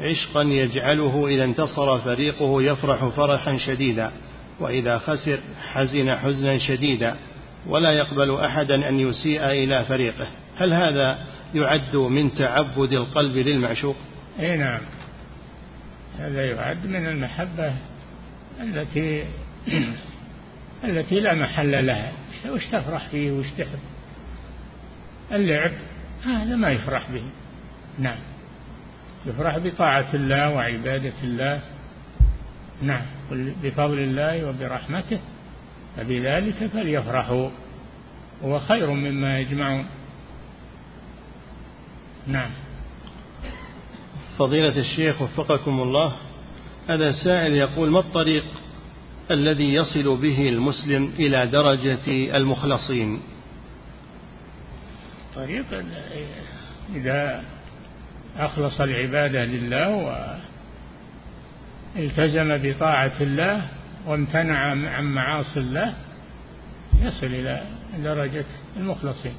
عشقا 0.00 0.42
يجعله 0.42 1.28
إذا 1.28 1.44
انتصر 1.44 1.98
فريقه 1.98 2.62
يفرح 2.62 3.04
فرحا 3.04 3.56
شديدا 3.56 4.10
وإذا 4.60 4.98
خسر 4.98 5.38
حزن 5.72 6.14
حزنا 6.14 6.58
شديدا 6.58 7.16
ولا 7.66 7.92
يقبل 7.92 8.34
أحدا 8.34 8.88
أن 8.88 9.00
يسيء 9.00 9.44
إلى 9.44 9.84
فريقه. 9.84 10.26
هل 10.56 10.72
هذا 10.72 11.26
يعد 11.54 11.96
من 11.96 12.34
تعبد 12.34 12.92
القلب 12.92 13.36
للمعشوق؟ 13.36 13.96
إي 14.40 14.56
نعم. 14.56 14.80
هذا 16.18 16.46
يعد 16.46 16.86
من 16.86 17.06
المحبة 17.06 17.72
التي 18.62 19.24
التي 20.84 21.20
لا 21.20 21.34
محل 21.34 21.86
لها. 21.86 22.12
وش 22.50 22.66
تفرح 22.66 23.08
فيه 23.08 23.30
وش 23.30 23.50
تحب؟ 23.50 23.78
اللعب. 25.32 25.72
هذا 26.24 26.56
ما 26.56 26.70
يفرح 26.70 27.10
به. 27.10 27.22
نعم. 27.98 28.18
يفرح 29.26 29.58
بطاعة 29.58 30.14
الله 30.14 30.50
وعبادة 30.54 31.12
الله. 31.22 31.60
نعم. 32.82 33.02
بفضل 33.62 33.98
الله 33.98 34.48
وبرحمته. 34.48 35.18
فبذلك 35.96 36.66
فليفرحوا. 36.66 37.50
هو 38.44 38.58
خير 38.58 38.90
مما 38.90 39.38
يجمعون. 39.38 39.86
نعم. 42.26 42.50
فضيلة 44.38 44.78
الشيخ 44.78 45.22
وفقكم 45.22 45.80
الله 45.80 46.16
هذا 46.88 47.12
سائل 47.24 47.54
يقول 47.54 47.90
ما 47.90 47.98
الطريق 47.98 48.44
الذي 49.30 49.74
يصل 49.74 50.16
به 50.16 50.48
المسلم 50.48 51.12
إلى 51.18 51.46
درجة 51.46 52.36
المخلصين. 52.36 53.20
طريق 55.34 55.66
إذا 56.94 57.42
أخلص 58.38 58.80
العبادة 58.80 59.44
لله 59.44 59.88
والتزم 61.96 62.58
بطاعة 62.58 63.12
الله 63.20 63.62
وامتنع 64.06 64.58
عن 64.90 65.04
معاصي 65.04 65.60
الله 65.60 65.94
يصل 67.02 67.26
إلى 67.26 67.62
درجة 67.98 68.44
المخلصين. 68.76 69.34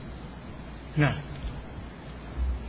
نعم. 0.98 1.18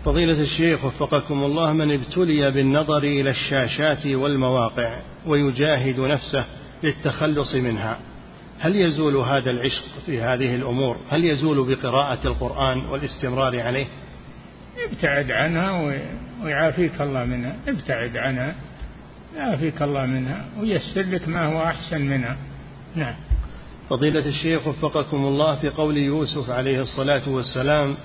فضيلة 0.05 0.43
الشيخ 0.43 0.85
وفقكم 0.85 1.45
الله 1.45 1.73
من 1.73 1.95
ابتلي 1.95 2.51
بالنظر 2.51 2.99
إلى 2.99 3.31
الشاشات 3.31 4.07
والمواقع 4.07 4.99
ويجاهد 5.27 6.01
نفسه 6.01 6.58
للتخلص 6.83 7.55
منها. 7.55 7.99
هل 8.61 8.77
يزول 8.77 9.17
هذا 9.17 9.51
العشق 9.51 9.85
في 10.07 10.21
هذه 10.21 10.55
الأمور؟ 10.55 10.97
هل 11.11 11.25
يزول 11.25 11.75
بقراءة 11.75 12.27
القرآن 12.29 12.87
والاستمرار 12.87 13.61
عليه؟ 13.61 13.87
ابتعد 14.91 15.31
عنها 15.31 15.95
ويعافيك 16.43 17.01
الله 17.01 17.25
منها. 17.25 17.57
ابتعد 17.69 18.17
عنها 18.17 18.55
يعافيك 19.37 19.83
الله 19.83 20.07
منها 20.07 20.45
ويسر 20.59 21.03
لك 21.03 21.29
ما 21.29 21.47
هو 21.47 21.63
أحسن 21.63 22.01
منها. 22.01 22.37
نعم. 22.97 23.15
فضيلة 23.91 24.27
الشيخ 24.27 24.67
وفقكم 24.67 25.17
الله 25.17 25.57
في 25.57 25.69
قول 25.69 25.97
يوسف 25.97 26.51
عليه 26.51 26.81
الصلاة 26.81 27.29
والسلام 27.29 27.97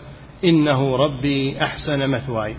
إنه 0.43 0.95
ربي 0.95 1.63
أحسن 1.63 2.09
مثواي. 2.09 2.55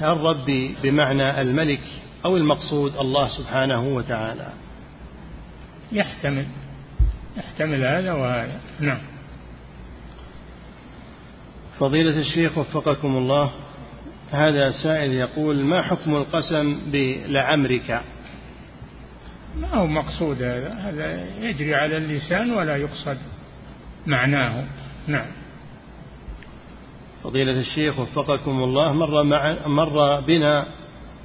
هل 0.00 0.16
ربي 0.16 0.74
بمعنى 0.82 1.40
الملك 1.40 1.82
أو 2.24 2.36
المقصود 2.36 2.96
الله 2.96 3.28
سبحانه 3.28 3.88
وتعالى؟ 3.88 4.65
يحتمل 5.92 6.46
يحتمل 7.36 7.86
هذا 7.86 8.12
وهذا 8.12 8.60
نعم. 8.80 8.98
فضيلة 11.78 12.18
الشيخ 12.18 12.58
وفقكم 12.58 13.16
الله 13.16 13.50
هذا 14.30 14.70
سائل 14.70 15.12
يقول 15.12 15.56
ما 15.56 15.82
حكم 15.82 16.16
القسم 16.16 16.80
بلعمرك؟ 16.92 18.02
ما 19.60 19.74
هو 19.74 19.86
مقصود 19.86 20.42
هذا؟ 20.42 20.74
هذا 20.74 21.26
يجري 21.40 21.74
على 21.74 21.96
اللسان 21.96 22.50
ولا 22.50 22.76
يقصد 22.76 23.18
معناه. 24.06 24.64
نعم. 25.06 25.26
فضيلة 27.24 27.60
الشيخ 27.60 27.98
وفقكم 27.98 28.62
الله 28.62 28.92
مر, 28.92 29.22
مع 29.22 29.56
مر 29.66 30.20
بنا 30.20 30.66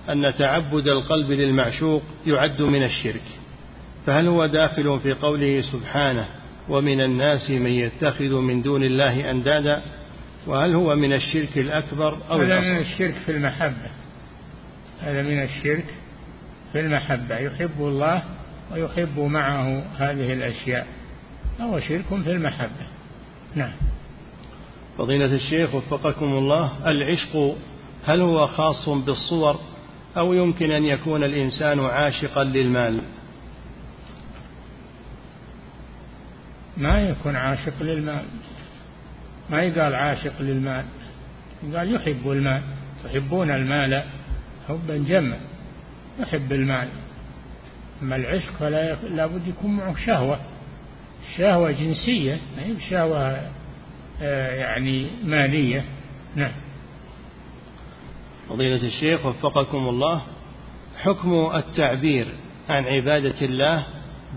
أن 0.09 0.33
تعبد 0.37 0.87
القلب 0.87 1.31
للمعشوق 1.31 2.03
يعد 2.25 2.61
من 2.61 2.83
الشرك. 2.83 3.40
فهل 4.05 4.27
هو 4.27 4.45
داخل 4.45 4.99
في 4.99 5.13
قوله 5.13 5.61
سبحانه 5.61 6.25
ومن 6.69 7.01
الناس 7.01 7.49
من 7.49 7.71
يتخذ 7.71 8.35
من 8.35 8.61
دون 8.61 8.83
الله 8.83 9.31
أندادا؟ 9.31 9.81
وهل 10.47 10.73
هو 10.73 10.95
من 10.95 11.13
الشرك 11.13 11.57
الأكبر 11.57 12.17
أو 12.29 12.41
هذا 12.41 12.59
من 12.59 12.77
الشرك 12.77 13.15
في 13.25 13.31
المحبة. 13.31 13.89
هذا 15.01 15.21
من 15.21 15.43
الشرك 15.43 15.85
في 16.73 16.79
المحبة. 16.79 17.37
يحب 17.37 17.79
الله 17.79 18.23
ويحب 18.71 19.19
معه 19.19 19.83
هذه 19.97 20.33
الأشياء. 20.33 20.87
فهو 21.59 21.79
شرك 21.79 22.05
في 22.23 22.31
المحبة. 22.31 22.87
نعم. 23.55 23.73
فضيلة 24.97 25.35
الشيخ 25.35 25.75
وفقكم 25.75 26.25
الله 26.25 26.71
العشق 26.85 27.55
هل 28.05 28.21
هو 28.21 28.47
خاص 28.47 28.89
بالصور 28.89 29.59
أو 30.17 30.33
يمكن 30.33 30.71
أن 30.71 30.85
يكون 30.85 31.23
الإنسان 31.23 31.79
عاشقا 31.79 32.43
للمال؟ 32.43 33.01
ما 36.81 37.01
يكون 37.01 37.35
عاشق 37.35 37.73
للمال. 37.81 38.25
ما 39.49 39.61
يقال 39.61 39.95
عاشق 39.95 40.41
للمال. 40.41 40.85
قال 41.75 41.95
يحب 41.95 42.31
المال. 42.31 42.61
تحبون 43.03 43.51
المال. 43.51 44.03
حبا 44.67 44.97
جما. 44.97 45.37
يحب 46.19 46.53
المال. 46.53 46.87
أما 48.01 48.15
العشق 48.15 48.51
فلا 48.59 48.95
لابد 48.95 49.47
يكون 49.47 49.77
معه 49.77 49.95
شهوة. 50.05 50.39
شهوة 51.37 51.71
جنسية. 51.71 52.39
ما 52.57 52.63
هي 52.65 52.89
شهوة 52.89 53.41
آه، 54.21 54.55
يعني 54.55 55.07
مالية. 55.23 55.85
نعم. 56.35 56.51
فضيلة 58.49 58.83
الشيخ 58.83 59.25
وفقكم 59.25 59.89
الله 59.89 60.21
حكم 61.01 61.51
التعبير 61.55 62.27
عن 62.69 62.83
عبادة 62.85 63.41
الله 63.41 63.83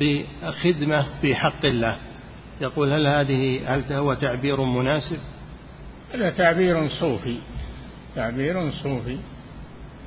بخدمة 0.01 1.07
في 1.21 1.35
حق 1.35 1.65
الله. 1.65 1.99
يقول 2.61 2.93
هل 2.93 3.07
هذه 3.07 3.75
هل 3.75 3.93
هو 3.93 4.15
تعبير 4.15 4.61
مناسب؟ 4.61 5.19
هذا 6.15 6.31
تعبير 6.31 6.89
صوفي. 6.89 7.37
تعبير 8.17 8.71
صوفي. 8.71 9.19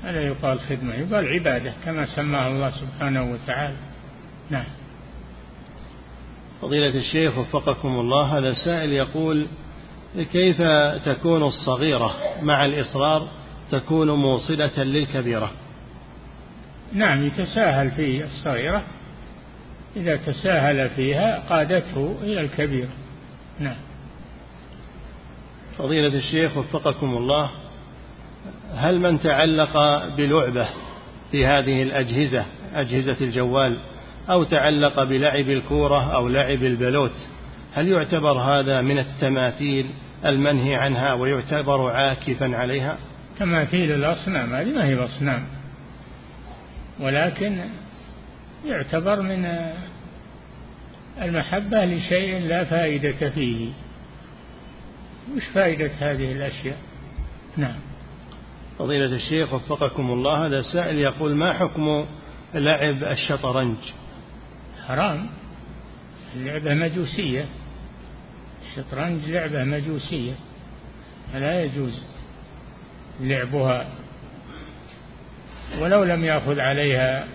هذا 0.04 0.22
يقال 0.22 0.60
خدمة 0.60 0.94
يقال 0.94 1.28
عبادة 1.28 1.74
كما 1.86 2.06
سماها 2.06 2.48
الله 2.48 2.72
سبحانه 2.72 3.32
وتعالى. 3.32 3.76
نعم. 4.50 4.66
فضيلة 6.62 6.96
الشيخ 7.00 7.38
وفقكم 7.38 7.88
الله 7.88 8.38
هذا 8.38 8.54
سائل 8.54 8.94
يقول 8.94 9.48
كيف 10.32 10.62
تكون 11.06 11.44
الصغيرة 11.44 12.16
مع 12.42 12.66
الإصرار 12.66 13.28
تكون 13.72 14.12
موصلة 14.12 14.84
للكبيرة؟ 14.84 15.52
نعم 16.94 17.26
يتساهل 17.26 17.92
في 17.92 18.24
الصغيرة. 18.24 18.84
إذا 19.98 20.16
تساهل 20.16 20.90
فيها 20.90 21.44
قادته 21.50 22.16
إلى 22.24 22.42
الكبيرة 22.42 22.90
نعم. 23.60 23.76
فضيلة 25.78 26.18
الشيخ 26.18 26.58
وفقكم 26.58 27.18
الله 27.18 27.50
هل 28.76 29.00
من 29.00 29.20
تعلق 29.20 29.78
بلعبة 30.18 30.68
في 31.32 31.46
هذه 31.46 31.84
الأجهزة 31.84 32.46
أجهزة 32.76 33.18
الجوال 33.22 33.82
أو 34.30 34.44
تعلق 34.44 35.04
بلعب 35.04 35.50
الكورة 35.50 36.16
أو 36.16 36.28
لعب 36.28 36.64
البلوت 36.64 37.28
هل 37.74 37.88
يعتبر 37.88 38.40
هذا 38.40 38.82
من 38.82 39.00
التماثيل 39.00 39.86
المنهي 40.26 40.76
عنها 40.76 41.14
ويعتبر 41.14 41.92
عاكفا 41.92 42.58
عليها؟ 42.58 42.98
تماثيل 43.40 43.92
الأصنام 43.92 44.54
هذه 44.54 44.72
ما 44.72 44.86
هي 44.86 44.96
أصنام 44.96 45.46
ولكن 47.00 47.60
يعتبر 48.66 49.22
من 49.22 49.72
المحبة 51.22 51.86
لشيء 51.86 52.40
لا 52.40 52.64
فائدة 52.64 53.30
فيه. 53.30 53.70
وش 55.36 55.44
فائدة 55.54 55.92
هذه 56.00 56.32
الأشياء؟ 56.32 56.78
نعم. 57.58 57.80
فضيلة 58.80 59.16
الشيخ 59.16 59.54
وفقكم 59.54 60.12
الله 60.12 60.46
هذا 60.46 60.62
سائل 60.62 61.00
يقول 61.00 61.36
ما 61.36 61.54
حكم 61.54 62.06
لعب 62.54 63.04
الشطرنج؟ 63.04 63.78
حرام. 64.88 65.30
اللعبة 66.36 66.74
مجوسية. 66.74 67.46
الشطرنج 68.62 69.30
لعبة 69.30 69.64
مجوسية. 69.64 70.34
فلا 71.34 71.64
يجوز 71.64 72.02
لعبها. 73.22 73.88
ولو 75.80 76.04
لم 76.04 76.26
يأخذ 76.26 76.60
عليها 76.60 77.28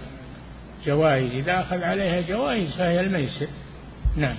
جوائز 0.87 1.33
إذا 1.33 1.61
أخذ 1.61 1.83
عليها 1.83 2.21
جوائز 2.21 2.77
فهي 2.77 3.01
الميسر. 3.01 3.47
نعم. 4.17 4.37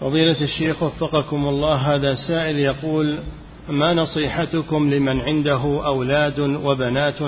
فضيلة 0.00 0.40
الشيخ 0.40 0.82
وفقكم 0.82 1.48
الله 1.48 1.74
هذا 1.74 2.14
سائل 2.28 2.58
يقول 2.58 3.22
ما 3.68 3.94
نصيحتكم 3.94 4.94
لمن 4.94 5.20
عنده 5.20 5.86
أولاد 5.86 6.38
وبنات 6.40 7.22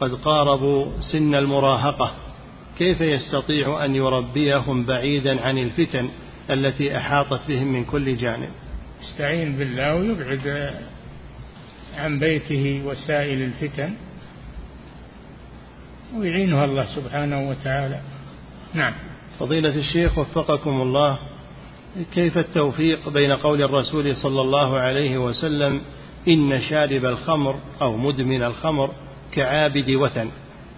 قد 0.00 0.14
قاربوا 0.14 0.86
سن 1.12 1.34
المراهقة؟ 1.34 2.10
كيف 2.78 3.00
يستطيع 3.00 3.84
أن 3.84 3.94
يربيهم 3.94 4.84
بعيدا 4.84 5.42
عن 5.46 5.58
الفتن 5.58 6.08
التي 6.50 6.96
أحاطت 6.96 7.40
بهم 7.48 7.72
من 7.72 7.84
كل 7.84 8.16
جانب؟ 8.16 8.50
يستعين 9.02 9.56
بالله 9.56 9.94
ويبعد 9.94 10.74
عن 11.96 12.18
بيته 12.18 12.82
وسائل 12.86 13.42
الفتن. 13.42 13.94
ويعينها 16.14 16.64
الله 16.64 16.84
سبحانه 16.84 17.48
وتعالى. 17.48 18.00
نعم. 18.74 18.92
فضيلة 19.38 19.76
الشيخ 19.76 20.18
وفقكم 20.18 20.80
الله 20.82 21.18
كيف 22.14 22.38
التوفيق 22.38 23.08
بين 23.08 23.32
قول 23.32 23.62
الرسول 23.62 24.16
صلى 24.16 24.40
الله 24.40 24.78
عليه 24.78 25.18
وسلم 25.18 25.80
إن 26.28 26.60
شارب 26.60 27.04
الخمر 27.04 27.56
أو 27.82 27.96
مدمن 27.96 28.42
الخمر 28.42 28.90
كعابد 29.32 29.90
وثن؟ 29.90 30.30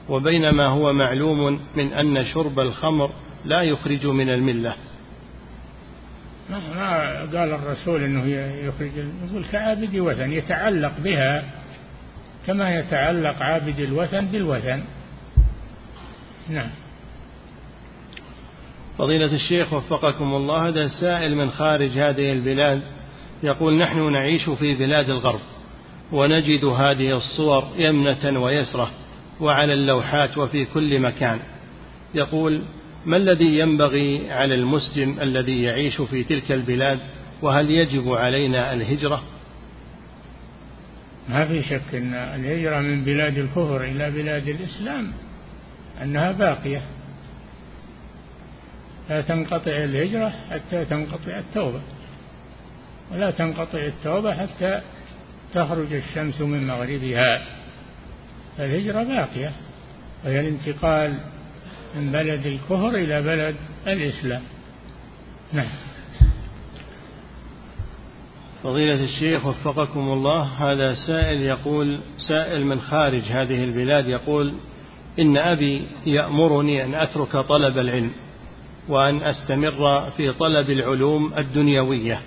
وبينما 0.09 0.67
هو 0.69 0.93
معلوم 0.93 1.61
من 1.77 1.93
أن 1.93 2.25
شرب 2.25 2.61
الخمر 2.61 3.11
لا 3.45 3.63
يخرج 3.63 4.07
من 4.07 4.29
الملة. 4.29 4.75
ما 6.51 6.59
قال 7.21 7.53
الرسول 7.53 8.03
إنه 8.03 8.27
يخرج 8.67 8.91
يقول 9.31 9.45
كعابد 9.53 9.97
وثن 9.97 10.33
يتعلق 10.33 10.93
بها 11.05 11.45
كما 12.47 12.75
يتعلق 12.75 13.43
عابد 13.43 13.81
الوثن 13.81 14.27
بالوثن. 14.27 14.83
نعم. 16.49 16.70
فضيلة 18.99 19.33
الشيخ 19.33 19.73
وفقكم 19.73 20.35
الله 20.35 20.69
هذا 20.69 20.87
سائل 21.01 21.37
من 21.37 21.51
خارج 21.51 21.91
هذه 21.91 22.33
البلاد 22.33 22.83
يقول 23.43 23.79
نحن 23.79 24.12
نعيش 24.12 24.51
في 24.51 24.75
بلاد 24.75 25.11
الغرب 25.11 25.41
ونجد 26.12 26.65
هذه 26.65 27.16
الصور 27.16 27.65
يمنة 27.77 28.41
ويسرة 28.41 28.91
وعلى 29.41 29.73
اللوحات 29.73 30.39
وفي 30.39 30.65
كل 30.65 31.01
مكان. 31.01 31.41
يقول 32.15 32.62
ما 33.07 33.16
الذي 33.16 33.59
ينبغي 33.59 34.31
على 34.31 34.55
المسلم 34.55 35.20
الذي 35.20 35.62
يعيش 35.62 36.01
في 36.01 36.25
تلك 36.25 36.53
البلاد 36.53 36.99
وهل 37.43 37.70
يجب 37.70 38.09
علينا 38.09 38.73
الهجرة؟ 38.73 39.23
ما 41.29 41.45
في 41.45 41.62
شك 41.62 41.95
أن 41.95 42.15
الهجرة 42.15 42.81
من 42.81 43.05
بلاد 43.05 43.39
الكفر 43.39 43.85
إلى 43.85 44.11
بلاد 44.11 44.49
الإسلام. 44.49 45.12
أنها 46.03 46.33
باقية. 46.33 46.83
لا 49.11 49.20
تنقطع 49.20 49.70
الهجرة 49.70 50.33
حتى 50.51 50.85
تنقطع 50.85 51.39
التوبة. 51.39 51.81
ولا 53.12 53.31
تنقطع 53.31 53.79
التوبة 53.79 54.35
حتى 54.35 54.81
تخرج 55.55 55.93
الشمس 55.93 56.41
من 56.41 56.66
مغربها. 56.66 57.43
فالهجرة 58.59 59.03
باقية. 59.03 59.53
وهي 60.25 60.41
الانتقال 60.41 61.15
من 61.97 62.12
بلد 62.12 62.47
الكفر 62.47 62.89
إلى 62.89 63.23
بلد 63.23 63.57
الإسلام. 63.87 64.43
نعم. 65.53 65.69
فضيلة 68.62 69.05
الشيخ 69.05 69.47
وفقكم 69.47 70.01
الله 70.01 70.43
هذا 70.43 70.95
سائل 70.95 71.43
يقول 71.43 72.01
سائل 72.29 72.66
من 72.66 72.81
خارج 72.81 73.23
هذه 73.23 73.65
البلاد 73.65 74.09
يقول 74.09 74.55
إن 75.19 75.36
أبي 75.36 75.86
يأمرني 76.07 76.85
أن 76.85 76.95
أترك 76.95 77.36
طلب 77.36 77.78
العلم 77.78 78.12
وأن 78.89 79.23
أستمر 79.23 80.11
في 80.16 80.32
طلب 80.32 80.70
العلوم 80.70 81.32
الدنيوية. 81.39 82.20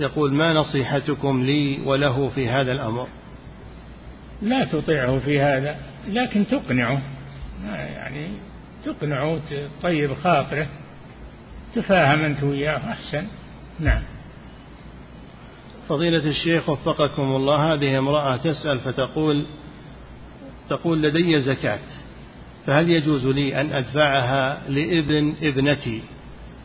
يقول 0.00 0.34
ما 0.34 0.52
نصيحتكم 0.52 1.44
لي 1.44 1.80
وله 1.84 2.28
في 2.28 2.48
هذا 2.48 2.72
الأمر؟ 2.72 3.08
لا 4.42 4.64
تطيعه 4.64 5.18
في 5.18 5.40
هذا 5.40 5.76
لكن 6.08 6.46
تقنعه. 6.46 7.02
يعني 7.74 8.28
تقنعه 8.84 9.40
تطيب 9.80 10.14
خاطره 10.14 10.66
تفاهم 11.74 12.20
أنت 12.20 12.42
وياه 12.42 12.90
أحسن. 12.90 13.26
نعم. 13.80 14.02
فضيلة 15.88 16.30
الشيخ 16.30 16.68
وفقكم 16.68 17.22
الله 17.22 17.74
هذه 17.74 17.98
امرأة 17.98 18.36
تسأل 18.36 18.78
فتقول 18.78 19.46
تقول 20.68 21.02
لدي 21.02 21.40
زكاة. 21.40 21.78
فهل 22.66 22.90
يجوز 22.90 23.26
لي 23.26 23.60
أن 23.60 23.72
أدفعها 23.72 24.62
لابن 24.68 25.34
ابنتي 25.42 26.02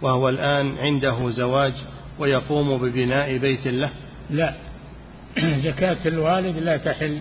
وهو 0.02 0.30
الآن 0.30 0.78
عنده 0.78 1.30
زواج 1.30 1.74
ويقوم 2.20 2.78
ببناء 2.78 3.38
بيت 3.38 3.68
له؟ 3.68 3.90
لا. 4.30 4.54
زكاة 5.68 6.08
الوالد 6.08 6.58
لا 6.58 6.78
تحل 6.78 7.18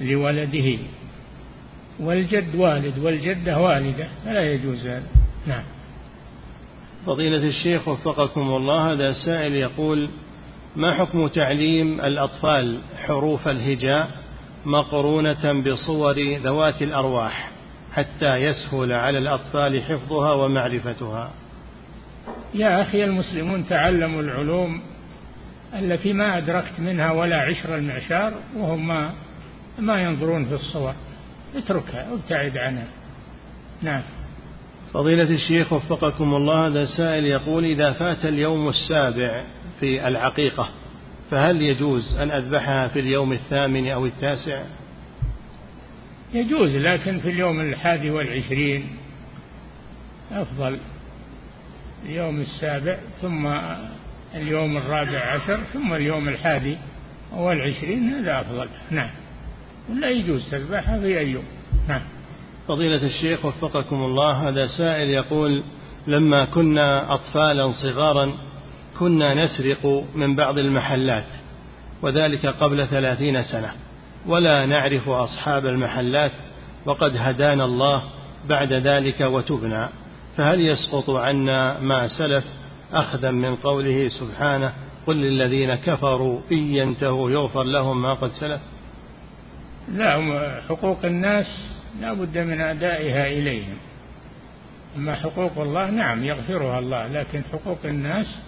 لولده. 0.00 0.78
والجد 2.00 2.54
والد 2.54 2.98
والجدة 2.98 3.58
والدة. 3.58 4.08
فلا 4.24 4.52
يجوز 4.52 4.86
هذا. 4.86 5.06
نعم. 5.46 5.62
فضيلة 7.06 7.48
الشيخ 7.48 7.88
وفقكم 7.88 8.40
الله 8.40 8.92
هذا 8.92 9.12
سائل 9.12 9.54
يقول 9.54 10.10
ما 10.76 10.94
حكم 10.94 11.26
تعليم 11.26 12.00
الأطفال 12.00 12.78
حروف 13.06 13.48
الهجاء 13.48 14.10
مقرونة 14.64 15.62
بصور 15.62 16.38
ذوات 16.38 16.82
الأرواح؟ 16.82 17.57
حتى 17.92 18.36
يسهل 18.36 18.92
على 18.92 19.18
الأطفال 19.18 19.82
حفظها 19.82 20.32
ومعرفتها. 20.32 21.30
يا 22.54 22.82
أخي 22.82 23.04
المسلمون 23.04 23.66
تعلموا 23.66 24.22
العلوم 24.22 24.80
التي 25.78 26.12
ما 26.12 26.38
أدركت 26.38 26.80
منها 26.80 27.12
ولا 27.12 27.42
عشر 27.42 27.76
المعشار 27.76 28.34
وهم 28.56 28.88
ما, 28.88 29.10
ما 29.78 30.02
ينظرون 30.02 30.44
في 30.44 30.54
الصور. 30.54 30.94
اتركها 31.56 32.12
وابتعد 32.12 32.58
عنها. 32.58 32.86
نعم. 33.82 34.02
فضيلة 34.92 35.30
الشيخ 35.34 35.72
وفقكم 35.72 36.34
الله 36.34 36.66
هذا 36.66 36.84
سائل 36.84 37.24
يقول 37.24 37.64
إذا 37.64 37.92
فات 37.92 38.24
اليوم 38.24 38.68
السابع 38.68 39.42
في 39.80 40.08
العقيقة 40.08 40.68
فهل 41.30 41.62
يجوز 41.62 42.18
أن 42.18 42.30
أذبحها 42.30 42.88
في 42.88 43.00
اليوم 43.00 43.32
الثامن 43.32 43.88
أو 43.88 44.06
التاسع؟ 44.06 44.62
يجوز 46.34 46.76
لكن 46.76 47.18
في 47.18 47.30
اليوم 47.30 47.60
الحادي 47.60 48.10
والعشرين 48.10 48.86
أفضل. 50.32 50.78
اليوم 52.06 52.40
السابع 52.40 52.96
ثم 53.20 53.46
اليوم 54.34 54.76
الرابع 54.76 55.18
عشر 55.18 55.60
ثم 55.72 55.94
اليوم 55.94 56.28
الحادي 56.28 56.76
والعشرين 57.32 58.08
هذا 58.08 58.40
أفضل. 58.40 58.68
نعم. 58.90 59.10
ولا 59.90 60.10
يجوز 60.10 60.50
تذبحها 60.50 60.98
في 60.98 61.18
أي 61.18 61.30
يوم. 61.30 61.44
نعم. 61.88 62.02
فضيلة 62.68 63.06
الشيخ 63.06 63.44
وفقكم 63.44 63.96
الله 63.96 64.48
هذا 64.48 64.66
سائل 64.66 65.08
يقول 65.08 65.64
لما 66.06 66.44
كنا 66.44 67.14
أطفالا 67.14 67.72
صغارا 67.72 68.32
كنا 68.98 69.44
نسرق 69.44 70.04
من 70.14 70.36
بعض 70.36 70.58
المحلات 70.58 71.26
وذلك 72.02 72.46
قبل 72.46 72.86
ثلاثين 72.86 73.42
سنة. 73.42 73.87
ولا 74.28 74.66
نعرف 74.66 75.08
أصحاب 75.08 75.66
المحلات 75.66 76.32
وقد 76.86 77.16
هدانا 77.16 77.64
الله 77.64 78.02
بعد 78.48 78.72
ذلك 78.72 79.20
وتبنا. 79.20 79.88
فهل 80.36 80.60
يسقط 80.60 81.10
عنا 81.10 81.80
ما 81.80 82.08
سلف؟ 82.08 82.44
أخذا 82.92 83.30
من 83.30 83.56
قوله 83.56 84.08
سبحانه 84.08 84.72
قل 85.06 85.16
للذين 85.16 85.74
كفروا 85.74 86.40
إن 86.52 86.56
ينتهوا 86.58 87.30
يغفر 87.30 87.62
لهم 87.62 88.02
ما 88.02 88.14
قد 88.14 88.30
سلف. 88.30 88.60
لا 89.92 90.60
حقوق 90.68 91.04
الناس 91.04 91.46
لا 92.00 92.12
بد 92.12 92.38
من 92.38 92.60
أدائها 92.60 93.26
إليهم. 93.26 93.76
أما 94.96 95.14
حقوق 95.14 95.58
الله 95.58 95.90
نعم 95.90 96.24
يغفرها 96.24 96.78
الله 96.78 97.08
لكن 97.08 97.42
حقوق 97.52 97.78
الناس 97.84 98.38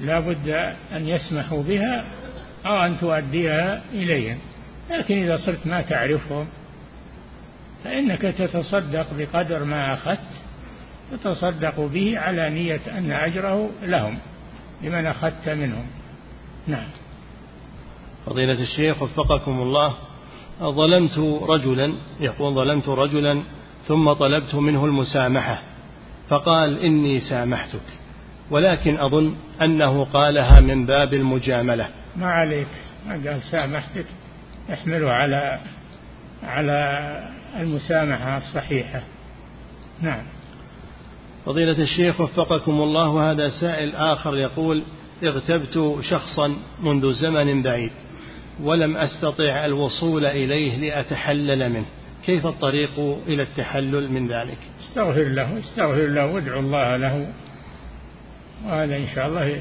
لا 0.00 0.20
بد 0.20 0.48
أن 0.92 1.08
يسمحوا 1.08 1.62
بها 1.62 2.04
أو 2.66 2.76
أن 2.86 2.98
تؤديها 2.98 3.82
إليهم. 3.92 4.38
لكن 4.90 5.22
إذا 5.22 5.36
صرت 5.36 5.66
ما 5.66 5.82
تعرفهم 5.82 6.46
فإنك 7.84 8.22
تتصدق 8.22 9.06
بقدر 9.18 9.64
ما 9.64 9.94
أخذت 9.94 10.46
تتصدق 11.12 11.80
به 11.80 12.18
على 12.18 12.50
نية 12.50 12.80
أن 12.98 13.10
أجره 13.10 13.70
لهم 13.82 14.18
لمن 14.82 15.06
أخذت 15.06 15.48
منهم. 15.48 15.86
نعم. 16.66 16.88
فضيلة 18.26 18.62
الشيخ 18.62 19.02
وفقكم 19.02 19.60
الله 19.60 19.94
ظلمت 20.60 21.18
رجلا 21.48 21.94
يقول 22.20 22.54
ظلمت 22.54 22.88
رجلا 22.88 23.42
ثم 23.86 24.12
طلبت 24.12 24.54
منه 24.54 24.84
المسامحة 24.84 25.62
فقال 26.28 26.78
إني 26.78 27.20
سامحتك 27.20 27.80
ولكن 28.50 28.98
أظن 28.98 29.34
أنه 29.62 30.04
قالها 30.04 30.60
من 30.60 30.86
باب 30.86 31.14
المجاملة. 31.14 31.88
ما 32.16 32.30
عليك 32.30 32.68
ما 33.06 33.12
قال 33.12 33.42
سامحتك. 33.42 34.06
احمله 34.72 35.10
على 35.10 35.60
على 36.42 37.08
المسامحة 37.60 38.38
الصحيحة. 38.38 39.02
نعم. 40.00 40.22
فضيلة 41.46 41.82
الشيخ 41.82 42.20
وفقكم 42.20 42.82
الله 42.82 43.08
وهذا 43.08 43.48
سائل 43.48 43.96
آخر 43.96 44.36
يقول 44.36 44.82
اغتبت 45.24 45.98
شخصا 46.02 46.56
منذ 46.82 47.12
زمن 47.12 47.62
بعيد 47.62 47.90
ولم 48.62 48.96
أستطع 48.96 49.64
الوصول 49.64 50.26
إليه 50.26 50.76
لأتحلل 50.76 51.68
منه. 51.72 51.86
كيف 52.26 52.46
الطريق 52.46 53.20
إلى 53.26 53.42
التحلل 53.42 54.12
من 54.12 54.28
ذلك؟ 54.28 54.58
استغفر 54.80 55.24
له 55.24 55.58
استغفر 55.58 56.06
له 56.06 56.26
وادعو 56.26 56.60
الله 56.60 56.96
له 56.96 57.32
وهذا 58.64 58.96
إن 58.96 59.06
شاء 59.14 59.26
الله 59.26 59.60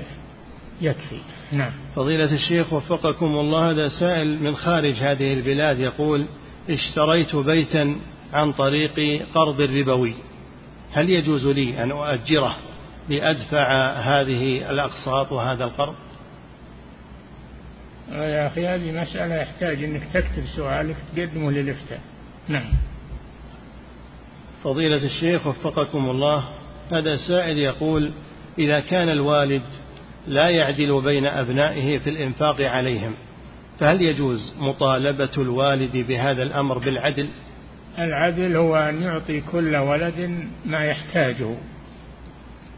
يكفي. 0.82 1.19
نعم. 1.52 1.72
فضيلة 1.96 2.34
الشيخ 2.34 2.74
وفقكم 2.74 3.26
الله 3.26 3.72
هذا 3.72 3.88
سائل 4.00 4.44
من 4.44 4.56
خارج 4.56 4.96
هذه 4.96 5.34
البلاد 5.34 5.80
يقول 5.80 6.26
اشتريت 6.70 7.36
بيتا 7.36 7.96
عن 8.34 8.52
طريق 8.52 9.26
قرض 9.34 9.62
ربوي 9.62 10.14
هل 10.94 11.10
يجوز 11.10 11.48
لي 11.48 11.84
أن 11.84 11.92
أؤجره 11.92 12.56
لأدفع 13.10 13.92
هذه 13.92 14.70
الأقساط 14.70 15.32
وهذا 15.32 15.64
القرض؟ 15.64 15.96
يا 18.12 18.48
أخي 18.48 18.68
هذه 18.68 18.92
مسألة 19.02 19.36
يحتاج 19.36 19.84
أنك 19.84 20.04
تكتب 20.14 20.46
سؤالك 20.56 20.96
تقدمه 21.16 21.52
للإفتاء. 21.52 22.00
نعم. 22.48 22.74
فضيلة 24.64 25.06
الشيخ 25.06 25.48
وفقكم 25.48 26.10
الله 26.10 26.44
هذا 26.92 27.16
سائل 27.16 27.58
يقول 27.58 28.12
إذا 28.60 28.80
كان 28.80 29.10
الوالد 29.10 29.64
لا 30.28 30.50
يعدل 30.50 31.02
بين 31.02 31.26
أبنائه 31.26 31.98
في 31.98 32.10
الإنفاق 32.10 32.62
عليهم. 32.62 33.14
فهل 33.80 34.02
يجوز 34.02 34.54
مطالبة 34.60 35.30
الوالد 35.38 35.98
بهذا 35.98 36.44
الأمر 36.44 36.78
بالعدل؟ 36.78 37.28
العدل 38.00 38.56
هو 38.56 38.76
أن 38.76 39.02
يعطي 39.02 39.42
كل 39.42 39.76
ولد 39.76 40.48
ما 40.66 40.86
يحتاجه 40.86 41.56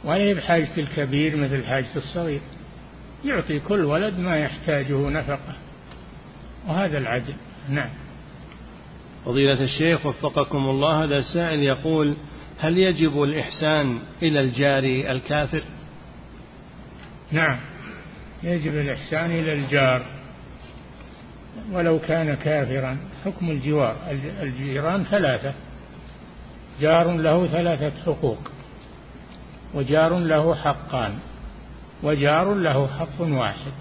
ولا 0.04 0.34
بحاجة 0.34 0.70
الكبير 0.78 1.36
مثل 1.36 1.66
حاجة 1.66 1.96
الصغير. 1.96 2.42
يعطي 3.26 3.60
كل 3.60 3.86
ولد 3.86 4.20
ما 4.20 4.38
يحتاجه 4.38 5.10
نفقة 5.10 5.56
وهذا 6.68 6.98
العدل. 6.98 7.34
نعم. 7.70 7.90
فضيلة 9.26 9.64
الشيخ 9.64 10.06
وفقكم 10.06 10.58
الله 10.58 11.04
هذا 11.04 11.22
سائل 11.22 11.60
يقول 11.60 12.16
هل 12.60 12.78
يجب 12.78 13.24
الإحسان 13.24 14.00
إلى 14.22 14.40
الجار 14.40 14.84
الكافر؟ 15.12 15.62
نعم. 17.32 17.60
يجب 18.44 18.76
الإحسان 18.76 19.32
إلى 19.32 19.54
الجار. 19.54 20.06
ولو 21.72 22.00
كان 22.00 22.34
كافرا 22.36 22.98
حكم 23.26 23.52
الجوار 23.52 23.96
الجيران 24.42 25.04
ثلاثة. 25.04 25.54
جار 26.82 27.18
له 27.18 27.48
ثلاثة 27.48 28.04
حقوق 28.06 28.52
وجار 29.74 30.18
له 30.20 30.56
حقان 30.56 31.20
وجار 32.04 32.54
له 32.54 32.88
حق 32.88 33.22
واحد. 33.22 33.72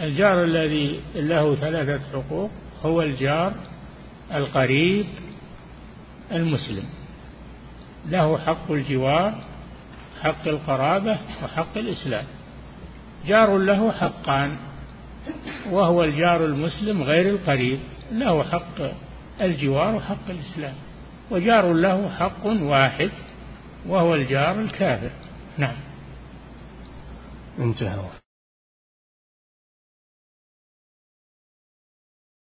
الجار 0.00 0.44
الذي 0.44 1.00
له 1.14 1.54
ثلاثة 1.54 2.00
حقوق 2.12 2.50
هو 2.84 3.02
الجار 3.02 3.52
القريب 4.34 5.06
المسلم. 6.32 6.84
له 8.08 8.38
حق 8.38 8.70
الجوار 8.70 9.51
حق 10.22 10.48
القرابة 10.48 11.18
وحق 11.44 11.76
الإسلام. 11.76 12.24
جار 13.26 13.58
له 13.58 13.92
حقان 13.92 14.56
وهو 15.70 16.04
الجار 16.04 16.44
المسلم 16.44 17.02
غير 17.02 17.28
القريب. 17.28 17.78
له 18.12 18.44
حق 18.44 18.92
الجوار 19.40 19.94
وحق 19.94 20.30
الإسلام. 20.30 20.74
وجار 21.30 21.72
له 21.72 22.10
حق 22.18 22.46
واحد 22.46 23.10
وهو 23.86 24.14
الجار 24.14 24.60
الكافر. 24.60 25.10
نعم. 25.58 25.76
انتهى 27.58 28.21